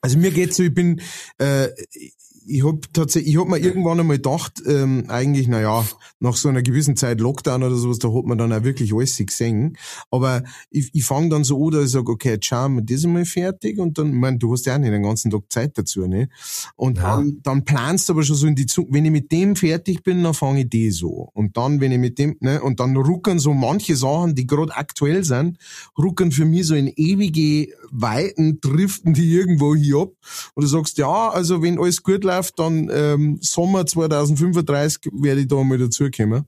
also 0.00 0.18
mir 0.18 0.30
geht's 0.30 0.56
so, 0.56 0.62
ich 0.62 0.74
bin, 0.74 1.00
äh, 1.38 1.68
ich 2.50 2.64
hab 2.64 2.92
tatsächlich, 2.92 3.34
ich 3.34 3.40
hab 3.40 3.48
mir 3.48 3.58
irgendwann 3.58 4.00
einmal 4.00 4.16
gedacht, 4.16 4.62
ähm, 4.66 5.04
eigentlich, 5.08 5.46
na 5.48 5.60
ja, 5.60 5.86
nach 6.18 6.36
so 6.36 6.48
einer 6.48 6.62
gewissen 6.62 6.96
Zeit 6.96 7.20
Lockdown 7.20 7.62
oder 7.62 7.76
sowas, 7.76 7.98
da 7.98 8.12
hat 8.12 8.24
man 8.24 8.38
dann 8.38 8.52
auch 8.52 8.64
wirklich 8.64 8.92
alles 8.92 9.16
gesehen. 9.16 9.76
Aber 10.10 10.42
ich, 10.70 10.90
ich 10.92 11.04
fange 11.04 11.28
dann 11.28 11.44
so 11.44 11.64
an, 11.66 11.72
dass 11.72 11.84
ich 11.86 11.90
sage, 11.92 12.10
okay, 12.10 12.30
jetzt 12.30 12.46
schauen 12.46 12.74
wir 12.74 12.82
das 12.82 13.04
einmal 13.04 13.24
fertig 13.24 13.78
und 13.78 13.98
dann, 13.98 14.08
ich 14.08 14.14
mein, 14.14 14.38
du 14.38 14.52
hast 14.52 14.66
ja 14.66 14.74
auch 14.74 14.78
nicht 14.78 14.92
den 14.92 15.02
ganzen 15.02 15.30
Tag 15.30 15.42
Zeit 15.48 15.78
dazu, 15.78 16.06
ne? 16.06 16.28
Und 16.76 16.98
Ja. 16.98 17.16
dann, 17.16 17.38
dann 17.42 17.64
planst 17.64 18.08
du 18.08 18.14
aber 18.14 18.22
schon 18.24 18.36
so 18.36 18.46
in 18.46 18.54
die 18.56 18.66
Zukunft, 18.66 18.94
wenn 18.94 19.04
ich 19.04 19.10
mit 19.12 19.30
dem 19.32 19.56
fertig 19.56 20.02
bin, 20.02 20.22
dann 20.22 20.34
fange 20.34 20.62
ich 20.62 20.68
die 20.70 20.90
so. 20.90 21.30
Und 21.32 21.56
dann, 21.56 21.80
wenn 21.80 21.92
ich 21.92 21.98
mit 21.98 22.18
dem, 22.18 22.36
ne, 22.40 22.60
und 22.60 22.80
dann 22.80 22.96
ruckern 22.96 23.38
so 23.38 23.54
manche 23.54 23.96
Sachen, 23.96 24.34
die 24.34 24.46
gerade 24.46 24.74
aktuell 24.76 25.24
sind, 25.24 25.58
ruckern 25.96 26.32
für 26.32 26.44
mich 26.44 26.66
so 26.66 26.74
in 26.74 26.88
ewige 26.88 27.68
Weiten, 27.90 28.60
driften 28.60 29.14
die 29.14 29.32
irgendwo 29.32 29.74
hier 29.74 29.98
ab. 29.98 30.12
Und 30.54 30.62
du 30.62 30.68
sagst, 30.68 30.98
ja, 30.98 31.28
also 31.30 31.62
wenn 31.62 31.78
alles 31.78 32.02
gut 32.02 32.24
läuft, 32.24 32.58
dann 32.58 32.90
ähm, 32.92 33.38
Sommer 33.40 33.86
2035 33.86 35.12
werde 35.12 35.42
ich 35.42 35.48
da 35.48 35.62
mal 35.62 35.78
dazukommen. 35.78 36.46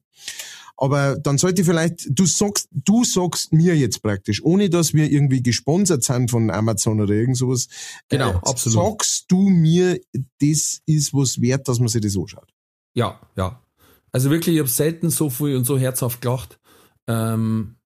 Aber 0.77 1.17
dann 1.17 1.39
sollte 1.39 1.63
ich 1.63 1.69
vielleicht, 1.69 2.07
du 2.11 2.27
sagst, 2.27 2.69
du 2.73 3.05
sagst 3.05 3.53
mir 3.53 3.77
jetzt 3.77 4.03
praktisch, 4.03 4.43
ohne 4.43 4.69
dass 4.69 4.95
wir 4.95 5.11
irgendwie 5.11 5.43
gesponsert 5.43 6.03
sind 6.03 6.31
von 6.31 6.51
Amazon 6.51 7.01
oder 7.01 7.15
irgend 7.15 7.37
sowas. 7.37 7.69
Genau, 8.09 8.31
äh, 8.31 8.41
absolut. 8.43 8.99
Sagst 9.01 9.27
du 9.29 9.49
mir, 9.49 10.01
das 10.41 10.81
ist 10.87 11.15
was 11.15 11.41
wert, 11.41 11.69
dass 11.69 11.79
man 11.79 11.89
sich 11.89 12.01
das 12.01 12.17
anschaut? 12.17 12.53
Ja, 12.95 13.21
ja. 13.37 13.63
Also 14.11 14.31
wirklich, 14.31 14.57
ich 14.57 14.61
habe 14.61 14.69
selten 14.69 15.11
so 15.11 15.31
viel 15.31 15.57
und 15.57 15.65
so 15.65 15.79
herzhaft 15.79 16.21
gelacht. 16.21 16.59
Ähm, 17.07 17.77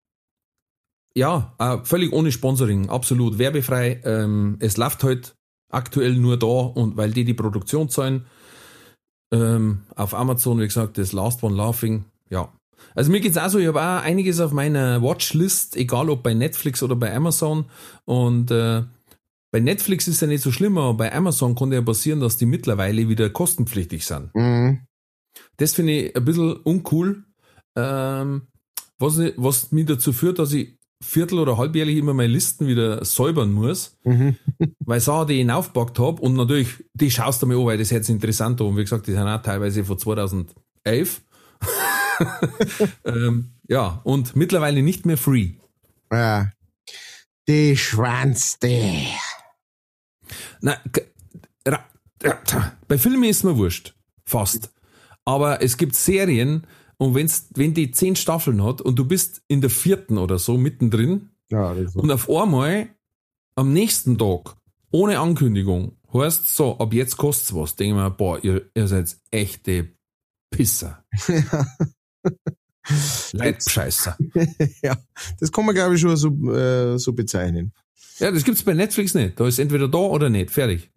ja, 1.16 1.54
äh, 1.58 1.78
völlig 1.84 2.12
ohne 2.12 2.30
Sponsoring, 2.30 2.90
absolut 2.90 3.38
werbefrei. 3.38 4.02
Ähm, 4.04 4.56
es 4.60 4.76
läuft 4.76 5.02
halt 5.02 5.34
aktuell 5.70 6.14
nur 6.14 6.38
da 6.38 6.46
und 6.46 6.98
weil 6.98 7.10
die 7.10 7.24
die 7.24 7.34
Produktion 7.34 7.88
zahlen. 7.88 8.26
Ähm, 9.32 9.82
auf 9.94 10.14
Amazon, 10.14 10.60
wie 10.60 10.66
gesagt, 10.66 10.98
das 10.98 11.12
Last 11.12 11.42
One 11.42 11.56
Laughing, 11.56 12.04
ja. 12.28 12.52
Also 12.94 13.10
mir 13.10 13.20
geht's 13.20 13.38
auch 13.38 13.48
so, 13.48 13.58
ich 13.58 13.66
habe 13.66 13.80
auch 13.80 14.02
einiges 14.02 14.40
auf 14.40 14.52
meiner 14.52 15.02
Watchlist, 15.02 15.76
egal 15.76 16.10
ob 16.10 16.22
bei 16.22 16.34
Netflix 16.34 16.82
oder 16.82 16.94
bei 16.96 17.14
Amazon. 17.14 17.64
Und 18.04 18.50
äh, 18.50 18.82
bei 19.50 19.60
Netflix 19.60 20.06
ist 20.08 20.20
ja 20.20 20.26
nicht 20.26 20.42
so 20.42 20.52
schlimm, 20.52 20.76
aber 20.76 20.94
bei 20.94 21.14
Amazon 21.14 21.54
konnte 21.54 21.76
ja 21.76 21.82
passieren, 21.82 22.20
dass 22.20 22.36
die 22.36 22.46
mittlerweile 22.46 23.08
wieder 23.08 23.30
kostenpflichtig 23.30 24.04
sind. 24.04 24.34
Mhm. 24.34 24.86
Das 25.56 25.72
finde 25.72 25.92
ich 25.92 26.16
ein 26.16 26.24
bisschen 26.26 26.56
uncool, 26.56 27.24
ähm, 27.74 28.48
was, 28.98 29.18
was 29.36 29.72
mich 29.72 29.86
dazu 29.86 30.12
führt, 30.12 30.38
dass 30.38 30.52
ich 30.52 30.75
viertel- 31.02 31.38
oder 31.38 31.58
halbjährlich 31.58 31.96
immer 31.98 32.14
meine 32.14 32.32
Listen 32.32 32.66
wieder 32.66 33.04
säubern 33.04 33.52
muss, 33.52 33.96
Mhm. 34.04 34.36
weil 34.80 35.00
Sachen, 35.00 35.28
die 35.28 35.34
ich 35.34 35.38
hinaufgepackt 35.40 35.98
habe 35.98 36.22
und 36.22 36.34
natürlich, 36.34 36.68
die 36.94 37.10
schaust 37.10 37.42
du 37.42 37.46
mir 37.46 37.56
an, 37.58 37.66
weil 37.66 37.78
das 37.78 37.90
jetzt 37.90 38.08
interessant 38.08 38.60
an 38.60 38.68
und 38.68 38.76
wie 38.76 38.82
gesagt, 38.82 39.06
die 39.06 39.12
sind 39.12 39.22
auch 39.26 39.42
teilweise 39.42 39.84
von 39.84 39.98
2011. 39.98 41.22
ähm, 43.04 43.50
ja, 43.68 44.00
und 44.04 44.36
mittlerweile 44.36 44.82
nicht 44.82 45.06
mehr 45.06 45.18
free. 45.18 45.52
Ja. 46.12 46.50
Die 47.48 47.76
Schwanzte. 47.76 49.06
Na, 50.60 50.76
bei 52.88 52.98
Filmen 52.98 53.24
ist 53.24 53.44
mir 53.44 53.56
wurscht. 53.56 53.94
Fast. 54.24 54.70
Aber 55.24 55.62
es 55.62 55.76
gibt 55.76 55.94
Serien, 55.94 56.66
und 56.98 57.14
wenn's, 57.14 57.48
wenn 57.54 57.74
die 57.74 57.90
zehn 57.90 58.16
Staffeln 58.16 58.62
hat 58.62 58.80
und 58.80 58.96
du 58.96 59.04
bist 59.04 59.42
in 59.48 59.60
der 59.60 59.70
vierten 59.70 60.18
oder 60.18 60.38
so 60.38 60.56
mittendrin 60.56 61.30
Ja, 61.50 61.72
und 61.94 62.10
auf 62.10 62.30
einmal 62.30 62.88
am 63.54 63.72
nächsten 63.72 64.18
Tag, 64.18 64.56
ohne 64.90 65.18
Ankündigung, 65.18 65.96
heißt 66.12 66.54
so, 66.54 66.78
ab 66.78 66.92
jetzt 66.92 67.16
kostet's 67.16 67.54
was. 67.54 67.76
Denke 67.76 67.96
ich 67.96 68.02
mir, 68.02 68.10
boah, 68.10 68.42
ihr, 68.42 68.70
ihr 68.74 68.88
seid 68.88 69.16
echte 69.30 69.90
Pisser. 70.50 71.04
Leitscheißer. 73.32 74.16
ja, 74.82 74.96
das 75.40 75.50
kann 75.50 75.66
man 75.66 75.74
glaube 75.74 75.96
ich 75.96 76.00
schon 76.00 76.16
so, 76.16 76.28
äh, 76.52 76.98
so 76.98 77.12
bezeichnen. 77.12 77.72
Ja, 78.18 78.30
das 78.30 78.44
gibt's 78.44 78.62
bei 78.62 78.74
Netflix 78.74 79.14
nicht. 79.14 79.38
Da 79.38 79.46
ist 79.46 79.58
entweder 79.58 79.88
da 79.88 79.98
oder 79.98 80.30
nicht. 80.30 80.50
Fertig. 80.50 80.90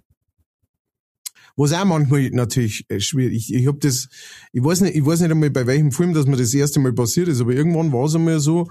Was 1.59 1.73
auch 1.73 1.83
manchmal 1.83 2.29
natürlich 2.29 2.85
äh, 2.87 3.01
schwierig. 3.01 3.49
Ich, 3.49 3.53
ich 3.53 3.67
habe 3.67 3.79
das, 3.79 4.07
ich 4.53 4.63
weiß 4.63 4.79
nicht, 4.79 4.95
ich 4.95 5.05
weiß 5.05 5.19
nicht 5.19 5.29
einmal 5.29 5.49
bei 5.49 5.67
welchem 5.67 5.91
Film, 5.91 6.13
dass 6.13 6.25
mir 6.25 6.37
das 6.37 6.53
erste 6.53 6.79
Mal 6.79 6.93
passiert 6.93 7.27
ist, 7.27 7.41
aber 7.41 7.51
irgendwann 7.51 7.91
war 7.91 8.05
es 8.05 8.15
einmal 8.15 8.39
so, 8.39 8.69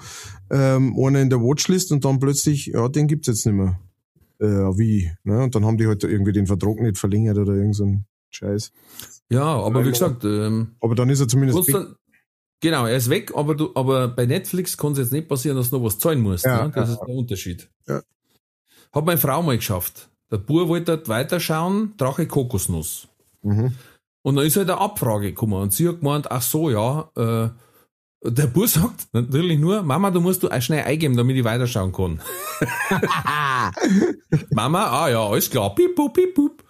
ähm, 0.51 0.99
einer 0.99 1.21
in 1.21 1.29
der 1.29 1.39
Watchlist 1.43 1.93
und 1.93 2.07
dann 2.07 2.19
plötzlich, 2.19 2.69
ja, 2.69 2.89
den 2.89 3.07
gibt's 3.07 3.27
jetzt 3.27 3.45
nicht 3.45 3.57
mehr. 3.57 3.79
Äh, 4.39 4.47
wie? 4.79 5.13
Ne? 5.23 5.43
Und 5.43 5.55
dann 5.55 5.67
haben 5.67 5.77
die 5.77 5.87
halt 5.87 6.03
irgendwie 6.03 6.33
den 6.33 6.47
Vertrag 6.47 6.81
nicht 6.81 6.97
verlängert 6.97 7.37
oder 7.37 7.53
irgend 7.53 7.77
so 7.77 7.85
ein 7.85 8.07
Scheiß. 8.31 8.73
Ja, 9.29 9.45
aber 9.45 9.85
wie 9.85 9.91
gesagt, 9.91 10.25
ähm, 10.25 10.69
Aber 10.81 10.95
dann 10.95 11.11
ist 11.11 11.21
er 11.21 11.29
zumindest 11.29 11.71
dann, 11.71 11.95
genau, 12.61 12.87
er 12.87 12.97
ist 12.97 13.11
weg, 13.11 13.33
aber 13.35 13.55
du, 13.55 13.71
aber 13.75 14.09
bei 14.09 14.25
Netflix 14.25 14.79
kann 14.79 14.93
es 14.93 14.99
jetzt 14.99 15.13
nicht 15.13 15.29
passieren, 15.29 15.59
dass 15.59 15.69
du 15.69 15.77
noch 15.77 15.85
was 15.85 15.99
zahlen 15.99 16.23
musst. 16.23 16.47
Ja, 16.47 16.65
ne? 16.65 16.73
Das 16.75 16.89
ja. 16.89 16.95
ist 16.95 17.01
der 17.07 17.15
Unterschied. 17.15 17.71
Ja. 17.87 18.01
Hat 18.95 19.05
meine 19.05 19.19
Frau 19.19 19.43
mal 19.43 19.59
geschafft. 19.59 20.09
Der 20.31 20.39
Bur 20.39 20.69
wollte 20.69 20.97
dort 20.97 21.09
weiterschauen, 21.09 21.95
Drache 21.97 22.27
Kokosnuss. 22.27 23.09
Mhm. 23.43 23.73
Und 24.23 24.37
dann 24.37 24.45
ist 24.45 24.57
halt 24.57 24.69
eine 24.69 24.81
Abfrage 24.81 25.29
gekommen 25.29 25.55
und 25.55 25.73
sie 25.73 25.89
hat 25.89 26.01
gemeint, 26.01 26.31
ach 26.31 26.43
so, 26.43 26.71
ja, 26.71 27.11
äh, 27.17 27.49
der 28.23 28.47
Bur 28.47 28.69
sagt 28.69 29.09
natürlich 29.13 29.59
nur, 29.59 29.83
Mama, 29.83 30.11
du 30.11 30.21
musst 30.21 30.43
du 30.43 30.51
auch 30.51 30.61
schnell 30.61 30.85
eingeben, 30.85 31.17
damit 31.17 31.37
ich 31.37 31.45
weiterschauen 31.45 31.93
kann. 31.93 32.21
Mama, 34.51 34.85
ah 34.87 35.09
ja, 35.09 35.27
alles 35.27 35.49
klar, 35.51 35.75
piep, 35.75 35.95
pup, 35.95 36.13
piep, 36.15 36.35
pup. 36.35 36.65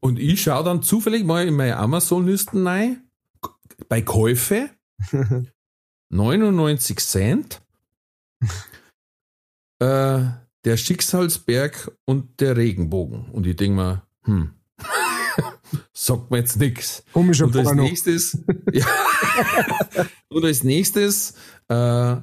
Und 0.00 0.18
ich 0.18 0.42
schaue 0.42 0.64
dann 0.64 0.82
zufällig 0.82 1.24
mal 1.24 1.46
in 1.46 1.56
meine 1.56 1.76
Amazon-Listen 1.76 2.66
rein, 2.66 3.02
bei 3.88 4.02
Käufe, 4.02 4.70
99 6.10 6.98
Cent, 7.00 7.60
äh, 9.80 10.20
der 10.66 10.76
Schicksalsberg 10.76 11.92
und 12.04 12.40
der 12.40 12.56
Regenbogen. 12.56 13.26
Und 13.30 13.46
ich 13.46 13.54
denke 13.56 13.76
mir, 13.76 14.02
hm, 14.24 14.50
sagt 15.92 16.30
mir 16.30 16.38
jetzt 16.38 16.56
nix. 16.56 17.04
Komischer 17.12 17.44
Und 17.46 17.56
als 17.56 17.68
Porno. 17.68 17.84
nächstes, 17.84 18.36
ja, 18.72 18.84
und 20.28 20.44
als 20.44 20.64
nächstes, 20.64 21.34
äh, 21.68 22.16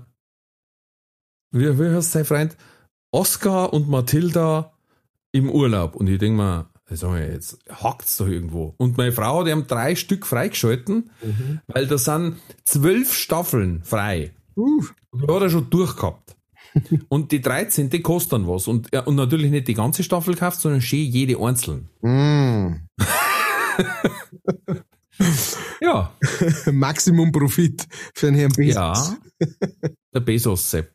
wie, 1.52 1.80
wie 1.80 1.96
heißt 1.96 2.12
sein 2.12 2.26
Freund? 2.26 2.58
Oscar 3.12 3.72
und 3.72 3.88
Mathilda 3.88 4.74
im 5.32 5.50
Urlaub. 5.50 5.96
Und 5.96 6.08
ich 6.10 6.20
denke 6.20 6.38
mir, 6.42 6.70
sag 6.90 7.12
mal, 7.12 7.32
jetzt 7.32 7.60
hackt's 7.70 8.18
doch 8.18 8.28
irgendwo. 8.28 8.74
Und 8.78 8.98
meine 8.98 9.14
Frau, 9.14 9.44
die 9.44 9.52
haben 9.52 9.68
drei 9.68 9.96
Stück 9.96 10.26
freigeschalten, 10.26 11.12
weil 11.68 11.88
da 11.88 11.98
sind 11.98 12.38
zwölf 12.66 13.14
Staffeln 13.14 13.84
frei. 13.84 14.34
Uh, 14.56 14.84
Und 15.12 15.30
die 15.30 15.34
hat 15.34 15.42
er 15.44 15.50
schon 15.50 15.70
durchgehabt. 15.70 16.33
Und 17.10 17.32
die 17.32 17.42
13. 17.42 17.90
kostet 18.04 18.34
dann 18.34 18.48
was. 18.48 18.68
Und, 18.68 18.94
und 19.06 19.16
natürlich 19.16 19.52
nicht 19.52 19.68
die 19.68 19.74
ganze 19.74 20.04
Staffel 20.04 20.36
kauft, 20.36 20.60
sondern 20.60 20.82
schön 20.82 21.06
jede 21.06 21.40
einzeln. 21.40 21.90
Mm. 22.02 22.76
Ja, 25.84 26.14
Maximum 26.72 27.32
Profit 27.32 27.86
für 28.16 28.28
einen 28.28 28.38
Herrn 28.38 28.54
Bezos. 28.54 28.76
ja. 28.76 29.18
Der 30.14 30.20
Bezos-Sepp. 30.22 30.92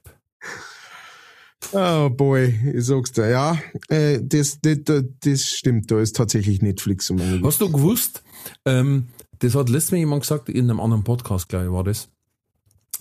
Oh 1.72 2.08
boy, 2.08 2.58
ich 2.74 2.86
sag's 2.86 3.12
dir. 3.12 3.28
Ja, 3.28 3.58
äh, 3.88 4.20
das, 4.22 4.58
das, 4.62 4.78
das 5.20 5.42
stimmt, 5.44 5.90
da 5.90 6.00
ist 6.00 6.16
tatsächlich 6.16 6.62
Netflix 6.62 7.10
um. 7.10 7.20
Hast 7.44 7.60
du 7.60 7.70
gewusst, 7.70 8.22
ähm, 8.64 9.08
das 9.40 9.54
hat 9.54 9.68
letztes 9.68 9.92
Mal 9.92 9.98
jemand 9.98 10.22
gesagt, 10.22 10.48
in 10.48 10.70
einem 10.70 10.80
anderen 10.80 11.04
Podcast, 11.04 11.48
glaube 11.48 11.66
ich, 11.66 11.72
war 11.72 11.84
das, 11.84 12.08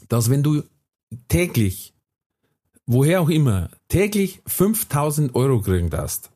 dass 0.10 0.30
wenn 0.30 0.44
du 0.44 0.64
täglich, 1.30 1.94
woher 2.88 3.22
auch 3.22 3.30
immer, 3.30 3.70
täglich 3.90 4.42
5000 4.48 5.36
Euro 5.36 5.62
kriegen 5.62 5.90
darfst 5.90 6.32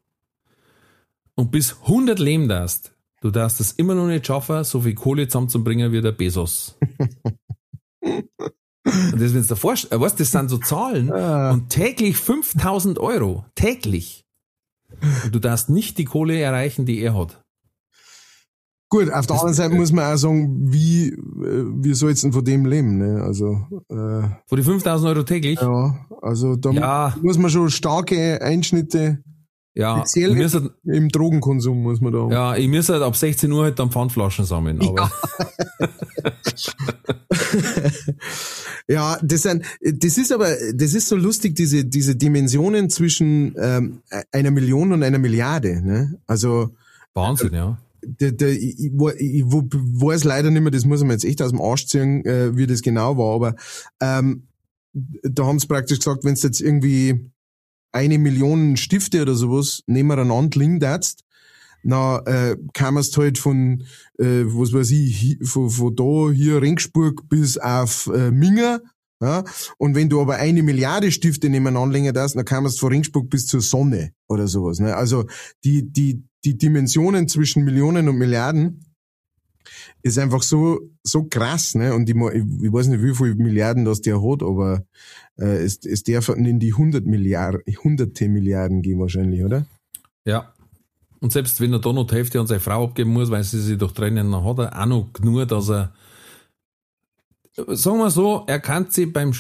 und 1.36 1.52
bis 1.52 1.78
100 1.82 2.20
leben 2.20 2.48
darfst, 2.48 2.94
du 3.22 3.32
darfst 3.32 3.60
es 3.60 3.72
immer 3.72 3.96
noch 3.96 4.08
nicht 4.08 4.28
schaffen, 4.28 4.64
so 4.64 4.82
viel 4.82 4.94
Kohle 4.94 5.28
zusammenzubringen 5.28 5.92
wie 5.92 6.02
der 6.02 6.12
Bezos. 6.12 6.78
Und 8.84 9.22
das, 9.22 9.34
wenn 9.34 9.42
du 9.42 9.48
dir 9.48 9.56
vorstellst, 9.56 10.00
weißt, 10.00 10.20
das 10.20 10.32
sind 10.32 10.50
so 10.50 10.58
Zahlen 10.58 11.12
und 11.12 11.70
täglich 11.70 12.18
5000 12.18 12.98
Euro, 12.98 13.46
täglich. 13.56 14.26
Und 15.24 15.36
du 15.36 15.40
darfst 15.40 15.70
nicht 15.70 15.98
die 15.98 16.06
Kohle 16.06 16.40
erreichen, 16.40 16.86
die 16.86 17.00
er 17.00 17.16
hat. 17.16 17.41
Gut, 18.94 19.10
auf 19.12 19.26
der 19.26 19.38
anderen 19.38 19.54
Seite 19.54 19.74
muss 19.74 19.92
man 19.94 20.14
auch 20.14 20.18
sagen, 20.18 20.72
wie, 20.72 21.08
äh, 21.08 21.16
wie 21.82 21.94
soll 21.94 22.10
jetzt 22.10 22.24
denn 22.26 22.34
von 22.34 22.44
dem 22.44 22.66
leben, 22.66 22.98
ne? 22.98 23.24
Also, 23.24 23.62
äh, 23.90 23.96
Von 24.48 24.58
die 24.58 24.64
5000 24.64 25.10
Euro 25.10 25.24
täglich? 25.24 25.60
ja, 25.62 25.96
also 26.22 26.58
da 26.58 26.72
Ja. 26.72 27.16
muss 27.24 27.38
man 27.38 27.50
schon 27.50 27.70
starke 27.70 28.42
Einschnitte, 28.42 29.20
Ja, 29.74 30.00
speziell 30.00 30.36
muss 30.36 30.54
halt, 30.54 30.72
im 30.84 31.08
Drogenkonsum 31.08 31.82
muss 31.84 32.02
man 32.02 32.12
da 32.12 32.20
haben. 32.20 32.32
ja, 32.34 32.56
ich 32.58 32.68
muss 32.68 32.90
halt 32.90 33.02
ab 33.02 33.16
16 33.16 33.50
Uhr 33.54 33.64
halt 33.64 33.80
dann 33.80 33.92
Pfandflaschen 33.92 34.44
sammeln. 34.44 34.82
Aber 34.82 35.10
Ja, 38.88 39.18
das 39.24 39.44
sind, 39.44 39.64
das 39.82 40.18
ist 40.18 40.32
aber, 40.34 40.50
das 40.74 40.94
ist 40.94 41.08
so 41.08 41.16
lustig, 41.16 41.56
diese, 41.56 41.86
diese 41.86 42.16
Dimensionen 42.18 42.90
zwischen 42.90 43.56
ähm, 43.58 44.02
einer 44.34 44.52
Million 44.52 44.92
und 44.92 45.02
einer 45.04 45.20
Milliarde. 45.20 45.82
Ne? 45.82 46.20
Also 46.28 46.72
Wahnsinn, 47.14 47.54
ja. 47.54 47.78
Der, 48.04 48.32
der, 48.32 48.52
ich, 48.52 48.80
ich, 48.80 48.92
ich 48.92 49.44
weiß 49.46 50.24
leider 50.24 50.50
nicht 50.50 50.62
mehr, 50.62 50.72
das 50.72 50.86
muss 50.86 51.02
man 51.02 51.12
jetzt 51.12 51.26
echt 51.26 51.42
aus 51.42 51.52
dem 51.52 51.62
Arsch 51.62 51.88
ziehen, 51.88 52.26
äh, 52.26 52.56
wie 52.56 52.68
das 52.68 52.82
genau 52.82 53.18
war, 53.18 53.36
aber 53.36 53.56
ähm, 54.02 54.48
da 54.94 55.46
haben 55.46 55.60
sie 55.60 55.68
praktisch 55.68 56.00
gesagt, 56.00 56.24
wenn 56.24 56.36
du 56.36 56.42
jetzt 56.42 56.62
irgendwie 56.62 57.32
eine 57.92 58.18
Million 58.18 58.78
Stifte 58.78 59.22
oder 59.22 59.36
sowas 59.36 59.84
nebeneinander 59.88 60.60
liegen 60.60 60.80
darfst, 60.80 61.24
na, 61.84 62.20
äh, 62.26 62.58
es 62.98 63.18
halt 63.18 63.38
von, 63.38 63.84
äh, 64.20 64.44
was 64.46 64.74
weiß 64.74 64.92
ich, 64.92 65.22
hi, 65.22 65.40
von, 65.44 65.70
von 65.70 65.96
da 65.96 66.32
hier 66.32 66.62
Ringsburg 66.62 67.28
bis 67.28 67.58
auf 67.58 68.10
äh, 68.14 68.32
Minger, 68.32 68.82
ja, 69.20 69.44
und 69.78 69.94
wenn 69.94 70.10
du 70.10 70.20
aber 70.20 70.36
eine 70.38 70.64
Milliarde 70.64 71.12
Stifte 71.12 71.50
nebeneinander 71.50 71.94
legen 71.94 72.14
darfst, 72.14 72.36
dann 72.36 72.46
man 72.64 72.72
es 72.72 72.80
von 72.80 72.90
Ringsburg 72.90 73.30
bis 73.30 73.46
zur 73.46 73.62
Sonne 73.62 74.14
oder 74.28 74.48
sowas. 74.48 74.80
Ne? 74.80 74.96
Also 74.96 75.26
die, 75.64 75.92
die, 75.92 76.24
die 76.44 76.58
Dimensionen 76.58 77.28
zwischen 77.28 77.64
Millionen 77.64 78.10
und 78.10 78.18
Milliarden 78.18 78.86
ist 80.02 80.18
einfach 80.18 80.42
so, 80.42 80.80
so 81.04 81.26
krass, 81.26 81.76
ne? 81.76 81.94
Und 81.94 82.10
ich, 82.10 82.16
mo- 82.16 82.32
ich 82.32 82.44
weiß 82.44 82.88
nicht, 82.88 83.04
wie 83.04 83.14
viele 83.14 83.36
Milliarden 83.36 83.86
das 83.86 84.02
der 84.02 84.22
hat, 84.22 84.42
aber 84.42 84.84
äh, 85.38 85.64
es, 85.64 85.80
es 85.86 86.04
darf 86.04 86.30
in 86.30 86.60
die 86.60 86.72
100 86.74 87.06
Milliarden, 87.06 87.62
hunderte 87.84 88.28
Milliarden 88.28 88.82
gehen 88.82 89.00
wahrscheinlich, 89.00 89.44
oder? 89.44 89.66
Ja. 90.26 90.54
Und 91.20 91.32
selbst 91.32 91.62
wenn 91.62 91.74
er 91.74 91.80
da 91.80 91.94
noch 91.94 92.08
die 92.08 92.16
Hälfte 92.16 92.40
an 92.40 92.48
seine 92.48 92.60
Frau 92.60 92.86
abgeben 92.86 93.14
muss, 93.14 93.30
weil 93.30 93.44
sie 93.44 93.62
sich 93.62 93.78
doch 93.78 93.92
trennen, 93.92 94.32
dann 94.32 94.44
hat 94.44 94.58
er 94.58 94.82
auch 94.82 94.86
noch 94.88 95.14
genug, 95.14 95.48
dass 95.48 95.70
er, 95.70 95.94
sagen 97.56 98.00
wir 98.00 98.10
so, 98.10 98.44
er 98.48 98.60
kann 98.60 98.90
sich 98.90 99.14
beim 99.14 99.32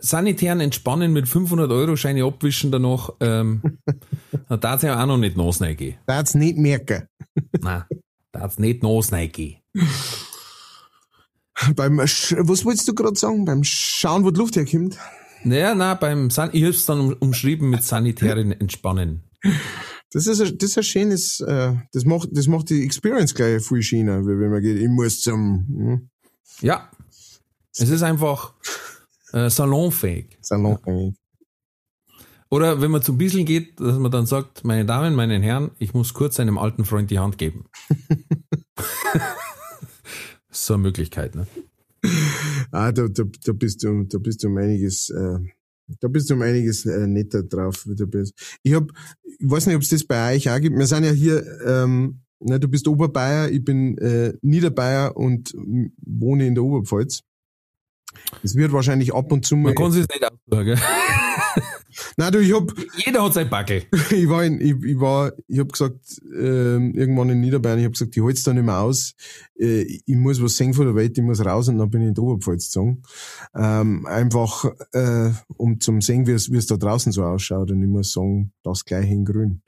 sanitären 0.00 0.60
Entspannen 0.60 1.12
mit 1.12 1.28
500 1.28 1.70
Euro 1.70 1.96
Scheine 1.96 2.24
abwischen 2.24 2.70
danach, 2.70 3.10
ähm, 3.20 3.62
dann 4.48 4.60
darf 4.60 4.82
er 4.82 5.00
auch 5.00 5.06
noch 5.06 5.18
nicht 5.18 5.36
reingehen. 5.38 5.96
Darf's 6.06 6.34
nicht 6.34 6.58
merken. 6.58 7.08
Nein, 7.60 7.84
darf 8.32 8.58
nicht 8.58 8.82
reingehen. 8.84 9.56
Beim, 11.74 11.98
was 11.98 12.64
wolltest 12.64 12.88
du 12.88 12.94
gerade 12.94 13.16
sagen? 13.16 13.44
Beim 13.44 13.64
Schauen, 13.64 14.24
wo 14.24 14.30
die 14.30 14.38
Luft 14.38 14.56
herkommt? 14.56 14.98
Naja, 15.44 15.74
nein, 15.74 15.96
beim 16.00 16.30
San 16.30 16.50
ich 16.52 16.64
hab's 16.64 16.86
dann 16.86 17.00
um, 17.00 17.12
umschrieben 17.20 17.70
mit 17.70 17.84
sanitären 17.84 18.52
Entspannen. 18.52 19.22
Das 20.12 20.26
ist, 20.26 20.40
ein, 20.40 20.58
das 20.58 20.70
ist 20.70 20.78
ein 20.78 20.84
schönes, 20.84 21.40
äh, 21.40 21.74
das 21.92 22.04
macht, 22.04 22.28
das 22.32 22.46
macht 22.46 22.70
die 22.70 22.84
Experience 22.84 23.34
gleich 23.34 23.62
viel 23.62 23.82
schöner, 23.82 24.26
wenn 24.26 24.50
man 24.50 24.60
geht, 24.60 24.78
ich 24.78 24.88
muss 24.88 25.20
zum 25.20 25.66
hm, 25.68 26.10
Ja. 26.60 26.90
Es 27.78 27.90
ist 27.90 28.02
einfach 28.02 28.54
äh, 29.32 29.50
salonfähig. 29.50 30.38
Salon. 30.40 31.16
Oder 32.48 32.80
wenn 32.80 32.90
man 32.90 33.02
zum 33.02 33.18
Bisseln 33.18 33.44
geht, 33.44 33.80
dass 33.80 33.98
man 33.98 34.10
dann 34.10 34.26
sagt, 34.26 34.64
meine 34.64 34.86
Damen, 34.86 35.14
meine 35.14 35.40
Herren, 35.42 35.72
ich 35.78 35.94
muss 35.94 36.14
kurz 36.14 36.38
einem 36.38 36.58
alten 36.58 36.84
Freund 36.84 37.10
die 37.10 37.18
Hand 37.18 37.38
geben. 37.38 37.64
so 40.50 40.74
eine 40.74 40.84
Möglichkeit, 40.84 41.34
ne? 41.34 41.46
Ah, 42.70 42.92
da, 42.92 43.08
da, 43.08 43.24
da 43.44 43.52
bist 43.52 43.82
du, 43.82 44.04
da 44.04 44.18
bist 44.18 44.44
du 44.44 44.48
um 44.48 44.56
einiges, 44.58 45.10
äh, 45.10 45.38
da 46.00 46.08
bist 46.08 46.30
du 46.30 46.34
um 46.34 46.42
einiges 46.42 46.86
äh, 46.86 47.06
netter 47.08 47.42
drauf. 47.42 47.84
wie 47.86 47.96
du 47.96 48.06
bist. 48.06 48.58
Ich 48.62 48.74
hab, 48.74 48.92
ich 49.24 49.50
weiß 49.50 49.66
nicht, 49.66 49.76
ob 49.76 49.82
es 49.82 49.88
das 49.88 50.04
bei 50.04 50.36
euch 50.36 50.48
auch 50.48 50.60
gibt. 50.60 50.78
Wir 50.78 50.86
sind 50.86 51.04
ja 51.04 51.10
hier, 51.10 51.44
ähm, 51.66 52.20
ne, 52.38 52.60
du 52.60 52.68
bist 52.68 52.86
Oberbayer, 52.86 53.50
ich 53.50 53.64
bin 53.64 53.98
äh, 53.98 54.34
Niederbayer 54.42 55.16
und 55.16 55.52
wohne 55.98 56.46
in 56.46 56.54
der 56.54 56.62
Oberpfalz. 56.62 57.24
Es 58.42 58.54
wird 58.54 58.72
wahrscheinlich 58.72 59.14
ab 59.14 59.32
und 59.32 59.46
zu 59.46 59.56
mal. 59.56 59.68
Man 59.68 59.74
kann 59.74 59.92
sich 59.92 60.06
nicht 60.08 60.20
gell? 60.50 60.78
Nein, 62.16 62.32
du, 62.32 62.40
ich 62.40 62.52
hab, 62.52 62.72
Jeder 63.04 63.24
hat 63.24 63.34
sein 63.34 63.48
Backel. 63.48 63.84
ich 64.10 64.28
war, 64.28 64.44
in, 64.44 64.60
ich, 64.60 64.74
ich 64.84 65.00
war, 65.00 65.32
ich 65.48 65.58
hab 65.58 65.72
gesagt, 65.72 66.20
ähm, 66.34 66.94
irgendwann 66.94 67.30
in 67.30 67.40
Niederbayern, 67.40 67.78
ich 67.78 67.84
hab 67.84 67.92
gesagt, 67.92 68.16
ich 68.16 68.22
halt's 68.22 68.42
da 68.42 68.52
nicht 68.52 68.64
mehr 68.64 68.80
aus, 68.80 69.14
äh, 69.58 69.82
ich 69.82 70.16
muss 70.16 70.42
was 70.42 70.56
sehen 70.56 70.74
von 70.74 70.86
der 70.86 70.94
Welt, 70.94 71.16
ich 71.16 71.24
muss 71.24 71.44
raus 71.44 71.68
und 71.68 71.78
dann 71.78 71.90
bin 71.90 72.02
ich 72.02 72.08
in 72.08 72.14
der 72.14 72.24
Oberpfalz 72.24 72.66
gezogen. 72.66 73.02
Ähm, 73.54 74.06
einfach, 74.06 74.64
äh, 74.92 75.30
um 75.56 75.80
zum 75.80 76.00
sehen, 76.00 76.26
wie 76.26 76.32
es, 76.32 76.50
wie 76.50 76.58
es 76.58 76.66
da 76.66 76.76
draußen 76.76 77.12
so 77.12 77.24
ausschaut 77.24 77.70
und 77.70 77.82
ich 77.82 77.88
muss 77.88 78.12
sagen, 78.12 78.52
das 78.62 78.84
gleiche 78.84 79.12
in 79.12 79.24
grün. 79.24 79.62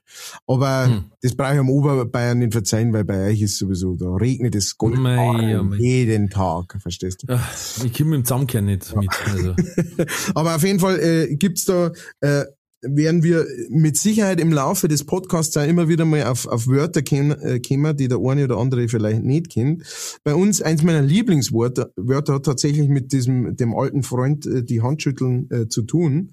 Aber 0.47 0.87
Hm. 0.87 1.05
das 1.23 1.35
brauche 1.37 1.55
ich 1.55 1.59
am 1.61 1.71
Oberbayern 1.71 2.39
nicht 2.39 2.53
verzeihen, 2.53 2.93
weil 2.93 3.05
bei 3.05 3.29
euch 3.29 3.43
ist 3.43 3.59
sowieso, 3.59 3.97
da 3.97 4.15
regnet 4.15 4.55
es 4.55 4.77
Gold 4.77 4.99
Mei, 4.99 5.61
mei. 5.63 5.77
jeden 5.77 6.31
Tag, 6.31 6.77
verstehst 6.81 7.23
du? 7.23 7.27
Ach, 7.31 7.85
Ich 7.85 7.93
komme 7.93 8.11
mit 8.11 8.19
dem 8.21 8.25
Zusammenkehren 8.25 8.65
nicht 8.67 8.95
mit. 8.97 9.09
Also. 9.27 9.55
Aber 10.35 10.57
auf 10.57 10.63
jeden 10.65 10.81
Fall 10.81 10.99
äh, 11.01 11.35
gibt's 11.37 11.65
da, 11.65 11.93
äh, 12.21 12.45
werden 12.81 13.25
wir 13.25 13.45
mit 13.71 13.97
Sicherheit 13.97 14.39
im 14.41 14.53
Laufe 14.53 14.87
des 14.87 15.05
Podcasts 15.05 15.57
auch 15.57 15.67
immer 15.67 15.89
wieder 15.89 16.05
mal 16.05 16.23
auf, 16.27 16.47
auf 16.47 16.69
Wörter 16.69 17.03
ken- 17.03 17.33
äh, 17.33 17.59
kommen, 17.61 17.97
die 17.97 18.07
der 18.07 18.19
eine 18.19 18.45
oder 18.45 18.59
andere 18.59 18.87
vielleicht 18.89 19.25
nicht 19.25 19.51
kennt. 19.51 19.83
Bei 20.23 20.33
uns, 20.33 20.63
eins 20.63 20.85
meiner 20.85 21.03
Lieblingswörter 21.03 21.91
Wörter 21.97 22.35
hat 22.35 22.45
tatsächlich 22.45 22.89
mit 22.89 23.11
diesem 23.13 23.57
dem 23.57 23.75
alten 23.77 24.05
Freund 24.05 24.47
äh, 24.47 24.63
die 24.63 24.81
Handschütteln 24.81 25.51
äh, 25.51 25.67
zu 25.69 25.83
tun. 25.83 26.31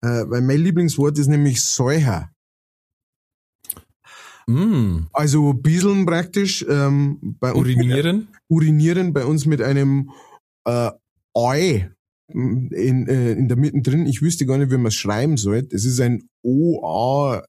Äh, 0.00 0.22
weil 0.28 0.40
mein 0.42 0.60
Lieblingswort 0.60 1.18
ist 1.18 1.26
nämlich 1.26 1.62
Säuher. 1.64 2.30
Mm, 4.48 5.08
Also 5.12 5.52
Bieseln 5.52 6.06
praktisch. 6.06 6.64
Ähm, 6.68 7.36
bei 7.38 7.52
uns 7.52 7.60
urinieren. 7.68 8.28
urinieren 8.48 9.12
bei 9.12 9.24
uns 9.24 9.44
mit 9.46 9.60
einem 9.60 10.10
äh, 10.64 10.90
Ei 11.34 11.90
in, 12.28 13.06
äh, 13.06 13.32
in 13.32 13.48
der 13.48 13.56
Mitte 13.56 13.80
drin. 13.82 14.06
Ich 14.06 14.22
wüsste 14.22 14.46
gar 14.46 14.58
nicht, 14.58 14.70
wie 14.70 14.76
man 14.76 14.86
es 14.86 14.94
schreiben 14.94 15.36
soll. 15.36 15.68
Es 15.70 15.84
ist 15.84 16.00
ein 16.00 16.28
O-A 16.42 17.42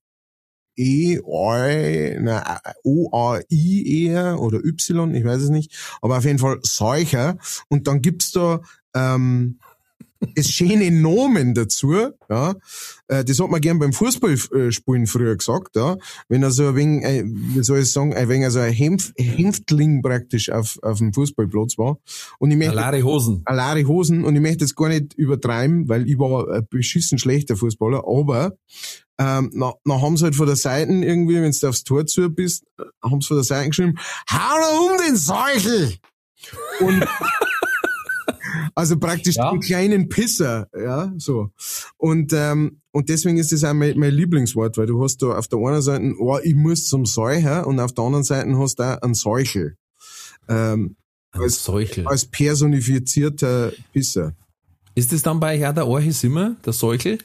E, 0.77 1.19
Oi, 1.25 2.17
na, 2.21 2.61
O-A-I 2.85 4.05
eher 4.05 4.39
oder 4.39 4.63
Y, 4.63 5.13
ich 5.13 5.25
weiß 5.25 5.41
es 5.41 5.49
nicht. 5.49 5.97
Aber 6.01 6.17
auf 6.17 6.23
jeden 6.23 6.39
Fall 6.39 6.59
Seucher. 6.63 7.37
Und 7.67 7.87
dann 7.87 8.01
gibt's 8.01 8.31
da 8.31 8.61
ähm, 8.95 9.59
das 10.35 10.49
schöne 10.49 10.91
Nomen 10.91 11.53
dazu. 11.53 11.93
Ja. 12.29 12.55
Äh, 13.07 13.23
Das 13.23 13.39
hat 13.39 13.49
man 13.49 13.61
gern 13.61 13.79
beim 13.79 13.93
Fußballspielen 13.93 15.07
früher 15.07 15.35
gesagt. 15.35 15.75
Ja. 15.75 15.97
Wenn 16.27 16.43
er 16.43 16.51
so 16.51 16.67
ein 16.67 16.75
wenig, 16.75 17.05
äh, 17.05 17.23
wie 17.25 17.63
soll 17.63 17.79
ich 17.79 17.91
sagen, 17.91 18.13
ein 18.13 18.29
wenig 18.29 18.45
also 18.45 18.59
ein 18.59 18.73
Hänf 18.73 19.13
Hänftling 19.17 20.01
praktisch 20.01 20.49
auf, 20.49 20.77
auf 20.81 20.97
dem 20.97 21.13
Fußballplatz 21.13 21.77
war. 21.77 21.97
Und 22.39 22.51
ich 22.51 22.57
möchte 22.57 22.73
Alare 22.73 23.03
Hosen. 23.03 23.41
Alare 23.45 23.85
Hosen 23.85 24.23
und 24.25 24.35
ich 24.35 24.41
möchte 24.41 24.65
jetzt 24.65 24.75
gar 24.75 24.89
nicht 24.89 25.13
übertreiben, 25.13 25.87
weil 25.87 26.07
ich 26.09 26.19
war 26.19 26.49
ein 26.49 26.67
beschissen 26.69 27.17
schlechter 27.17 27.55
Fußballer, 27.55 28.03
aber 28.05 28.53
ähm, 29.17 29.51
na, 29.53 29.73
na 29.83 30.01
haben 30.01 30.15
sie 30.15 30.23
halt 30.23 30.35
von 30.35 30.47
der 30.47 30.55
Seite 30.55 30.91
irgendwie, 30.91 31.41
wenn 31.41 31.51
du 31.51 31.67
aufs 31.67 31.83
Tor 31.83 32.05
zu 32.05 32.29
bist, 32.29 32.63
äh, 32.77 32.83
haben 33.03 33.21
sie 33.21 33.27
von 33.27 33.37
der 33.37 33.43
Seite 33.43 33.69
geschrieben, 33.69 33.95
hau 34.31 34.57
da 34.59 34.93
um 34.93 34.97
den 35.05 35.15
Seuchel! 35.17 35.95
Und 36.79 37.05
Also 38.75 38.97
praktisch 38.99 39.35
Ja. 39.35 39.51
den 39.51 39.59
kleinen 39.59 40.09
Pisser, 40.09 40.67
ja, 40.77 41.13
so. 41.17 41.49
Und, 41.97 42.31
ähm, 42.33 42.81
und 42.91 43.09
deswegen 43.09 43.37
ist 43.37 43.51
das 43.51 43.63
auch 43.63 43.73
mein, 43.73 43.97
mein 43.99 44.13
Lieblingswort, 44.13 44.77
weil 44.77 44.87
du 44.87 45.03
hast 45.03 45.21
da 45.21 45.37
auf 45.37 45.47
der 45.47 45.59
einen 45.59 45.81
Seite, 45.81 46.13
oh, 46.19 46.37
ich 46.43 46.55
muss 46.55 46.87
zum 46.87 47.05
Säucher 47.05 47.67
und 47.67 47.79
auf 47.79 47.93
der 47.93 48.03
anderen 48.03 48.23
Seite 48.23 48.57
hast 48.57 48.75
du 48.79 48.83
auch 48.83 49.01
einen 49.01 49.13
Seuchel. 49.13 49.75
Ähm, 50.47 50.95
Ein 51.31 51.41
Als- 51.41 51.63
Seuchel. 51.63 52.07
als 52.07 52.25
personifizierter 52.25 53.71
Pisser. 53.93 54.33
Ist 54.95 55.11
das 55.13 55.21
dann 55.21 55.39
bei 55.39 55.67
auch 55.69 55.73
der 55.73 55.83
Archisimmer, 55.83 56.55
der 56.65 56.73
Seuchel? 56.73 57.19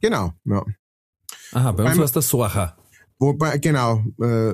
Genau, 0.00 0.32
ja. 0.44 0.62
Aha, 1.52 1.72
bei 1.72 1.84
uns 1.88 1.96
war 1.98 2.04
es 2.04 2.12
der 2.12 2.22
Sorcher. 2.22 2.76
Wobei, 3.18 3.56
genau, 3.58 4.04
äh, 4.20 4.52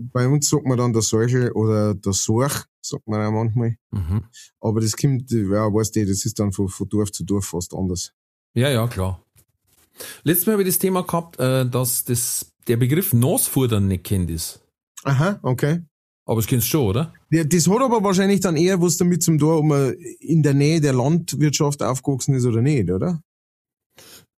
bei 0.00 0.28
uns 0.28 0.48
sagt 0.48 0.66
man 0.66 0.78
dann 0.78 0.92
der 0.92 1.02
Seuchel 1.02 1.52
oder 1.52 1.94
der 1.94 2.12
Sorch, 2.12 2.64
sagt 2.80 3.06
man 3.06 3.24
auch 3.24 3.32
manchmal. 3.32 3.76
Mhm. 3.90 4.24
Aber 4.60 4.80
das 4.80 4.96
kommt, 4.96 5.30
ja, 5.30 5.72
weißt 5.72 5.96
du, 5.96 6.06
das 6.06 6.24
ist 6.24 6.38
dann 6.38 6.52
von, 6.52 6.68
von 6.68 6.88
Dorf 6.88 7.12
zu 7.12 7.24
Dorf 7.24 7.46
fast 7.46 7.74
anders. 7.74 8.12
Ja, 8.54 8.68
ja, 8.68 8.86
klar. 8.86 9.24
Letztes 10.24 10.46
Mal 10.46 10.52
habe 10.52 10.62
ich 10.62 10.68
das 10.68 10.78
Thema 10.78 11.02
gehabt, 11.02 11.38
äh, 11.38 11.68
dass 11.68 12.04
das, 12.04 12.52
der 12.66 12.76
Begriff 12.76 13.12
Nasfudern 13.12 13.88
nicht 13.88 14.04
kennt 14.04 14.30
ist. 14.30 14.60
Aha, 15.04 15.38
okay. 15.42 15.82
Aber 16.24 16.40
das 16.40 16.46
kennst 16.46 16.68
schon, 16.68 16.86
oder? 16.86 17.12
Ja, 17.30 17.44
das 17.44 17.68
hat 17.68 17.82
aber 17.82 18.02
wahrscheinlich 18.04 18.40
dann 18.40 18.56
eher 18.56 18.80
was 18.80 18.96
damit 18.96 19.22
zum 19.22 19.38
tun, 19.38 19.50
ob 19.50 19.64
man 19.64 19.92
in 20.20 20.42
der 20.42 20.54
Nähe 20.54 20.80
der 20.80 20.92
Landwirtschaft 20.92 21.82
aufgewachsen 21.82 22.34
ist 22.34 22.46
oder 22.46 22.62
nicht, 22.62 22.90
oder? 22.90 23.20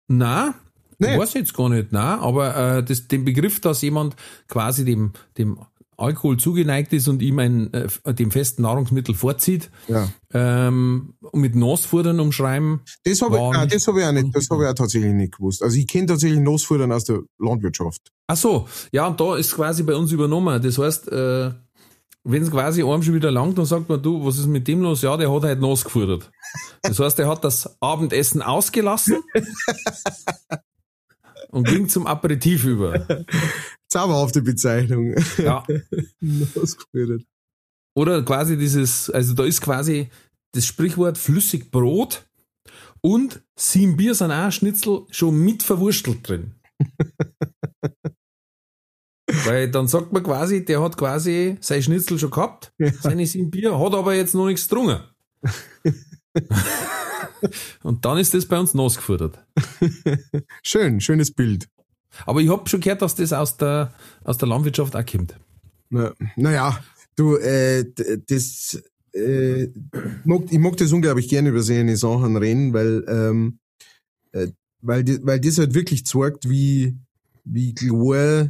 Na, 0.08 0.54
Nee. 0.98 1.14
ich 1.14 1.18
weiß 1.20 1.34
jetzt 1.34 1.54
gar 1.54 1.68
nicht, 1.68 1.88
na, 1.90 2.18
aber 2.20 2.56
äh, 2.78 2.84
das, 2.84 3.08
den 3.08 3.24
Begriff, 3.24 3.60
dass 3.60 3.82
jemand 3.82 4.16
quasi 4.48 4.84
dem, 4.84 5.12
dem 5.38 5.58
Alkohol 5.96 6.38
zugeneigt 6.38 6.92
ist 6.92 7.06
und 7.06 7.22
ihm 7.22 7.38
ein, 7.38 7.72
äh, 7.72 8.14
dem 8.14 8.32
festen 8.32 8.62
Nahrungsmittel 8.62 9.14
vorzieht, 9.14 9.70
Ja. 9.86 10.08
ähm, 10.32 11.14
und 11.20 11.40
mit 11.40 11.54
Nasfudern 11.54 12.18
umschreiben. 12.18 12.80
Das 13.04 13.22
habe 13.22 13.36
ich, 13.36 13.42
nein, 13.42 13.68
das 13.68 13.86
hab 13.86 13.96
ich 13.96 14.04
auch 14.04 14.12
nicht, 14.12 14.34
das 14.34 14.50
habe 14.50 14.64
ich 14.64 14.68
auch 14.70 14.74
tatsächlich 14.74 15.12
nicht 15.12 15.36
gewusst. 15.36 15.62
Also 15.62 15.76
ich 15.78 15.86
kenne 15.86 16.06
tatsächlich 16.06 16.40
Losfuttern 16.40 16.90
aus 16.90 17.04
der 17.04 17.20
Landwirtschaft. 17.38 18.10
Ach 18.26 18.36
so, 18.36 18.66
ja, 18.90 19.06
und 19.06 19.20
da 19.20 19.36
ist 19.36 19.54
quasi 19.54 19.82
bei 19.84 19.94
uns 19.94 20.10
übernommen. 20.10 20.60
Das 20.60 20.78
heißt, 20.78 21.12
äh, 21.12 21.52
wenn 22.24 22.42
es 22.42 22.50
quasi 22.50 22.82
einem 22.82 23.02
schon 23.02 23.14
wieder 23.14 23.30
langt, 23.30 23.58
dann 23.58 23.66
sagt 23.66 23.88
man, 23.88 24.02
du, 24.02 24.24
was 24.24 24.38
ist 24.38 24.46
mit 24.46 24.66
dem 24.66 24.80
los? 24.82 25.02
Ja, 25.02 25.16
der 25.16 25.30
hat 25.32 25.42
halt 25.44 25.60
Nas 25.60 25.84
gefordert. 25.84 26.30
Das 26.82 26.98
heißt, 26.98 27.18
er 27.20 27.28
hat 27.28 27.44
das 27.44 27.76
Abendessen 27.80 28.40
ausgelassen 28.42 29.18
und 31.54 31.66
ging 31.68 31.88
zum 31.88 32.06
Aperitif 32.06 32.64
über. 32.64 33.06
Zauberhafte 33.88 34.42
Bezeichnung. 34.42 35.14
Ja. 35.38 35.64
Oder 37.96 38.22
quasi 38.24 38.56
dieses, 38.56 39.08
also 39.08 39.34
da 39.34 39.44
ist 39.44 39.60
quasi 39.60 40.08
das 40.52 40.66
Sprichwort 40.66 41.16
flüssig 41.16 41.70
Brot 41.70 42.26
und 43.00 43.40
sieben 43.54 43.96
Bier 43.96 44.16
sind 44.16 44.32
auch 44.32 44.50
Schnitzel 44.50 45.02
schon 45.10 45.38
mit 45.44 45.62
verwurstelt 45.62 46.28
drin. 46.28 46.54
Weil 49.44 49.70
dann 49.70 49.86
sagt 49.86 50.12
man 50.12 50.24
quasi, 50.24 50.64
der 50.64 50.82
hat 50.82 50.96
quasi 50.96 51.56
sein 51.60 51.82
Schnitzel 51.82 52.18
schon 52.18 52.30
gehabt, 52.30 52.72
seine 53.00 53.26
sieben 53.26 53.50
Bier, 53.50 53.78
hat 53.78 53.94
aber 53.94 54.14
jetzt 54.14 54.34
noch 54.34 54.46
nichts 54.46 54.68
getrunken. 54.68 55.04
Und 57.82 58.04
dann 58.04 58.18
ist 58.18 58.34
das 58.34 58.46
bei 58.46 58.58
uns 58.58 58.74
nasgefordert. 58.74 59.38
Schön, 60.62 61.00
schönes 61.00 61.30
Bild. 61.30 61.68
Aber 62.26 62.40
ich 62.40 62.48
hab 62.48 62.68
schon 62.68 62.80
gehört, 62.80 63.02
dass 63.02 63.14
das 63.14 63.32
aus 63.32 63.56
der, 63.56 63.92
aus 64.22 64.38
der 64.38 64.48
Landwirtschaft 64.48 64.94
auch 64.94 65.06
kommt. 65.06 65.36
Na, 65.90 66.14
naja, 66.36 66.78
du, 67.16 67.36
äh, 67.36 67.84
das, 68.28 68.82
äh, 69.12 69.68
mag, 70.24 70.42
ich 70.50 70.58
mag 70.58 70.76
das 70.76 70.92
unglaublich 70.92 71.28
gerne 71.28 71.50
über 71.50 71.62
solche 71.62 71.96
Sachen 71.96 72.36
reden, 72.36 72.72
weil, 72.72 73.04
ähm, 73.08 73.58
äh, 74.32 74.48
weil, 74.80 75.04
weil 75.22 75.40
das 75.40 75.58
halt 75.58 75.74
wirklich 75.74 76.06
zeigt, 76.06 76.48
wie, 76.48 76.96
wie 77.44 77.74
klar 77.74 78.48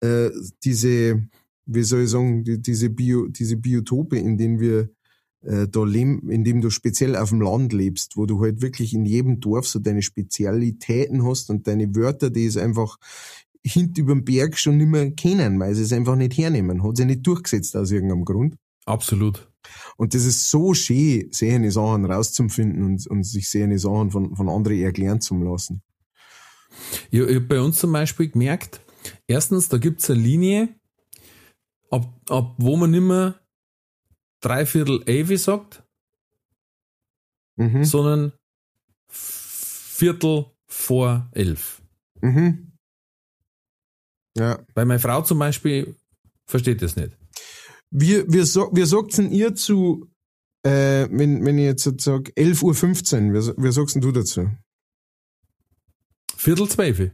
äh, 0.00 0.30
diese, 0.64 1.26
wie 1.66 1.82
soll 1.82 2.02
ich 2.02 2.10
sagen, 2.10 2.44
die, 2.44 2.60
diese, 2.60 2.90
Bio, 2.90 3.28
diese 3.28 3.56
Biotope, 3.56 4.18
in 4.18 4.38
denen 4.38 4.60
wir 4.60 4.90
äh, 5.42 5.68
da 5.68 5.84
leben, 5.84 6.30
in 6.30 6.44
dem 6.44 6.60
du 6.60 6.70
speziell 6.70 7.16
auf 7.16 7.30
dem 7.30 7.40
Land 7.40 7.72
lebst, 7.72 8.16
wo 8.16 8.26
du 8.26 8.40
halt 8.40 8.62
wirklich 8.62 8.94
in 8.94 9.04
jedem 9.04 9.40
Dorf 9.40 9.66
so 9.66 9.78
deine 9.78 10.02
Spezialitäten 10.02 11.26
hast 11.26 11.50
und 11.50 11.66
deine 11.66 11.94
Wörter, 11.94 12.30
die 12.30 12.46
es 12.46 12.56
einfach 12.56 12.98
hint 13.64 13.98
überm 13.98 14.24
Berg 14.24 14.58
schon 14.58 14.76
nicht 14.76 14.88
mehr 14.88 15.10
kennen, 15.10 15.58
weil 15.58 15.74
sie 15.74 15.82
es 15.82 15.92
einfach 15.92 16.16
nicht 16.16 16.38
hernehmen. 16.38 16.82
Hat 16.82 16.96
sich 16.96 17.06
nicht 17.06 17.26
durchgesetzt 17.26 17.76
aus 17.76 17.90
irgendeinem 17.90 18.24
Grund. 18.24 18.56
Absolut. 18.84 19.48
Und 19.96 20.14
das 20.14 20.24
ist 20.24 20.48
so 20.48 20.74
schön, 20.74 21.28
solche 21.32 21.70
Sachen 21.72 22.04
rauszufinden 22.04 22.84
und, 22.84 23.06
und 23.08 23.24
sich 23.24 23.50
solche 23.50 23.78
Sachen 23.78 24.10
von, 24.10 24.36
von 24.36 24.48
anderen 24.48 24.78
erklären 24.78 25.20
zu 25.20 25.36
lassen. 25.36 25.82
Ich, 27.10 27.20
ich 27.20 27.36
hab 27.36 27.48
bei 27.48 27.60
uns 27.60 27.78
zum 27.78 27.92
Beispiel 27.92 28.28
gemerkt, 28.28 28.80
erstens, 29.26 29.68
da 29.68 29.78
gibt's 29.78 30.08
eine 30.10 30.20
Linie, 30.20 30.68
ab, 31.90 32.20
ab 32.28 32.54
wo 32.58 32.76
man 32.76 32.92
nicht 32.92 33.02
mehr 33.02 33.40
Dreiviertel 34.40 35.02
Avi 35.02 35.36
sagt, 35.36 35.82
Mhm. 37.58 37.84
sondern 37.84 38.32
Viertel 39.08 40.46
vor 40.66 41.28
elf. 41.32 41.80
Mhm. 42.20 42.72
Ja. 44.36 44.58
Bei 44.74 44.84
meiner 44.84 45.00
Frau 45.00 45.22
zum 45.22 45.38
Beispiel 45.38 45.96
versteht 46.44 46.82
das 46.82 46.96
nicht. 46.96 47.16
Wir, 47.90 48.30
wir, 48.30 48.44
so, 48.44 48.68
wir 48.74 48.86
sagt's 48.86 49.16
denn 49.16 49.30
ihr 49.30 49.54
zu, 49.54 50.10
äh, 50.64 51.08
wenn, 51.10 51.44
wenn 51.46 51.56
ich 51.56 51.64
jetzt 51.64 51.84
sag 52.02 52.28
11.15 52.36 53.28
Uhr, 53.28 53.56
wie, 53.56 53.62
wie 53.64 53.72
sagst 53.72 53.94
denn 53.94 54.02
du 54.02 54.12
dazu? 54.12 54.50
Viertel 56.36 56.68
zwölf. 56.68 57.10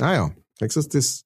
Ah 0.00 0.12
ja, 0.12 0.36
nächstes, 0.60 0.88
das, 0.88 1.24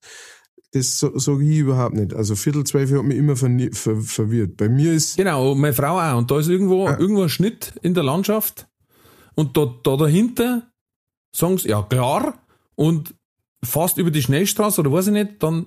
das 0.73 0.99
so- 0.99 1.17
sag 1.19 1.39
ich 1.41 1.57
überhaupt 1.59 1.95
nicht. 1.95 2.13
Also 2.13 2.35
Viertel 2.35 2.63
zwölf 2.65 2.91
hat 2.91 3.03
mich 3.03 3.17
immer 3.17 3.33
verni- 3.33 3.73
ver, 3.75 3.97
verwirrt. 4.01 4.57
Bei 4.57 4.67
mir 4.69 4.93
ist, 4.93 5.17
Genau, 5.17 5.53
meine 5.55 5.73
Frau 5.73 5.99
auch. 5.99 6.17
Und 6.17 6.29
da 6.31 6.39
ist 6.39 6.47
irgendwo, 6.49 6.85
Ja. 6.87 6.97
irgendwo 6.99 7.23
ein 7.23 7.29
Schnitt 7.29 7.73
in 7.81 7.93
der 7.93 8.03
Landschaft. 8.03 8.67
Und 9.35 9.55
da, 9.57 9.65
da 9.83 9.95
dahinter 9.97 10.71
sagen 11.35 11.57
sie, 11.57 11.69
ja 11.69 11.81
klar. 11.83 12.37
Und 12.75 13.13
fast 13.63 13.97
über 13.97 14.11
die 14.11 14.21
Schnellstraße 14.21 14.81
oder 14.81 14.91
weiß 14.91 15.07
ich 15.07 15.13
nicht, 15.13 15.41
dann 15.43 15.65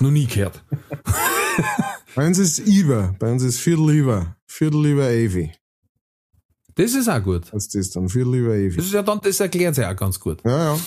noch 0.00 0.10
nie 0.10 0.26
gehört. 0.26 0.62
bei 2.14 2.26
uns 2.26 2.38
ist 2.38 2.60
Iber, 2.60 3.14
bei 3.18 3.32
uns 3.32 3.42
ist 3.42 3.58
Viertel 3.58 3.90
über, 3.90 4.36
Viertel 4.46 4.86
über 4.86 5.04
Avi. 5.06 5.52
Das 6.74 6.94
ist 6.94 7.08
auch 7.08 7.22
gut. 7.22 7.52
Was 7.52 7.64
ist 7.66 7.74
das 7.74 7.90
dann? 7.90 8.08
Viertel 8.08 8.34
über 8.36 8.52
Avi. 8.52 8.76
Das 8.76 8.86
ist 8.86 8.92
ja 8.94 9.02
dann, 9.02 9.20
das 9.22 9.40
erklärt 9.40 9.74
sich 9.74 9.84
auch 9.84 9.96
ganz 9.96 10.18
gut. 10.20 10.42
Ja, 10.44 10.74
ja. 10.74 10.80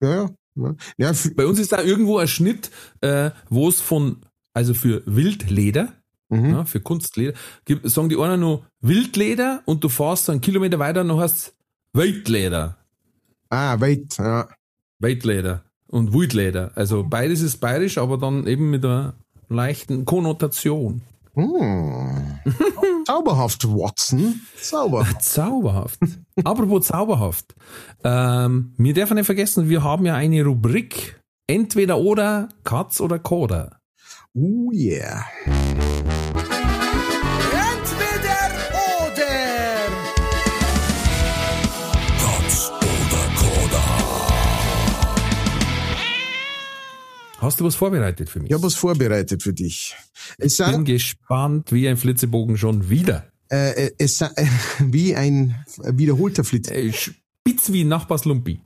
Ja, 0.00 0.14
ja. 0.14 0.30
Ja. 0.58 0.74
ja 0.98 1.12
Bei 1.36 1.46
uns 1.46 1.58
ist 1.58 1.72
da 1.72 1.82
irgendwo 1.82 2.18
ein 2.18 2.28
Schnitt, 2.28 2.70
äh, 3.00 3.30
wo 3.48 3.68
es 3.68 3.80
von, 3.80 4.18
also 4.54 4.74
für 4.74 5.02
Wildleder, 5.06 5.92
mhm. 6.28 6.50
ja, 6.50 6.64
für 6.64 6.80
Kunstleder, 6.80 7.32
gibt, 7.64 7.88
sagen 7.88 8.08
die 8.08 8.18
einen 8.18 8.40
noch 8.40 8.64
Wildleder 8.80 9.62
und 9.64 9.84
du 9.84 9.88
fährst 9.88 10.30
einen 10.30 10.40
Kilometer 10.40 10.78
weiter 10.78 11.00
und 11.02 11.16
heißt 11.16 11.54
Wildleder. 11.92 12.76
Ah, 13.50 13.80
wait, 13.80 14.18
ja. 14.18 14.48
Wildleder 14.98 15.62
und 15.86 16.12
Wildleder. 16.12 16.72
Also 16.74 17.04
beides 17.04 17.40
ist 17.40 17.58
bayerisch, 17.58 17.98
aber 17.98 18.18
dann 18.18 18.46
eben 18.46 18.70
mit 18.70 18.84
einer 18.84 19.14
leichten 19.48 20.04
Konnotation. 20.04 21.02
Hm. 21.38 22.40
Zauberhaft, 23.06 23.64
Watson. 23.68 24.40
Zauberhaft. 24.60 25.22
Zauberhaft. 25.22 26.00
Apropos 26.42 26.86
zauberhaft. 26.86 27.54
Ähm, 28.02 28.74
wir 28.76 28.92
dürfen 28.92 29.14
nicht 29.14 29.26
vergessen, 29.26 29.68
wir 29.68 29.84
haben 29.84 30.04
ja 30.04 30.14
eine 30.16 30.44
Rubrik. 30.44 31.20
Entweder 31.46 31.98
oder, 31.98 32.48
Katz 32.64 33.00
oder 33.00 33.20
Koda. 33.20 33.78
Oh 34.34 34.70
yeah. 34.72 35.24
Hast 47.38 47.60
du 47.60 47.64
was 47.64 47.76
vorbereitet 47.76 48.28
für 48.28 48.40
mich? 48.40 48.50
Ich 48.50 48.54
habe 48.54 48.64
was 48.64 48.74
vorbereitet 48.74 49.42
für 49.42 49.52
dich. 49.52 49.96
Es 50.38 50.56
bin 50.56 50.84
gespannt, 50.84 51.72
wie 51.72 51.88
ein 51.88 51.96
Flitzebogen 51.96 52.56
schon 52.58 52.90
wieder. 52.90 53.26
äh, 53.50 53.86
äh, 53.86 53.94
es 53.98 54.20
äh, 54.20 54.28
wie 54.80 55.14
ein 55.14 55.64
wiederholter 55.84 56.42
Flitz. 56.44 56.68
Äh, 56.68 56.92
spitz 56.92 57.72
wie 57.72 57.84
Nachbarslumpi. 57.84 58.60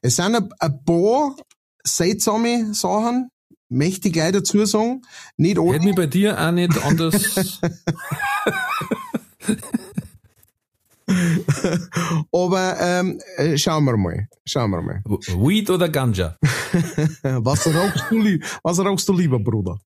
Es 0.00 0.16
sind 0.16 0.34
ein, 0.34 0.48
ein 0.58 0.84
paar 0.84 1.36
seltsame 1.84 2.72
Sachen, 2.74 3.28
möchte 3.68 4.08
ich 4.08 4.14
gleich 4.14 4.32
dazu 4.32 4.64
sagen. 4.64 5.02
Nicht 5.36 5.58
Hätte 5.58 5.68
alle. 5.68 5.80
mich 5.80 5.94
bei 5.94 6.06
dir 6.06 6.40
auch 6.40 6.52
nicht 6.52 6.82
anders. 6.84 7.60
Aber 12.32 12.76
ähm, 12.80 13.20
äh, 13.36 13.56
schauen 13.56 13.84
wir 13.84 13.96
mal. 13.96 14.28
Schauen 14.44 14.70
wir 14.70 14.82
mal. 14.82 15.02
Weed 15.04 15.70
oder 15.70 15.88
Ganja? 15.88 16.36
Was 17.22 17.66
rauchst 17.66 18.04
du, 18.10 18.38
was 18.62 18.78
rauchst 18.80 19.08
du 19.08 19.12
lieber, 19.12 19.38
Bruder? 19.38 19.78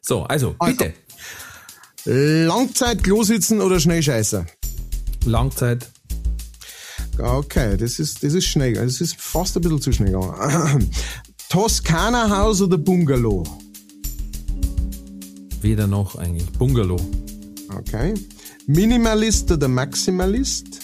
So, 0.00 0.22
also, 0.24 0.54
Also. 0.58 0.76
bitte. 0.76 0.94
Langzeit 2.04 3.02
Klo 3.02 3.22
sitzen 3.22 3.60
oder 3.60 3.80
schnell 3.80 4.02
scheißen? 4.02 4.46
Langzeit. 5.24 5.90
Okay, 7.18 7.76
das 7.76 7.98
ist, 7.98 8.22
das 8.22 8.34
ist 8.34 8.44
schnell. 8.46 8.74
Das 8.74 9.00
ist 9.00 9.20
fast 9.20 9.56
ein 9.56 9.62
bisschen 9.62 9.80
zu 9.80 9.92
schnell 9.92 10.12
gegangen. 10.12 10.90
Toskana 11.48 12.28
Haus 12.30 12.60
oder 12.62 12.78
Bungalow? 12.78 13.44
Weder 15.60 15.86
noch 15.86 16.16
eigentlich. 16.16 16.50
Bungalow. 16.52 17.00
Okay. 17.76 18.14
Minimalist 18.66 19.50
oder 19.50 19.66
Maximalist? 19.66 20.78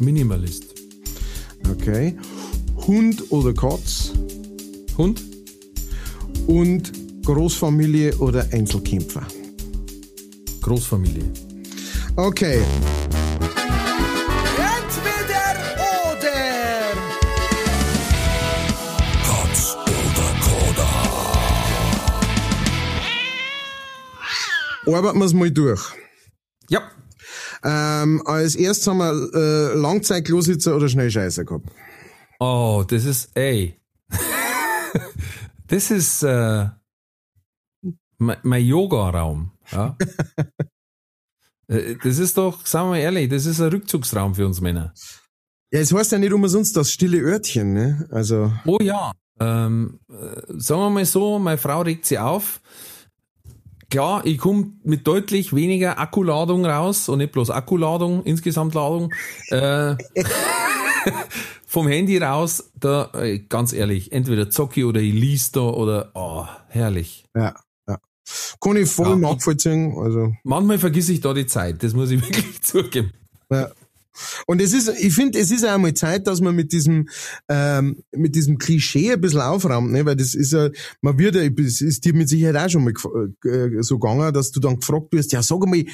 Minimalist. 0.00 0.64
Okay. 1.70 2.16
Hund 2.86 3.30
oder 3.30 3.52
Katz? 3.52 4.12
Hund? 4.96 5.22
Und 6.46 6.92
Großfamilie 7.24 8.16
oder 8.16 8.46
Einzelkämpfer? 8.50 9.26
Großfamilie. 10.62 11.30
Okay. 12.16 12.62
Arbeiten 24.94 25.18
wir 25.18 25.24
es 25.26 25.32
mal 25.32 25.50
durch. 25.50 25.82
Ja. 26.68 26.82
Ähm, 27.64 28.22
als 28.26 28.56
erstes 28.56 28.86
haben 28.86 28.98
wir 28.98 29.12
äh, 29.34 29.74
Langzeit-Klositzer 29.74 30.76
oder 30.76 30.88
Schnellscheißer 30.88 31.44
gehabt. 31.44 31.68
Oh, 32.40 32.84
das 32.86 33.04
ist, 33.04 33.30
ey. 33.36 33.78
das 35.68 35.90
ist 35.90 36.22
äh, 36.22 36.66
mein, 38.18 38.38
mein 38.42 38.64
Yoga-Raum. 38.64 39.52
Ja? 39.70 39.96
Äh, 41.68 41.94
das 42.02 42.18
ist 42.18 42.36
doch, 42.36 42.66
sagen 42.66 42.88
wir 42.88 42.90
mal 42.90 42.98
ehrlich, 42.98 43.28
das 43.30 43.46
ist 43.46 43.60
ein 43.60 43.68
Rückzugsraum 43.68 44.34
für 44.34 44.44
uns 44.44 44.60
Männer. 44.60 44.92
Ja, 45.70 45.78
es 45.78 45.94
heißt 45.94 46.10
ja 46.10 46.18
nicht 46.18 46.32
umsonst 46.32 46.76
das 46.76 46.90
stille 46.90 47.18
Örtchen, 47.18 47.72
ne? 47.72 48.06
Also, 48.10 48.52
Oh 48.66 48.78
ja. 48.80 49.12
Ähm, 49.40 50.00
äh, 50.10 50.42
sagen 50.58 50.80
wir 50.80 50.90
mal 50.90 51.04
so, 51.04 51.38
meine 51.38 51.58
Frau 51.58 51.82
regt 51.82 52.04
sie 52.04 52.18
auf. 52.18 52.60
Klar, 53.92 54.24
ich 54.24 54.38
komme 54.38 54.72
mit 54.84 55.06
deutlich 55.06 55.54
weniger 55.54 55.98
Akkuladung 55.98 56.64
raus 56.64 57.10
und 57.10 57.18
nicht 57.18 57.32
bloß 57.32 57.50
Akkuladung, 57.50 58.22
insgesamt 58.24 58.72
Ladung. 58.72 59.12
Äh, 59.50 59.96
vom 61.66 61.86
Handy 61.88 62.16
raus, 62.16 62.70
da, 62.80 63.10
äh, 63.12 63.40
ganz 63.40 63.74
ehrlich, 63.74 64.10
entweder 64.12 64.48
zocki 64.48 64.84
oder 64.84 64.98
ich 65.02 65.12
lies 65.12 65.52
da 65.52 65.60
oder, 65.60 66.10
oh, 66.14 66.46
herrlich. 66.68 67.26
ja, 67.36 67.54
ja. 67.86 67.98
Kann 68.62 68.76
ich 68.78 68.88
voll 68.90 69.08
Ja. 69.10 69.16
nachvollziehen. 69.16 69.94
Also, 69.98 70.32
Manchmal 70.42 70.78
vergesse 70.78 71.12
ich 71.12 71.20
da 71.20 71.34
die 71.34 71.44
Zeit, 71.46 71.82
das 71.82 71.92
muss 71.92 72.10
ich 72.10 72.22
wirklich 72.26 72.62
zugeben. 72.62 73.12
ja. 73.50 73.68
Und 74.46 74.60
es 74.60 74.72
ist, 74.72 74.88
ich 74.88 75.14
finde, 75.14 75.38
es 75.38 75.50
ist 75.50 75.64
auch 75.64 75.74
einmal 75.74 75.94
Zeit, 75.94 76.26
dass 76.26 76.40
man 76.40 76.54
mit 76.54 76.72
diesem, 76.72 77.08
ähm, 77.48 78.02
mit 78.12 78.34
diesem 78.34 78.58
Klischee 78.58 79.12
ein 79.12 79.20
bisschen 79.20 79.40
aufräumt, 79.40 79.92
ne? 79.92 80.04
Weil 80.04 80.16
das 80.16 80.34
ist 80.34 80.52
ja, 80.52 80.70
man 81.00 81.18
wird 81.18 81.34
ja, 81.34 81.42
es 81.42 81.80
ist 81.80 82.04
dir 82.04 82.14
mit 82.14 82.28
Sicherheit 82.28 82.56
auch 82.56 82.70
schon 82.70 82.84
mal 82.84 82.92
äh, 83.44 83.82
so 83.82 83.98
gegangen, 83.98 84.32
dass 84.32 84.50
du 84.50 84.60
dann 84.60 84.80
gefragt 84.80 85.12
wirst, 85.12 85.32
ja, 85.32 85.42
sag 85.42 85.60
mal, 85.66 85.84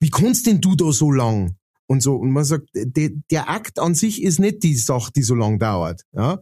wie 0.00 0.10
kannst 0.10 0.46
denn 0.46 0.60
du 0.60 0.74
da 0.74 0.92
so 0.92 1.10
lang? 1.10 1.56
Und 1.86 2.02
so, 2.02 2.16
und 2.16 2.32
man 2.32 2.44
sagt, 2.44 2.68
de, 2.74 3.16
der 3.30 3.48
Akt 3.48 3.78
an 3.78 3.94
sich 3.94 4.22
ist 4.22 4.40
nicht 4.40 4.62
die 4.62 4.74
Sache, 4.74 5.12
die 5.14 5.22
so 5.22 5.34
lang 5.34 5.58
dauert, 5.58 6.02
ja. 6.12 6.40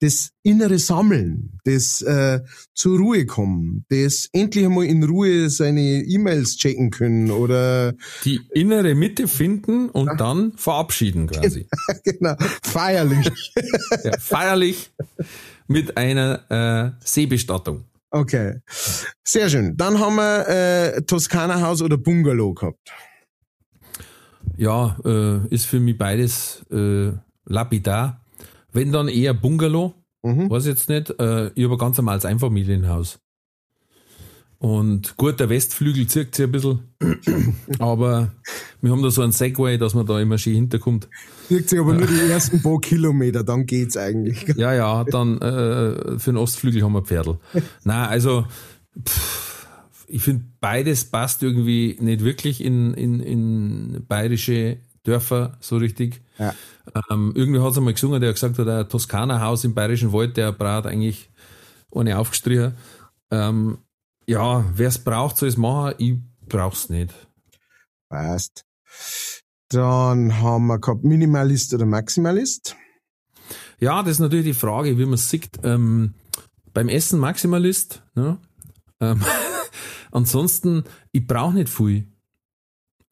Das 0.00 0.30
innere 0.42 0.78
Sammeln, 0.78 1.60
das 1.64 2.00
äh, 2.02 2.40
zur 2.74 2.98
Ruhe 2.98 3.26
kommen, 3.26 3.84
das 3.90 4.28
endlich 4.32 4.64
einmal 4.64 4.86
in 4.86 5.04
Ruhe 5.04 5.50
seine 5.50 6.02
E-Mails 6.02 6.56
checken 6.56 6.90
können 6.90 7.30
oder 7.30 7.94
Die 8.24 8.40
innere 8.52 8.94
Mitte 8.94 9.28
finden 9.28 9.90
und 9.90 10.18
dann 10.18 10.52
verabschieden 10.56 11.26
quasi. 11.26 11.66
genau, 12.04 12.34
feierlich. 12.62 13.30
Ja, 14.04 14.12
feierlich 14.18 14.90
mit 15.66 15.96
einer 15.96 16.50
äh, 16.50 17.04
Seebestattung. 17.04 17.84
Okay. 18.10 18.60
Sehr 19.22 19.48
schön. 19.48 19.76
Dann 19.76 19.98
haben 19.98 20.16
wir 20.16 20.48
äh, 20.48 21.02
Toskana 21.02 21.60
Haus 21.60 21.80
oder 21.82 21.96
Bungalow 21.96 22.54
gehabt. 22.54 22.92
Ja, 24.56 24.96
äh, 25.04 25.46
ist 25.54 25.66
für 25.66 25.80
mich 25.80 25.96
beides 25.96 26.64
äh, 26.70 27.12
lapidar. 27.44 28.24
Wenn 28.72 28.92
dann 28.92 29.08
eher 29.08 29.34
Bungalow, 29.34 29.94
Mhm. 30.22 30.50
weiß 30.50 30.66
jetzt 30.66 30.88
nicht. 30.90 31.10
Äh, 31.18 31.50
ich 31.54 31.64
habe 31.64 31.74
ein 31.76 31.78
ganz 31.78 31.96
normales 31.96 32.26
Einfamilienhaus. 32.26 33.18
Und 34.58 35.16
gut, 35.16 35.40
der 35.40 35.48
Westflügel 35.48 36.06
zirkt 36.06 36.34
sich 36.34 36.44
ein 36.44 36.52
bisschen, 36.52 36.80
aber 37.78 38.30
wir 38.82 38.90
haben 38.92 39.02
da 39.02 39.10
so 39.10 39.22
einen 39.22 39.32
Segway, 39.32 39.78
dass 39.78 39.94
man 39.94 40.04
da 40.04 40.20
immer 40.20 40.36
schön 40.36 40.54
hinterkommt. 40.56 41.08
Wirkt 41.48 41.70
sich 41.70 41.80
aber 41.80 41.94
nur 41.94 42.06
die 42.06 42.20
ersten 42.30 42.60
paar 42.60 42.78
Kilometer, 42.80 43.42
dann 43.42 43.64
geht's 43.64 43.96
eigentlich. 43.96 44.46
Ja, 44.56 44.74
ja, 44.74 45.04
dann 45.04 45.38
äh, 45.40 46.18
für 46.18 46.32
den 46.32 46.36
Ostflügel 46.36 46.82
haben 46.82 46.92
wir 46.92 47.02
Pferdl. 47.02 47.38
Na, 47.84 48.06
also 48.08 48.44
pff, 49.08 49.66
ich 50.06 50.20
finde 50.22 50.44
beides 50.60 51.06
passt 51.06 51.42
irgendwie 51.42 51.96
nicht 51.98 52.22
wirklich 52.22 52.62
in, 52.62 52.92
in, 52.92 53.20
in 53.20 54.04
bayerische 54.06 54.76
Dörfer 55.04 55.56
so 55.60 55.76
richtig. 55.76 56.22
Ja. 56.38 56.54
Ähm, 57.10 57.32
irgendwie 57.34 57.60
hat 57.60 57.72
es 57.72 57.78
einmal 57.78 57.94
gesungen, 57.94 58.20
der 58.20 58.30
hat 58.30 58.36
gesagt 58.36 58.58
hat, 58.58 58.68
ein 58.68 58.88
Toskana-Haus 58.88 59.64
im 59.64 59.74
Bayerischen 59.74 60.12
Wald, 60.12 60.36
der 60.36 60.52
braucht 60.52 60.86
eigentlich 60.86 61.30
ohne 61.90 62.18
aufgestrichen. 62.18 62.74
Ähm, 63.30 63.78
ja, 64.26 64.64
wer 64.74 64.88
es 64.88 64.98
braucht, 64.98 65.36
soll 65.36 65.48
es 65.48 65.56
machen. 65.56 65.94
Ich 65.98 66.18
brauch's 66.48 66.88
nicht. 66.88 67.14
Passt. 68.08 68.64
Dann 69.68 70.40
haben 70.40 70.66
wir 70.66 70.78
gehabt 70.78 71.04
Minimalist 71.04 71.72
oder 71.74 71.86
Maximalist. 71.86 72.76
Ja, 73.78 74.02
das 74.02 74.12
ist 74.12 74.18
natürlich 74.18 74.46
die 74.46 74.54
Frage, 74.54 74.98
wie 74.98 75.04
man 75.04 75.14
es 75.14 75.30
sieht. 75.30 75.48
Ähm, 75.62 76.14
beim 76.74 76.88
Essen 76.88 77.20
Maximalist. 77.20 78.02
Ne? 78.14 78.38
Ähm, 79.00 79.22
ansonsten, 80.10 80.84
ich 81.12 81.26
brauche 81.26 81.54
nicht 81.54 81.68
viel. 81.68 82.09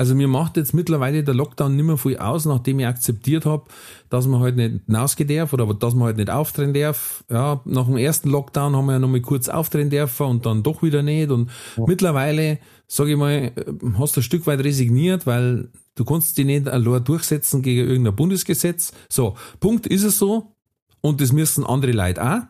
Also 0.01 0.15
mir 0.15 0.29
macht 0.29 0.57
jetzt 0.57 0.75
mittlerweile 0.75 1.25
der 1.25 1.35
Lockdown 1.35 1.75
nicht 1.75 1.85
mehr 1.85 1.99
viel 1.99 2.19
aus, 2.19 2.45
nachdem 2.45 2.79
ich 2.79 2.87
akzeptiert 2.87 3.45
habe, 3.45 3.65
dass 4.11 4.29
man 4.29 4.41
halt 4.41 4.55
nicht 4.55 4.81
hinausgehen 4.87 5.29
darf 5.29 5.53
oder 5.53 5.67
dass 5.75 5.95
man 5.95 6.07
halt 6.07 6.19
nicht 6.19 6.31
auftreten 6.31 6.73
darf. 6.73 7.25
Ja, 7.29 7.61
nach 7.65 7.87
dem 7.87 7.97
ersten 7.97 8.31
Lockdown 8.31 8.77
haben 8.77 8.87
wir 8.87 8.93
ja 8.93 8.99
noch 9.01 9.09
mal 9.09 9.21
kurz 9.21 9.49
auftreten 9.49 9.91
dürfen 9.91 10.27
und 10.27 10.47
dann 10.47 10.63
doch 10.63 10.85
wieder 10.85 11.03
nicht. 11.03 11.31
Und 11.31 11.51
mittlerweile, 11.77 12.61
sage 12.87 13.11
ich 13.11 13.17
mal, 13.17 13.51
hast 13.99 14.15
du 14.15 14.21
ein 14.21 14.23
Stück 14.23 14.47
weit 14.47 14.61
resigniert, 14.61 15.27
weil 15.27 15.69
du 15.97 16.05
kannst 16.05 16.39
dich 16.39 16.47
nicht 16.47 16.69
allein 16.69 17.03
durchsetzen 17.03 17.63
gegen 17.63 17.89
irgendein 17.89 18.15
Bundesgesetz. 18.15 18.93
So, 19.09 19.35
Punkt 19.59 19.89
ist 19.89 20.05
es 20.05 20.17
so. 20.17 20.53
Und 21.01 21.21
das 21.21 21.33
müssen 21.33 21.67
andere 21.67 21.93
Leute 21.93 22.25
auch. 22.25 22.41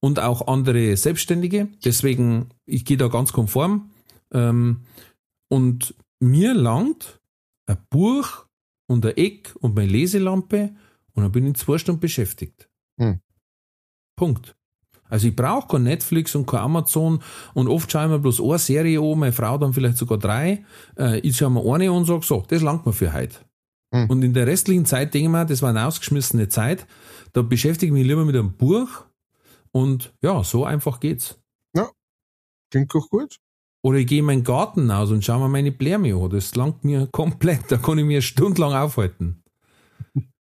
Und 0.00 0.18
auch 0.18 0.46
andere 0.46 0.96
Selbstständige. 0.96 1.68
Deswegen, 1.84 2.46
ich 2.64 2.86
gehe 2.86 2.96
da 2.96 3.08
ganz 3.08 3.34
konform. 3.34 3.90
Ähm, 4.32 4.80
und 5.48 5.94
mir 6.20 6.54
langt 6.54 7.20
ein 7.66 7.78
Buch 7.90 8.46
und 8.86 9.04
ein 9.06 9.16
Eck 9.16 9.54
und 9.60 9.74
meine 9.74 9.90
Leselampe 9.90 10.74
und 11.14 11.22
dann 11.22 11.32
bin 11.32 11.46
ich 11.46 11.56
zwei 11.56 11.78
Stunden 11.78 12.00
beschäftigt. 12.00 12.68
Hm. 12.98 13.20
Punkt. 14.16 14.56
Also 15.08 15.26
ich 15.26 15.34
brauche 15.34 15.66
kein 15.66 15.82
Netflix 15.82 16.34
und 16.36 16.46
kein 16.46 16.60
Amazon 16.60 17.22
und 17.54 17.68
oft 17.68 17.90
schaue 17.90 18.04
ich 18.04 18.10
mir 18.10 18.18
bloß 18.20 18.40
eine 18.40 18.58
Serie 18.58 19.00
an, 19.00 19.18
meine 19.18 19.32
Frau 19.32 19.58
dann 19.58 19.72
vielleicht 19.72 19.96
sogar 19.96 20.18
drei. 20.18 20.64
Äh, 20.96 21.18
ich 21.20 21.36
schaue 21.36 21.50
mir 21.50 21.64
eine 21.74 21.90
an 21.90 21.96
und 21.96 22.04
sage 22.04 22.24
so, 22.24 22.44
das 22.46 22.62
langt 22.62 22.86
mir 22.86 22.92
für 22.92 23.12
heute. 23.12 23.36
Hm. 23.92 24.08
Und 24.08 24.22
in 24.22 24.34
der 24.34 24.46
restlichen 24.46 24.86
Zeit 24.86 25.14
denke 25.14 25.26
ich 25.26 25.32
mir, 25.32 25.46
das 25.46 25.62
war 25.62 25.70
eine 25.70 25.86
ausgeschmissene 25.86 26.48
Zeit, 26.48 26.86
da 27.32 27.42
beschäftige 27.42 27.92
ich 27.92 27.92
mich 27.92 28.06
lieber 28.06 28.24
mit 28.24 28.36
einem 28.36 28.52
Buch 28.52 29.04
und 29.72 30.14
ja, 30.22 30.44
so 30.44 30.64
einfach 30.64 31.00
geht's. 31.00 31.40
Klingt 32.70 32.94
doch 32.94 33.08
gut. 33.08 33.36
Oder 33.82 33.98
ich 33.98 34.06
gehe 34.06 34.18
in 34.18 34.26
meinen 34.26 34.44
Garten 34.44 34.90
aus 34.90 35.10
und 35.10 35.24
schaue 35.24 35.40
mir 35.40 35.48
meine 35.48 35.72
Bläme 35.72 36.14
an. 36.14 36.30
Das 36.30 36.54
langt 36.54 36.84
mir 36.84 37.06
komplett. 37.12 37.62
Da 37.70 37.76
kann 37.76 37.98
ich 37.98 38.04
mir 38.04 38.22
stundenlang 38.22 38.74
aufhalten. 38.74 39.42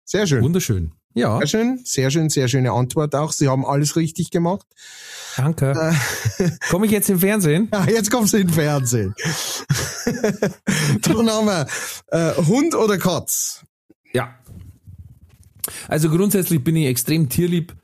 Sehr 0.04 0.26
schön. 0.26 0.42
Wunderschön. 0.42 0.92
Ja, 1.14 1.38
Sehr 1.38 1.46
schön, 1.48 1.80
sehr 1.84 2.10
schön, 2.10 2.30
sehr 2.30 2.46
schöne 2.48 2.70
Antwort 2.70 3.14
auch. 3.14 3.32
Sie 3.32 3.48
haben 3.48 3.66
alles 3.66 3.96
richtig 3.96 4.30
gemacht. 4.30 4.64
danke. 5.36 5.74
Komme 6.70 6.86
ich 6.86 6.92
jetzt 6.92 7.10
im 7.10 7.18
Fernsehen? 7.18 7.68
Ja, 7.72 7.86
jetzt 7.88 8.10
kommst 8.10 8.34
du 8.34 8.36
in 8.36 8.46
den 8.46 8.54
Fernsehen. 8.54 9.14
Dann 11.02 11.28
haben 11.30 11.46
wir 11.46 11.66
äh, 12.08 12.34
Hund 12.46 12.74
oder 12.76 12.98
Katz. 12.98 13.64
Ja. 14.12 14.38
Also 15.88 16.08
grundsätzlich 16.08 16.62
bin 16.62 16.76
ich 16.76 16.86
extrem 16.86 17.28
tierlieb. 17.28 17.74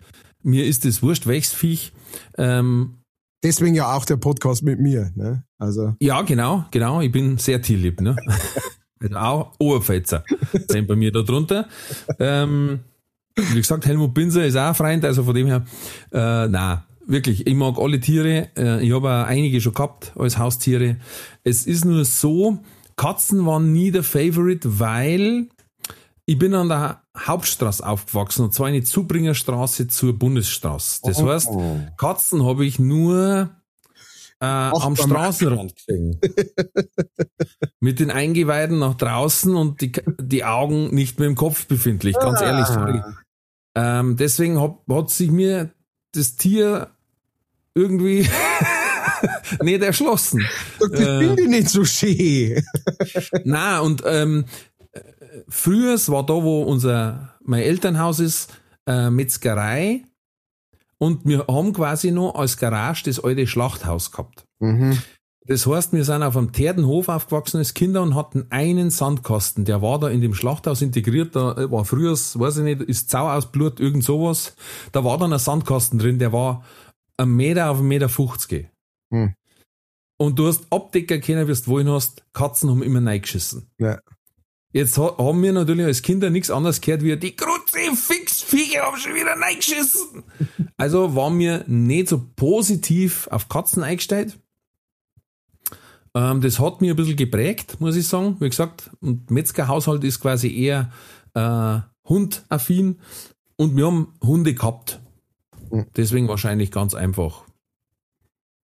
Mir 0.42 0.64
ist 0.66 0.84
es 0.84 1.02
wurscht, 1.02 1.26
welches 1.26 1.52
Viech. 1.52 1.92
Ähm, 2.38 2.98
Deswegen 3.44 3.74
ja 3.74 3.94
auch 3.94 4.06
der 4.06 4.16
Podcast 4.16 4.62
mit 4.62 4.80
mir. 4.80 5.12
Ne? 5.14 5.44
Also 5.58 5.94
ja, 6.00 6.22
genau, 6.22 6.64
genau. 6.70 7.02
Ich 7.02 7.12
bin 7.12 7.36
sehr 7.36 7.60
tierlieb. 7.60 8.00
Ne? 8.00 8.16
also 9.00 9.16
auch 9.16 9.52
Oberpfälzer 9.58 10.24
sind 10.68 10.88
bei 10.88 10.96
mir 10.96 11.12
da 11.12 11.20
drunter. 11.20 11.68
Ähm, 12.18 12.80
wie 13.36 13.56
gesagt, 13.56 13.84
Helmut 13.84 14.14
Binzer 14.14 14.46
ist 14.46 14.56
auch 14.56 14.68
ein 14.68 14.74
Freund, 14.74 15.04
also 15.04 15.24
von 15.24 15.34
dem 15.34 15.46
her, 15.46 15.64
äh, 16.10 16.48
na, 16.48 16.86
wirklich, 17.06 17.46
ich 17.46 17.54
mag 17.54 17.76
alle 17.78 18.00
Tiere. 18.00 18.48
Äh, 18.56 18.82
ich 18.82 18.92
habe 18.94 19.10
auch 19.10 19.26
einige 19.26 19.60
schon 19.60 19.74
gehabt 19.74 20.12
als 20.16 20.38
Haustiere. 20.38 20.96
Es 21.42 21.66
ist 21.66 21.84
nur 21.84 22.06
so, 22.06 22.60
Katzen 22.96 23.44
waren 23.44 23.72
nie 23.72 23.90
der 23.90 24.04
Favorite, 24.04 24.80
weil 24.80 25.48
ich 26.24 26.38
bin 26.38 26.54
an 26.54 26.70
der 26.70 27.03
Hauptstraße 27.16 27.86
aufgewachsen, 27.86 28.44
und 28.44 28.54
zwar 28.54 28.66
eine 28.66 28.82
Zubringerstraße 28.82 29.86
zur 29.88 30.18
Bundesstraße. 30.18 31.00
Das 31.04 31.18
Oh. 31.22 31.28
heißt, 31.28 31.48
Katzen 31.96 32.44
habe 32.44 32.66
ich 32.66 32.78
nur 32.78 33.50
äh, 34.40 34.44
am 34.46 34.96
Straßenrand 34.96 35.74
gesehen. 35.86 36.20
Mit 37.80 38.00
den 38.00 38.10
Eingeweiden 38.10 38.78
nach 38.80 38.94
draußen 38.94 39.54
und 39.54 39.80
die, 39.80 39.92
die 40.20 40.44
Augen 40.44 40.92
nicht 40.94 41.18
mehr 41.18 41.28
im 41.28 41.36
Kopf 41.36 41.66
befindlich, 41.66 42.14
ganz 42.18 42.40
Ah. 42.40 42.46
ehrlich, 42.46 42.66
sorry. 42.66 43.00
Ähm, 43.76 44.16
deswegen 44.16 44.60
hat, 44.60 44.76
hat 44.90 45.10
sich 45.10 45.30
mir 45.30 45.70
das 46.12 46.36
Tier 46.36 46.90
irgendwie 47.74 48.28
nicht 49.62 49.82
erschlossen. 49.82 50.44
Das 50.80 50.90
Äh. 50.90 51.18
finde 51.18 51.42
ich 51.42 51.48
nicht 51.48 51.68
so 51.70 51.84
schön. 51.84 52.62
Na 53.44 53.80
und 53.80 54.02
ähm, 54.06 54.44
äh, 54.44 54.73
früher 55.48 55.94
es 55.94 56.08
war 56.10 56.24
da, 56.24 56.34
wo 56.34 56.62
unser 56.62 57.36
mein 57.42 57.62
Elternhaus 57.62 58.20
ist, 58.20 58.52
äh, 58.86 59.10
Metzgerei 59.10 60.02
und 60.98 61.26
wir 61.26 61.46
haben 61.48 61.72
quasi 61.72 62.10
noch 62.10 62.34
als 62.34 62.56
Garage 62.56 63.04
das 63.04 63.22
alte 63.22 63.46
Schlachthaus 63.46 64.10
gehabt. 64.10 64.46
Mhm. 64.60 64.98
Das 65.46 65.66
heißt, 65.66 65.92
wir 65.92 66.04
sind 66.04 66.22
auf 66.22 66.36
einem 66.36 66.52
Terdenhof 66.52 67.10
aufgewachsen 67.10 67.58
als 67.58 67.74
Kinder 67.74 68.02
und 68.02 68.14
hatten 68.14 68.46
einen 68.48 68.90
Sandkasten. 68.90 69.66
Der 69.66 69.82
war 69.82 69.98
da 70.00 70.08
in 70.08 70.22
dem 70.22 70.32
Schlachthaus 70.32 70.80
integriert. 70.80 71.36
Da 71.36 71.70
war 71.70 71.84
früher, 71.84 72.12
weiß 72.12 72.58
ich 72.58 72.64
nicht, 72.64 72.80
ist 72.80 73.10
Zau 73.10 73.28
aus 73.28 73.52
Blut, 73.52 73.78
irgend 73.78 74.04
sowas. 74.04 74.56
Da 74.92 75.04
war 75.04 75.18
dann 75.18 75.34
ein 75.34 75.38
Sandkasten 75.38 75.98
drin, 75.98 76.18
der 76.18 76.32
war 76.32 76.64
ein 77.18 77.28
Meter 77.28 77.70
auf 77.70 77.78
einen 77.78 77.88
Meter 77.88 78.08
50. 78.08 78.70
Hm. 79.12 79.34
Und 80.16 80.38
du 80.38 80.46
hast 80.46 80.66
Abdecker 80.70 81.18
kennen, 81.18 81.46
wie 81.46 81.52
du 81.52 81.66
wollen 81.66 81.90
hast. 81.90 82.24
Katzen 82.32 82.70
haben 82.70 82.82
immer 82.82 83.04
reingeschissen. 83.04 83.70
Ja. 83.78 84.00
Jetzt 84.74 84.98
ha- 84.98 85.16
haben 85.18 85.40
wir 85.40 85.52
natürlich 85.52 85.86
als 85.86 86.02
Kinder 86.02 86.30
nichts 86.30 86.50
anderes 86.50 86.80
gehört 86.80 87.02
wie 87.02 87.16
die 87.16 87.36
Kruzifixviecher 87.36 88.82
haben 88.82 88.96
schon 88.98 89.14
wieder 89.14 89.30
reingeschissen. 89.40 90.24
Also 90.76 91.14
waren 91.14 91.38
wir 91.38 91.62
nicht 91.68 92.08
so 92.08 92.20
positiv 92.34 93.28
auf 93.28 93.48
Katzen 93.48 93.84
eingestellt. 93.84 94.36
Ähm, 96.16 96.40
das 96.40 96.58
hat 96.58 96.80
mir 96.80 96.94
ein 96.94 96.96
bisschen 96.96 97.16
geprägt, 97.16 97.80
muss 97.80 97.94
ich 97.94 98.08
sagen. 98.08 98.36
Wie 98.40 98.48
gesagt, 98.50 98.90
und 99.00 99.30
Metzgerhaushalt 99.30 100.02
ist 100.02 100.18
quasi 100.18 100.52
eher 100.52 100.90
äh, 101.34 101.78
hundaffin 102.08 102.98
und 103.56 103.76
wir 103.76 103.86
haben 103.86 104.14
Hunde 104.20 104.52
gehabt. 104.54 105.00
Deswegen 105.96 106.26
wahrscheinlich 106.26 106.72
ganz 106.72 106.94
einfach. 106.94 107.44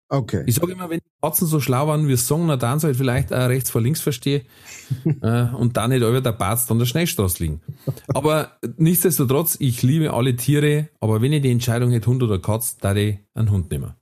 Okay. 0.10 0.44
Ich 0.46 0.56
sage 0.56 0.72
immer, 0.72 0.90
wenn 0.90 1.00
die 1.00 1.22
Katzen 1.22 1.48
so 1.48 1.60
schlau 1.60 1.88
waren, 1.88 2.08
wie 2.08 2.18
na 2.46 2.56
dann 2.56 2.80
soll 2.80 2.92
ich 2.92 2.98
vielleicht 2.98 3.34
auch 3.34 3.50
rechts 3.50 3.70
vor 3.70 3.82
links 3.82 4.00
verstehe 4.00 4.44
äh, 5.22 5.44
und 5.54 5.76
dann 5.76 5.90
nicht 5.90 6.02
über 6.02 6.22
der 6.22 6.32
Batz 6.32 6.72
an 6.72 6.80
der 6.80 6.86
Schnellstraße 6.86 7.44
liegen. 7.44 7.62
Aber 8.08 8.54
nichtsdestotrotz, 8.78 9.58
ich 9.60 9.84
liebe 9.84 10.14
alle 10.14 10.36
Tiere, 10.38 10.88
aber 11.02 11.22
wenn 11.22 11.34
ich 11.34 11.42
die 11.42 11.52
Entscheidung 11.52 11.92
hätte, 11.92 12.08
Hund 12.08 12.24
oder 12.24 12.40
Katz, 12.40 12.78
da 12.78 12.96
ich 12.96 13.20
einen 13.34 13.52
Hund 13.52 13.70
nehmen. 13.70 13.94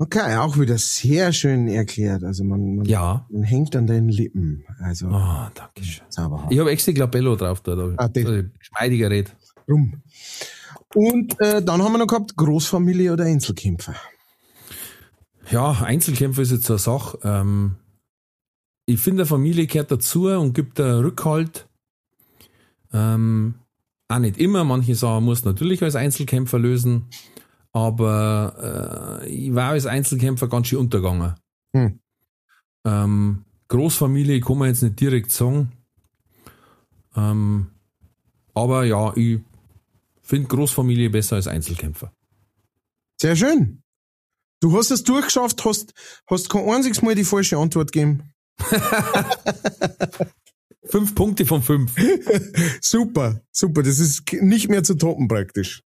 Okay, 0.00 0.36
auch 0.36 0.56
wieder 0.58 0.78
sehr 0.78 1.32
schön 1.32 1.66
erklärt. 1.68 2.22
Also 2.22 2.44
man, 2.44 2.76
man, 2.76 2.84
Ja. 2.86 3.26
man 3.30 3.42
hängt 3.42 3.74
an 3.74 3.86
den 3.88 4.08
Lippen. 4.08 4.64
Also 4.80 5.08
Ah, 5.08 5.50
danke 5.54 5.82
schön. 5.84 6.04
zauberhaft. 6.08 6.52
Ich 6.52 6.58
habe 6.58 6.70
extra 6.70 6.92
Glabello 6.92 7.34
drauf 7.36 7.60
da, 7.62 7.74
da 7.74 7.92
Ah, 7.96 8.08
ein 8.14 8.52
geschmeidiger 8.58 9.10
Red. 9.10 9.34
Rum. 9.68 10.00
Und 10.94 11.40
äh, 11.40 11.62
dann 11.62 11.82
haben 11.82 11.92
wir 11.92 11.98
noch 11.98 12.06
gehabt, 12.06 12.36
Großfamilie 12.36 13.12
oder 13.12 13.24
Einzelkämpfer. 13.24 13.94
Ja, 15.50 15.72
Einzelkämpfer 15.72 16.42
ist 16.42 16.52
jetzt 16.52 16.66
so 16.66 16.74
eine 16.74 16.78
Sache. 16.78 17.18
Ähm, 17.22 17.76
ich 18.86 19.00
finde, 19.00 19.26
Familie 19.26 19.66
gehört 19.66 19.90
dazu 19.90 20.28
und 20.28 20.54
gibt 20.54 20.78
da 20.78 20.98
Rückhalt. 20.98 21.68
Ähm, 22.92 23.54
auch 24.08 24.18
nicht 24.18 24.38
immer. 24.38 24.64
Manche 24.64 24.94
Sachen 24.94 25.24
muss 25.24 25.44
natürlich 25.44 25.82
als 25.82 25.96
Einzelkämpfer 25.96 26.58
lösen. 26.58 27.06
Aber 27.72 29.20
äh, 29.22 29.28
ich 29.28 29.54
war 29.54 29.70
als 29.70 29.86
Einzelkämpfer 29.86 30.48
ganz 30.48 30.68
schön 30.68 30.78
untergegangen. 30.78 31.34
Hm. 31.74 31.98
Ähm, 32.86 33.44
Großfamilie 33.68 34.40
kann 34.40 34.58
man 34.58 34.68
jetzt 34.68 34.82
nicht 34.82 34.98
direkt 35.00 35.30
sagen. 35.30 35.72
Ähm, 37.14 37.68
aber 38.54 38.84
ja, 38.84 39.14
ich 39.16 39.40
finde 40.22 40.48
Großfamilie 40.48 41.10
besser 41.10 41.36
als 41.36 41.46
Einzelkämpfer. 41.46 42.12
Sehr 43.20 43.36
schön. 43.36 43.82
Du 44.60 44.76
hast 44.76 44.90
es 44.90 45.04
durchgeschafft, 45.04 45.64
hast, 45.64 45.94
hast 46.26 46.50
kein 46.50 46.68
einziges 46.68 47.02
Mal 47.02 47.14
die 47.14 47.24
falsche 47.24 47.56
Antwort 47.58 47.92
gegeben. 47.92 48.32
Fünf 50.84 51.14
Punkte 51.14 51.44
von 51.44 51.62
fünf. 51.62 51.94
Super, 52.80 53.42
super. 53.52 53.82
Das 53.82 53.98
ist 53.98 54.32
nicht 54.32 54.70
mehr 54.70 54.82
zu 54.82 54.94
toppen 54.94 55.28
praktisch. 55.28 55.82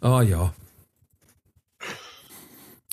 Ah 0.00 0.20
ja. 0.20 0.52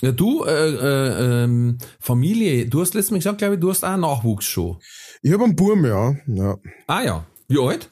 Ja, 0.01 0.13
du, 0.13 0.45
äh, 0.45 0.69
äh, 0.69 1.43
ähm, 1.43 1.77
Familie, 1.99 2.65
du 2.67 2.79
hast 2.79 2.93
letztes 2.93 3.11
Mal 3.11 3.17
gesagt, 3.17 3.39
glaube 3.39 3.55
ich, 3.55 3.59
du 3.59 3.69
hast 3.69 3.83
auch 3.83 3.89
einen 3.89 4.03
Nachwuchs 4.03 4.45
schon. 4.45 4.77
Ich 5.21 5.33
habe 5.33 5.43
einen 5.43 5.57
Burm, 5.57 5.85
ja. 5.85 6.15
ja. 6.27 6.57
Ah 6.87 7.01
ja. 7.01 7.25
Wie 7.49 7.59
alt? 7.59 7.91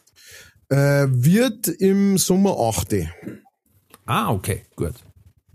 Äh, 0.70 1.08
wird 1.10 1.68
im 1.68 2.18
Sommer 2.18 2.58
achte. 2.58 3.12
Ah, 4.06 4.32
okay, 4.32 4.66
gut. 4.78 4.94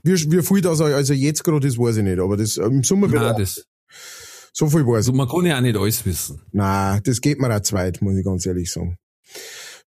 Wie, 0.03 0.13
wie 0.15 0.43
viel 0.43 0.61
das 0.61 0.81
also 0.81 1.15
jetzt 1.15 1.45
gerade 1.45 1.67
ist, 1.67 1.79
weiß 1.79 1.99
ich 1.99 2.05
nicht. 2.05 2.19
Aber 2.19 2.37
das, 2.37 2.57
äh, 2.57 2.65
im 2.65 2.83
Sommer 2.83 3.11
wird 3.11 3.23
Nein, 3.23 3.37
das, 3.39 3.67
so 4.53 4.69
viel 4.69 4.87
weiß 4.87 4.97
also 4.97 5.13
ich. 5.13 5.17
man 5.17 5.29
kann 5.29 5.47
ja 5.47 5.57
auch 5.59 5.61
nicht 5.61 5.77
alles 5.77 6.05
wissen. 6.05 6.43
Nein, 6.53 7.01
das 7.05 7.21
geht 7.21 7.41
mir 7.41 7.55
auch 7.55 7.61
zweit, 7.61 8.03
muss 8.03 8.17
ich 8.17 8.25
ganz 8.25 8.45
ehrlich 8.47 8.71
sagen. 8.71 8.99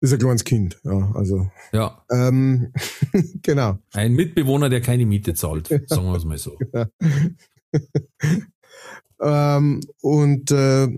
Das 0.02 0.12
ist 0.12 0.14
ein 0.14 0.20
kleines 0.20 0.44
Kind. 0.44 0.80
Ja, 0.84 1.12
also, 1.16 1.50
Ja, 1.72 2.04
ähm, 2.12 2.72
genau. 3.42 3.78
ein 3.94 4.14
Mitbewohner, 4.14 4.70
der 4.70 4.82
keine 4.82 5.06
Miete 5.06 5.34
zahlt, 5.34 5.68
sagen 5.88 6.06
wir 6.06 6.16
es 6.16 6.26
mal 6.26 6.38
so. 6.38 6.58
Ähm, 9.22 9.80
und 10.02 10.52
äh, 10.52 10.90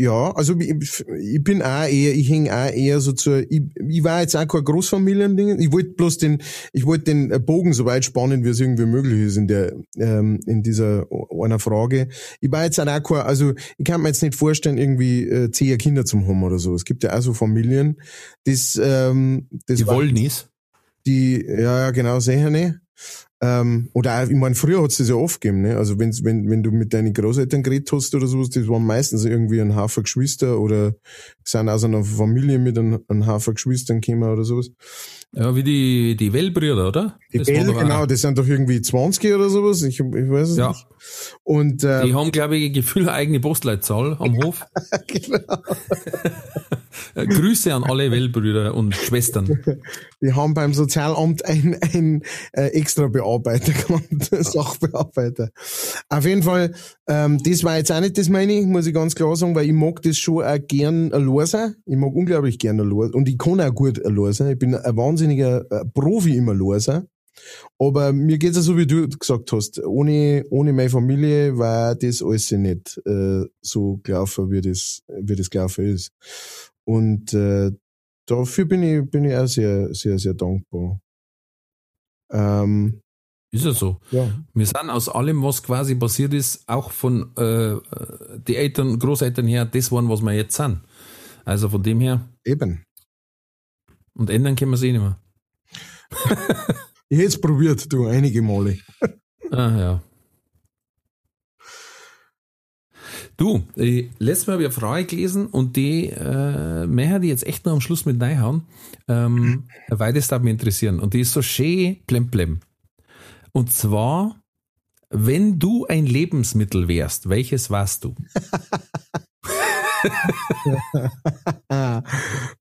ja, 0.00 0.32
also 0.32 0.58
ich, 0.58 1.04
ich 1.20 1.44
bin 1.44 1.60
auch 1.60 1.84
eher, 1.84 2.14
ich 2.14 2.30
häng 2.30 2.48
auch 2.48 2.72
eher 2.72 3.00
so 3.00 3.12
zu, 3.12 3.44
ich, 3.50 3.60
ich 3.86 4.02
war 4.02 4.22
jetzt 4.22 4.34
auch 4.34 4.48
kein 4.48 4.64
Großfamiliending. 4.64 5.58
Ich 5.60 5.72
wollte 5.72 5.90
bloß 5.90 6.16
den, 6.16 6.42
ich 6.72 6.86
wollte 6.86 7.04
den 7.04 7.44
Bogen 7.44 7.74
so 7.74 7.84
weit 7.84 8.06
spannen, 8.06 8.42
wie 8.42 8.48
es 8.48 8.60
irgendwie 8.60 8.86
möglich 8.86 9.20
ist 9.20 9.36
in 9.36 9.46
der, 9.46 9.74
ähm, 9.98 10.40
in 10.46 10.62
dieser 10.62 11.06
einer 11.38 11.58
Frage. 11.58 12.08
Ich 12.40 12.50
war 12.50 12.64
jetzt 12.64 12.80
auch 12.80 12.86
kein, 12.86 13.18
also 13.18 13.52
ich 13.76 13.84
kann 13.84 14.00
mir 14.00 14.08
jetzt 14.08 14.22
nicht 14.22 14.34
vorstellen, 14.34 14.78
irgendwie 14.78 15.24
äh, 15.24 15.50
zehn 15.50 15.76
Kinder 15.76 16.06
zum 16.06 16.26
haben 16.26 16.42
oder 16.44 16.58
so. 16.58 16.74
Es 16.74 16.86
gibt 16.86 17.02
ja 17.02 17.14
auch 17.14 17.20
so 17.20 17.34
Familien, 17.34 18.00
das, 18.44 18.80
ähm, 18.82 19.48
das 19.66 19.80
Die 19.80 19.86
wollen 19.86 20.14
nies. 20.14 20.48
die, 21.06 21.44
ja, 21.46 21.80
ja, 21.80 21.90
genau, 21.90 22.20
sicher 22.20 22.48
nicht. 22.48 22.74
Ähm, 23.42 23.88
oder 23.94 24.22
auch, 24.22 24.28
ich 24.28 24.36
meine, 24.36 24.54
früher 24.54 24.82
hat's 24.82 24.98
das 24.98 25.08
ja 25.08 25.14
oft 25.14 25.40
gegeben, 25.40 25.62
ne? 25.62 25.76
Also 25.78 25.98
wenn's, 25.98 26.22
wenn, 26.24 26.50
wenn 26.50 26.62
du 26.62 26.70
mit 26.72 26.92
deinen 26.92 27.14
Großeltern 27.14 27.62
geredet 27.62 27.90
hast 27.90 28.14
oder 28.14 28.26
sowas, 28.26 28.50
das 28.50 28.68
waren 28.68 28.84
meistens 28.84 29.24
irgendwie 29.24 29.60
ein 29.62 29.74
Haufen 29.76 30.02
Geschwister 30.02 30.60
oder 30.60 30.94
sind 31.42 31.68
aus 31.70 31.84
einer 31.84 32.04
Familie 32.04 32.58
mit 32.58 32.78
einem, 32.78 33.00
einem 33.08 33.26
Haufen 33.26 33.54
Geschwistern 33.54 34.02
gekommen 34.02 34.30
oder 34.30 34.44
sowas. 34.44 34.70
Ja, 35.32 35.54
wie 35.56 35.62
die, 35.62 36.16
die 36.16 36.32
Wellbrüder, 36.32 36.88
oder? 36.88 37.18
Die 37.32 37.38
Das 37.38 37.46
Bell, 37.46 37.64
genau, 37.72 38.04
das 38.04 38.20
sind 38.20 38.36
doch 38.36 38.46
irgendwie 38.46 38.82
20 38.82 39.32
oder 39.32 39.48
sowas, 39.48 39.82
ich, 39.82 40.00
ich 40.00 40.04
weiß 40.04 40.50
es 40.50 40.56
Ja. 40.58 40.68
nicht. 40.68 40.86
Und 41.42 41.82
äh, 41.82 42.04
Die 42.04 42.14
haben, 42.14 42.32
glaube 42.32 42.56
ich, 42.58 42.72
Gefühl 42.74 43.08
eigene 43.08 43.40
Postleitzahl 43.40 44.16
am 44.18 44.36
Hof. 44.36 44.66
genau, 45.06 45.38
Äh, 47.14 47.26
Grüße 47.26 47.72
an 47.74 47.84
alle 47.84 48.10
Wellbrüder 48.10 48.74
und 48.74 48.94
Schwestern. 48.94 49.60
die 50.20 50.32
haben 50.32 50.54
beim 50.54 50.74
Sozialamt 50.74 51.44
ein, 51.44 51.76
ein 51.80 52.22
äh, 52.52 52.66
extra 52.68 53.08
Bearbeiter 53.08 53.72
gehabt, 53.88 54.44
Sachbearbeiter. 54.44 55.50
Auf 56.08 56.24
jeden 56.24 56.42
Fall, 56.42 56.74
ähm, 57.08 57.42
das 57.42 57.64
war 57.64 57.76
jetzt 57.76 57.92
auch 57.92 58.00
nicht 58.00 58.18
das 58.18 58.28
meine, 58.28 58.62
muss 58.66 58.86
ich 58.86 58.94
ganz 58.94 59.14
klar 59.14 59.34
sagen, 59.36 59.54
weil 59.54 59.66
ich 59.66 59.72
mag 59.72 60.02
das 60.02 60.18
schon 60.18 60.44
auch 60.44 60.58
gern 60.68 61.12
sein. 61.46 61.74
Ich 61.86 61.96
mag 61.96 62.14
unglaublich 62.14 62.58
gern 62.58 62.80
allein 62.80 63.14
und 63.14 63.28
ich 63.28 63.38
kann 63.38 63.60
auch 63.60 63.74
gut 63.74 64.00
sein. 64.32 64.50
Ich 64.52 64.58
bin 64.58 64.74
ein 64.74 64.96
wahnsinniger 64.96 65.64
äh, 65.70 65.84
Profi 65.92 66.36
im 66.36 66.48
allein 66.48 66.80
sein. 66.80 67.06
Aber 67.78 68.12
mir 68.12 68.38
geht's 68.38 68.56
ja 68.56 68.62
so, 68.62 68.76
wie 68.76 68.86
du 68.86 69.08
gesagt 69.08 69.52
hast. 69.52 69.82
Ohne, 69.84 70.44
ohne 70.50 70.72
meine 70.72 70.90
Familie 70.90 71.56
war 71.56 71.94
das 71.94 72.22
alles 72.22 72.50
nicht 72.50 73.00
äh, 73.06 73.44
so 73.60 74.00
gelaufen, 74.02 74.50
wie 74.50 74.60
das, 74.60 75.02
wie 75.08 75.36
das 75.36 75.48
gelaufen 75.48 75.86
ist. 75.86 76.12
Und 76.86 77.32
äh, 77.34 77.70
dafür 78.26 78.64
bin 78.64 78.82
ich, 78.82 79.10
bin 79.10 79.24
ich 79.24 79.36
auch 79.36 79.46
sehr, 79.46 79.92
sehr, 79.94 80.18
sehr 80.18 80.34
dankbar. 80.34 81.00
Ähm, 82.32 83.00
Ist 83.52 83.64
ja 83.64 83.72
so. 83.72 84.00
ja. 84.10 84.30
Wir 84.54 84.66
sind 84.66 84.90
aus 84.90 85.08
allem, 85.08 85.42
was 85.42 85.62
quasi 85.62 85.94
passiert 85.94 86.32
ist, 86.34 86.68
auch 86.68 86.90
von 86.90 87.34
äh, 87.36 87.76
die 88.46 88.56
Eltern, 88.56 88.98
Großeltern 88.98 89.46
her, 89.46 89.64
das 89.64 89.90
waren, 89.90 90.08
was 90.08 90.20
wir 90.22 90.32
jetzt 90.32 90.56
sind. 90.56 90.80
Also 91.44 91.68
von 91.68 91.82
dem 91.82 92.00
her, 92.00 92.28
Eben. 92.44 92.84
und 94.14 94.30
ändern 94.30 94.54
können 94.56 94.70
wir 94.70 94.76
es 94.76 94.82
eh 94.82 94.92
nicht 94.92 95.00
mehr. 95.00 95.20
Ich 97.08 97.18
hätte 97.18 97.28
es 97.28 97.40
probiert, 97.40 97.92
du, 97.92 98.06
einige 98.06 98.42
Male. 98.42 98.78
Ah, 99.50 99.76
ja. 99.78 100.02
Du, 103.40 103.64
ich, 103.74 104.10
letztes 104.18 104.46
Mal 104.46 104.52
habe 104.52 104.62
ich 104.64 104.68
eine 104.68 104.74
Frage 104.74 105.06
gelesen 105.06 105.46
und 105.46 105.74
die 105.74 106.10
äh, 106.10 106.86
möchte 106.86 107.20
ich 107.22 107.30
jetzt 107.30 107.46
echt 107.46 107.64
noch 107.64 107.72
am 107.72 107.80
Schluss 107.80 108.04
mit 108.04 108.20
reinhauen, 108.20 108.66
ähm, 109.08 109.64
weil 109.88 110.12
das 110.12 110.28
darf 110.28 110.42
mich 110.42 110.50
interessieren. 110.50 111.00
Und 111.00 111.14
die 111.14 111.20
ist 111.20 111.32
so 111.32 111.40
schön 111.40 111.96
plemplem. 112.06 112.60
Und 113.52 113.72
zwar, 113.72 114.38
wenn 115.08 115.58
du 115.58 115.86
ein 115.86 116.04
Lebensmittel 116.04 116.86
wärst, 116.86 117.30
welches 117.30 117.70
warst 117.70 118.04
du? 118.04 118.10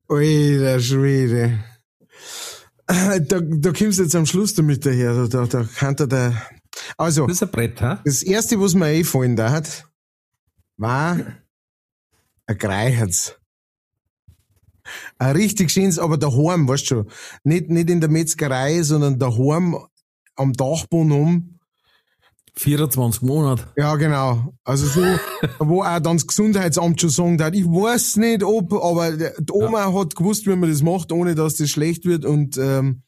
Ui, 0.09 0.57
der 0.59 0.79
Schwede. 0.79 1.59
Da, 2.87 3.41
da 3.41 3.73
kommst 3.73 3.99
du 3.99 4.03
jetzt 4.03 4.15
am 4.15 4.25
Schluss 4.25 4.53
damit 4.53 4.85
daher. 4.85 5.27
Da, 5.27 5.27
da, 5.27 5.45
da 5.45 5.67
kann 5.75 5.97
der. 5.97 6.41
Also, 6.97 7.27
Das 7.27 7.35
ist 7.35 7.43
ein 7.43 7.51
Brett, 7.51 7.81
ha? 7.81 7.99
das 8.05 8.23
erste, 8.23 8.57
was 8.61 8.75
mir 8.75 8.85
eingefallen 8.85 9.35
da 9.35 9.51
hat, 9.51 9.88
war 10.79 11.19
ein 12.47 12.57
Greiherz. 12.57 13.35
Ein 15.19 15.35
richtig 15.35 15.69
schönes, 15.71 15.99
aber 15.99 16.17
daheim, 16.17 16.67
weißt 16.67 16.83
du 16.83 16.87
schon. 16.87 17.11
Nicht, 17.43 17.69
nicht 17.69 17.89
in 17.89 18.01
der 18.01 18.09
Metzgerei, 18.09 18.81
sondern 18.81 19.19
daheim 19.19 19.77
am 20.35 20.53
Dachboden 20.53 21.11
um. 21.11 21.59
24 22.55 23.21
Monate. 23.21 23.67
Ja, 23.77 23.95
genau. 23.95 24.53
Also 24.63 24.87
so, 24.87 25.01
wo 25.59 25.83
auch 25.83 25.99
dann 25.99 26.17
das 26.17 26.27
Gesundheitsamt 26.27 26.99
schon 26.99 27.09
sagen 27.09 27.43
hat, 27.43 27.55
ich 27.55 27.65
weiß 27.65 28.17
nicht 28.17 28.43
ob, 28.43 28.73
aber 28.73 29.11
die 29.11 29.51
Oma 29.51 29.93
hat 29.93 30.15
gewusst, 30.15 30.45
wie 30.45 30.55
man 30.55 30.69
das 30.69 30.81
macht, 30.81 31.11
ohne 31.11 31.35
dass 31.35 31.55
das 31.55 31.69
schlecht 31.69 32.05
wird 32.05 32.25
und 32.25 32.57
ähm, 32.57 33.03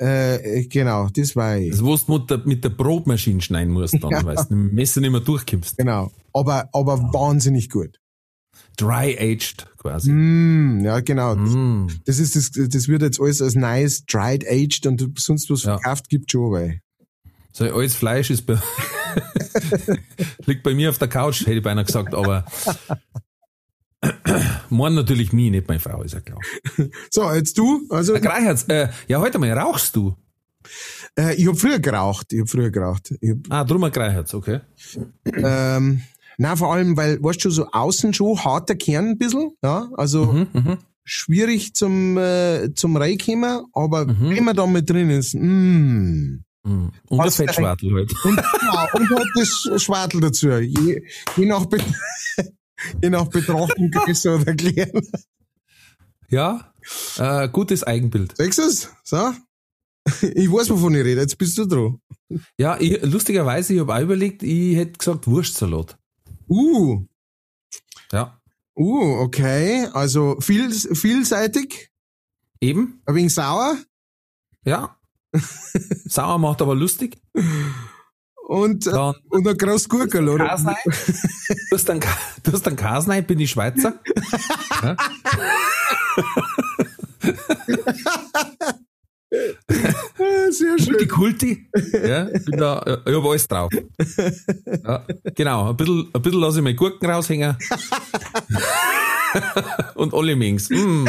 äh, 0.00 0.64
genau, 0.64 1.08
das 1.14 1.36
war 1.36 1.56
ich. 1.58 1.70
Das, 1.70 1.82
wo 1.84 1.96
du 1.96 2.12
mit 2.18 2.30
der, 2.30 2.38
mit 2.44 2.64
der 2.64 2.70
Brotmaschine 2.70 3.40
schneiden 3.40 3.72
musst, 3.72 3.94
dann, 4.02 4.10
Ja. 4.10 4.24
weil 4.24 4.36
du 4.36 4.42
mit 4.42 4.50
dem 4.50 4.74
Messer 4.74 5.00
nicht 5.00 5.10
mehr 5.10 5.20
durchkommst. 5.20 5.76
Genau. 5.78 6.10
Aber, 6.32 6.68
aber 6.72 6.98
wahnsinnig 7.12 7.68
gut. 7.68 7.98
Dry-aged 8.78 9.66
quasi. 9.76 10.10
Mm, 10.10 10.84
ja, 10.84 11.00
genau. 11.00 11.36
Mm. 11.36 11.88
Das 12.06 12.18
ist 12.18 12.34
das, 12.36 12.50
das 12.52 12.88
wird 12.88 13.02
jetzt 13.02 13.20
alles 13.20 13.42
als 13.42 13.54
nice, 13.54 14.04
dried 14.06 14.46
aged 14.48 14.86
und 14.86 15.18
sonst 15.18 15.50
was 15.50 15.64
Ja. 15.64 15.74
verkauft 15.78 16.08
gibt 16.08 16.30
schon, 16.32 16.52
weil. 16.52 16.80
So, 17.52 17.64
alles 17.64 17.94
Fleisch 17.94 18.30
ist 18.30 18.46
bei, 18.46 18.58
liegt 20.46 20.62
bei 20.62 20.72
mir 20.74 20.88
auf 20.90 20.98
der 20.98 21.08
Couch, 21.08 21.40
hätte 21.40 21.54
ich 21.54 21.62
beinahe 21.62 21.84
gesagt, 21.84 22.14
aber 22.14 22.44
Mann 24.70 24.94
natürlich 24.94 25.32
mich, 25.32 25.50
nicht 25.50 25.68
meine 25.68 25.80
Frau, 25.80 26.02
ist 26.02 26.14
ja 26.14 26.20
klar. 26.20 26.38
So, 27.10 27.30
jetzt 27.32 27.56
du, 27.58 27.82
also, 27.90 28.14
Greichertz, 28.14 28.64
äh, 28.68 28.88
ja, 29.08 29.20
heute 29.20 29.38
mal, 29.38 29.50
rauchst 29.52 29.96
du? 29.96 30.14
äh, 31.18 31.34
ich 31.36 31.46
hab 31.48 31.58
früher 31.58 31.78
geraucht, 31.78 32.32
ich 32.32 32.40
hab 32.40 32.48
früher 32.50 32.70
geraucht. 32.70 33.12
Hab, 33.22 33.38
Ah, 33.48 33.64
drum 33.64 33.82
ein 33.84 33.92
Greichertz, 33.92 34.34
okay. 34.34 34.60
ähm, 35.24 36.02
na 36.38 36.56
vor 36.56 36.72
allem, 36.72 36.96
weil, 36.96 37.22
weißt 37.22 37.44
du, 37.44 37.50
so 37.50 37.66
außen 37.70 38.12
schon 38.14 38.38
harter 38.44 38.74
Kern 38.74 39.08
ein 39.10 39.18
bisschen, 39.18 39.52
ja, 39.62 39.88
also, 39.96 40.26
Mhm, 40.26 40.46
mhm. 40.52 40.78
schwierig 41.04 41.74
zum, 41.74 42.16
äh, 42.18 42.72
zum 42.74 42.96
reinkommen, 42.96 43.64
aber 43.72 44.06
Mhm. 44.06 44.30
wenn 44.30 44.44
man 44.44 44.56
da 44.56 44.66
mit 44.66 44.88
drin 44.88 45.10
ist, 45.10 45.34
mm. 45.34 45.38
Mhm. 46.62 46.92
Und 47.08 47.18
der 47.18 47.26
Was 47.26 47.36
Fettschwartel 47.36 47.90
halt. 47.94 48.12
Und, 48.24 48.36
ja, 48.36 48.86
und 48.92 49.08
halt 49.10 49.28
das 49.34 49.82
Schwartel 49.82 50.20
dazu. 50.20 50.50
Je, 50.50 51.02
je 51.36 51.46
nach, 51.46 51.64
Be 51.64 51.78
je 53.02 53.10
nach 53.10 53.28
Betrachtung 53.28 53.90
größer 53.90 54.36
oder 54.36 54.54
klein. 54.54 54.90
Ja, 56.28 56.72
äh, 57.18 57.48
gutes 57.48 57.82
Eigenbild. 57.84 58.36
Sagst 58.36 58.58
du 58.58 58.62
es? 58.62 58.90
So? 59.04 59.32
Ich 60.22 60.50
weiß, 60.50 60.70
wovon 60.70 60.94
ich 60.94 61.04
rede. 61.04 61.20
Jetzt 61.20 61.36
bist 61.36 61.58
du 61.58 61.66
dran. 61.66 62.00
Ja, 62.56 62.78
ich, 62.80 63.02
lustigerweise, 63.02 63.74
ich 63.74 63.80
habe 63.80 63.94
auch 63.94 64.00
überlegt, 64.00 64.42
ich 64.42 64.76
hätte 64.76 64.98
gesagt 64.98 65.26
Wurstsalat. 65.26 65.98
Uh, 66.48 67.04
Ja, 68.12 68.40
uh, 68.76 69.20
okay. 69.20 69.88
Also 69.92 70.40
viel, 70.40 70.72
vielseitig, 70.72 71.90
eben, 72.60 73.02
ein 73.04 73.14
wenig 73.14 73.34
sauer 73.34 73.76
ja. 74.64 74.96
Sauer 76.04 76.38
macht 76.38 76.60
aber 76.62 76.74
lustig. 76.74 77.18
Und, 78.50 78.84
äh, 78.88 78.90
Dann 78.90 79.14
und 79.28 79.46
ein 79.46 79.56
großes 79.56 79.88
Gurkel, 79.88 80.28
oder? 80.28 80.44
Du 80.44 80.50
hast 80.50 80.66
dann, 81.88 82.00
du 82.42 82.52
hast 82.52 82.66
dann 82.66 82.74
Kasnei, 82.74 83.22
bin 83.22 83.38
ich 83.38 83.52
Schweizer. 83.52 84.00
Ja? 84.82 84.96
Ah, 84.96 85.36
Sehr 90.50 90.78
schön. 90.80 90.96
Die 90.98 91.06
Kulti. 91.06 91.68
Ja, 91.92 92.24
bin 92.24 92.58
da, 92.58 92.80
äh, 92.80 92.98
ich 93.08 93.14
hab 93.14 93.24
alles 93.24 93.46
drauf. 93.46 93.70
Ja, 94.82 95.06
genau, 95.36 95.70
ein 95.70 95.76
bisschen, 95.76 96.10
ein 96.12 96.22
bisschen 96.22 96.40
lasse 96.40 96.58
ich 96.58 96.64
meine 96.64 96.74
Gurken 96.74 97.08
raushängen. 97.08 97.56
Und 99.94 100.12
alle 100.12 100.34
Mings. 100.34 100.68
Mm. 100.70 101.06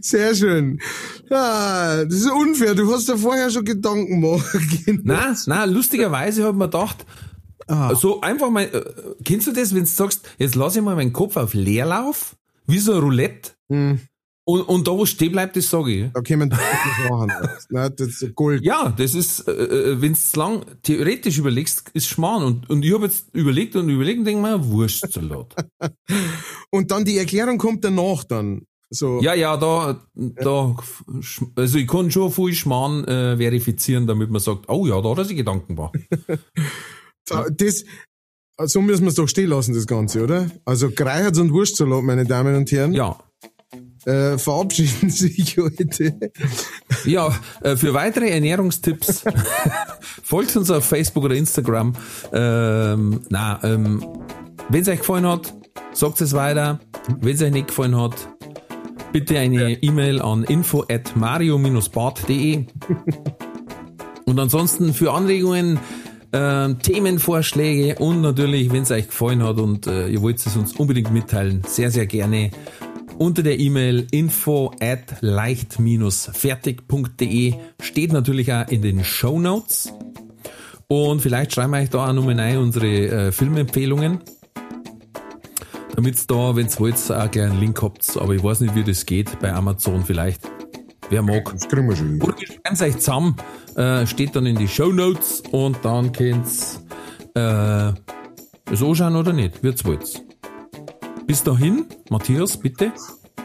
Sehr 0.00 0.34
schön. 0.34 0.78
Ah, 1.30 2.04
das 2.04 2.14
ist 2.14 2.30
unfair. 2.30 2.74
Du 2.74 2.92
hast 2.92 3.08
ja 3.08 3.16
vorher 3.16 3.50
schon 3.50 3.64
Gedanken 3.64 4.20
gemacht. 4.20 4.44
Nein, 5.04 5.36
nein, 5.46 5.70
lustigerweise 5.70 6.46
ich 6.46 6.52
mir 6.54 6.64
gedacht, 6.66 7.04
Ah. 7.66 7.94
so 7.94 8.20
einfach 8.20 8.50
mal, 8.50 8.64
äh, 8.64 8.82
kennst 9.24 9.46
du 9.46 9.52
das, 9.52 9.72
wenn 9.74 9.84
du 9.84 9.88
sagst, 9.88 10.20
jetzt 10.38 10.54
lasse 10.54 10.80
ich 10.80 10.84
mal 10.84 10.96
meinen 10.96 11.14
Kopf 11.14 11.38
auf 11.38 11.54
Leerlauf, 11.54 12.36
wie 12.66 12.78
so 12.78 12.92
ein 12.92 12.98
Roulette, 13.00 13.52
Hm, 13.70 14.00
und, 14.46 14.60
und 14.68 14.86
da 14.86 14.92
wo 14.92 15.06
stehen 15.06 15.32
bleibt, 15.32 15.56
das 15.56 15.70
sage 15.70 15.90
ich. 16.04 16.12
da 16.12 16.20
kämen 16.20 16.50
Sachen 16.50 17.30
raus. 17.30 17.66
Na, 17.70 17.88
das 17.88 18.20
ist 18.20 18.34
Gold. 18.34 18.62
Ja, 18.62 18.92
das 18.94 19.14
ist, 19.14 19.48
äh, 19.48 19.52
äh, 19.52 20.02
wenn 20.02 20.12
du 20.12 20.38
lang 20.38 20.66
theoretisch 20.82 21.38
überlegst, 21.38 21.88
ist 21.94 22.06
Schmarrn. 22.08 22.42
Und, 22.44 22.68
und 22.68 22.84
ich 22.84 22.92
habe 22.92 23.06
jetzt 23.06 23.28
überlegt 23.32 23.74
und 23.76 23.88
überlegt 23.88 24.18
und 24.18 24.24
denke 24.26 24.42
mir, 24.42 24.62
Wurstsalat. 24.66 25.54
Und 26.70 26.90
dann 26.90 27.06
die 27.06 27.16
Erklärung 27.16 27.56
kommt 27.56 27.82
danach 27.82 28.24
dann. 28.24 28.66
So. 28.90 29.20
ja, 29.22 29.34
ja, 29.34 29.56
da, 29.56 30.00
da, 30.14 30.76
also 31.56 31.78
ich 31.78 31.88
kann 31.88 32.10
schon 32.10 32.30
viel 32.30 32.54
Schmarrn 32.54 33.04
äh, 33.04 33.36
verifizieren, 33.36 34.06
damit 34.06 34.30
man 34.30 34.40
sagt, 34.40 34.68
oh 34.68 34.86
ja, 34.86 35.00
da 35.00 35.10
hat 35.10 35.18
er 35.18 35.24
sich 35.24 35.36
Gedanken 35.36 35.74
gemacht. 35.76 35.98
So, 37.26 37.36
Das, 37.56 37.84
so 38.66 38.82
müssen 38.82 39.04
wir 39.04 39.08
es 39.08 39.14
doch 39.14 39.26
stehen 39.28 39.48
lassen, 39.48 39.74
das 39.74 39.86
Ganze, 39.86 40.22
oder? 40.22 40.50
Also 40.66 40.90
Greiherz 40.90 41.38
und 41.38 41.52
Wurstsalat, 41.52 42.02
meine 42.04 42.26
Damen 42.26 42.54
und 42.54 42.70
Herren, 42.70 42.92
Ja. 42.92 43.18
äh, 44.04 44.36
verabschieden 44.36 45.08
sich 45.10 45.56
heute. 45.56 46.18
Ja, 47.06 47.34
äh, 47.62 47.76
für 47.76 47.94
weitere 47.94 48.28
Ernährungstipps 48.28 49.24
folgt 50.22 50.54
uns 50.56 50.70
auf 50.70 50.84
Facebook 50.84 51.24
oder 51.24 51.34
Instagram. 51.34 51.94
Ähm, 52.34 53.22
na, 53.30 53.58
ähm, 53.64 54.04
wenn 54.68 54.82
es 54.82 54.88
euch 54.88 54.98
gefallen 54.98 55.26
hat, 55.26 55.54
sagt 55.94 56.20
es 56.20 56.34
weiter. 56.34 56.78
Wenn 57.20 57.34
es 57.36 57.40
euch 57.42 57.52
nicht 57.52 57.68
gefallen 57.68 57.98
hat, 57.98 58.28
bitte 59.14 59.38
eine 59.38 59.80
E-Mail 59.80 60.20
an 60.20 60.42
info 60.42 60.84
at 60.90 61.14
mario-bart.de. 61.14 62.64
Und 64.24 64.40
ansonsten 64.40 64.92
für 64.92 65.12
Anregungen, 65.12 65.78
ähm, 66.32 66.80
Themenvorschläge 66.80 68.02
und 68.02 68.22
natürlich, 68.22 68.72
wenn 68.72 68.82
es 68.82 68.90
euch 68.90 69.06
gefallen 69.06 69.44
hat 69.44 69.58
und 69.58 69.86
äh, 69.86 70.08
ihr 70.08 70.20
wollt 70.20 70.44
es 70.44 70.56
uns 70.56 70.72
unbedingt 70.72 71.12
mitteilen, 71.12 71.62
sehr, 71.64 71.92
sehr 71.92 72.06
gerne 72.06 72.50
unter 73.16 73.44
der 73.44 73.60
E-Mail 73.60 74.08
info 74.10 74.72
at 74.80 75.18
leicht-fertig.de 75.20 77.54
steht 77.80 78.12
natürlich 78.12 78.52
auch 78.52 78.66
in 78.66 78.82
den 78.82 79.04
Show 79.04 79.38
Notes. 79.38 79.92
Und 80.88 81.22
vielleicht 81.22 81.52
schreiben 81.52 81.72
wir 81.72 81.78
euch 81.78 81.90
da 81.90 82.08
auch 82.08 82.12
nochmal 82.12 82.40
rein 82.40 82.58
unsere 82.58 82.88
äh, 82.88 83.30
Filmempfehlungen. 83.30 84.18
Damit 85.94 86.30
da, 86.30 86.56
wenn 86.56 86.66
ihr 86.66 86.80
wollt, 86.80 87.10
auch 87.10 87.30
gleich 87.30 87.50
einen 87.50 87.60
Link 87.60 87.80
habt. 87.82 88.16
Aber 88.16 88.34
ich 88.34 88.42
weiß 88.42 88.60
nicht, 88.60 88.74
wie 88.74 88.84
das 88.84 89.06
geht 89.06 89.38
bei 89.38 89.52
Amazon 89.52 90.04
vielleicht. 90.04 90.40
Wer 91.10 91.22
mag. 91.22 91.50
Das 91.52 91.68
kriegen 91.68 91.88
wir 91.88 91.96
schon. 91.96 92.20
Oder 92.20 92.36
es 92.64 92.82
euch 92.82 92.96
zusammen, 92.98 93.36
äh, 93.76 94.06
steht 94.06 94.34
dann 94.34 94.46
in 94.46 94.56
die 94.56 94.68
Show 94.68 94.90
Notes 94.90 95.42
und 95.52 95.76
dann 95.82 96.12
könnt 96.12 96.46
ihr 97.36 97.94
äh, 98.68 98.72
es 98.72 98.82
anschauen 98.82 99.16
oder 99.16 99.32
nicht, 99.32 99.62
wird's 99.62 99.84
wollt's. 99.84 100.22
Bis 101.26 101.42
dahin, 101.42 101.86
Matthias, 102.10 102.56
bitte. 102.56 102.92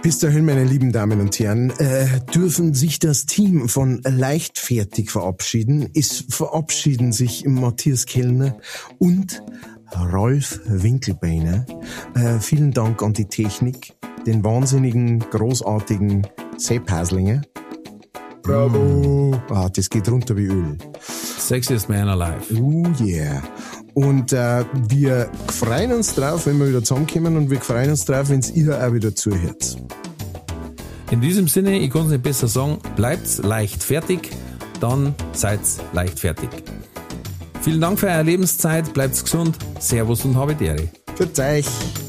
Bis 0.02 0.20
dahin, 0.20 0.46
meine 0.46 0.64
lieben 0.64 0.94
Damen 0.94 1.20
und 1.20 1.38
Herren, 1.40 1.72
äh, 1.72 2.22
dürfen 2.34 2.74
sich 2.74 3.00
das 3.00 3.26
Team 3.26 3.68
von 3.68 4.02
Leichtfertig 4.04 5.12
verabschieden. 5.12 5.90
Es 5.94 6.24
verabschieden 6.30 7.12
sich 7.12 7.46
Matthias 7.46 8.06
Kellner 8.06 8.58
und 8.98 9.44
Rolf 10.12 10.60
Winkelbeiner. 10.66 11.66
Äh, 12.16 12.40
vielen 12.40 12.72
Dank 12.72 13.02
an 13.02 13.14
die 13.14 13.26
Technik, 13.26 13.94
den 14.26 14.44
wahnsinnigen, 14.44 15.20
großartigen 15.20 16.28
Sepp 16.58 16.90
Haslinger. 16.92 17.42
Bravo! 18.44 19.40
Ah, 19.50 19.70
das 19.70 19.90
geht 19.90 20.10
runter 20.10 20.36
wie 20.36 20.46
Öl. 20.46 20.78
Sexiest 21.02 21.90
Man 21.90 22.10
Alive. 22.10 22.56
Oh 22.60 22.84
yeah. 23.04 23.42
Und 23.94 24.34
äh, 24.34 24.66
wir 24.88 25.30
freuen 25.48 25.92
uns 25.92 26.16
drauf, 26.16 26.46
wenn 26.46 26.60
wir 26.60 26.70
wieder 26.70 26.84
zusammenkommen 26.84 27.38
und 27.38 27.50
wir 27.50 27.60
freuen 27.60 27.90
uns 27.90 28.06
drauf, 28.06 28.30
wenn 28.30 28.42
ihr 28.54 28.86
auch 28.86 28.94
wieder 28.94 29.16
zuhört. 29.16 29.78
In 31.12 31.22
diesem 31.22 31.48
Sinne, 31.48 31.80
ich 31.80 31.90
kann 31.92 32.04
es 32.04 32.10
nicht 32.10 32.24
besser 32.24 32.48
sagen, 32.48 32.78
bleibt 32.96 33.40
leicht 33.44 33.84
fertig, 33.84 34.30
dann 34.80 35.16
seid 35.34 35.60
leicht 35.92 36.20
fertig. 36.20 36.50
Vielen 37.62 37.82
Dank 37.82 38.00
für 38.00 38.08
eure 38.08 38.24
Lebenszeit, 38.24 38.94
bleibt 38.94 39.22
gesund, 39.22 39.58
Servus 39.80 40.24
und 40.24 40.36
habe 40.36 40.56
Ehre. 40.62 40.90
Für 41.16 41.28
euch. 41.44 42.09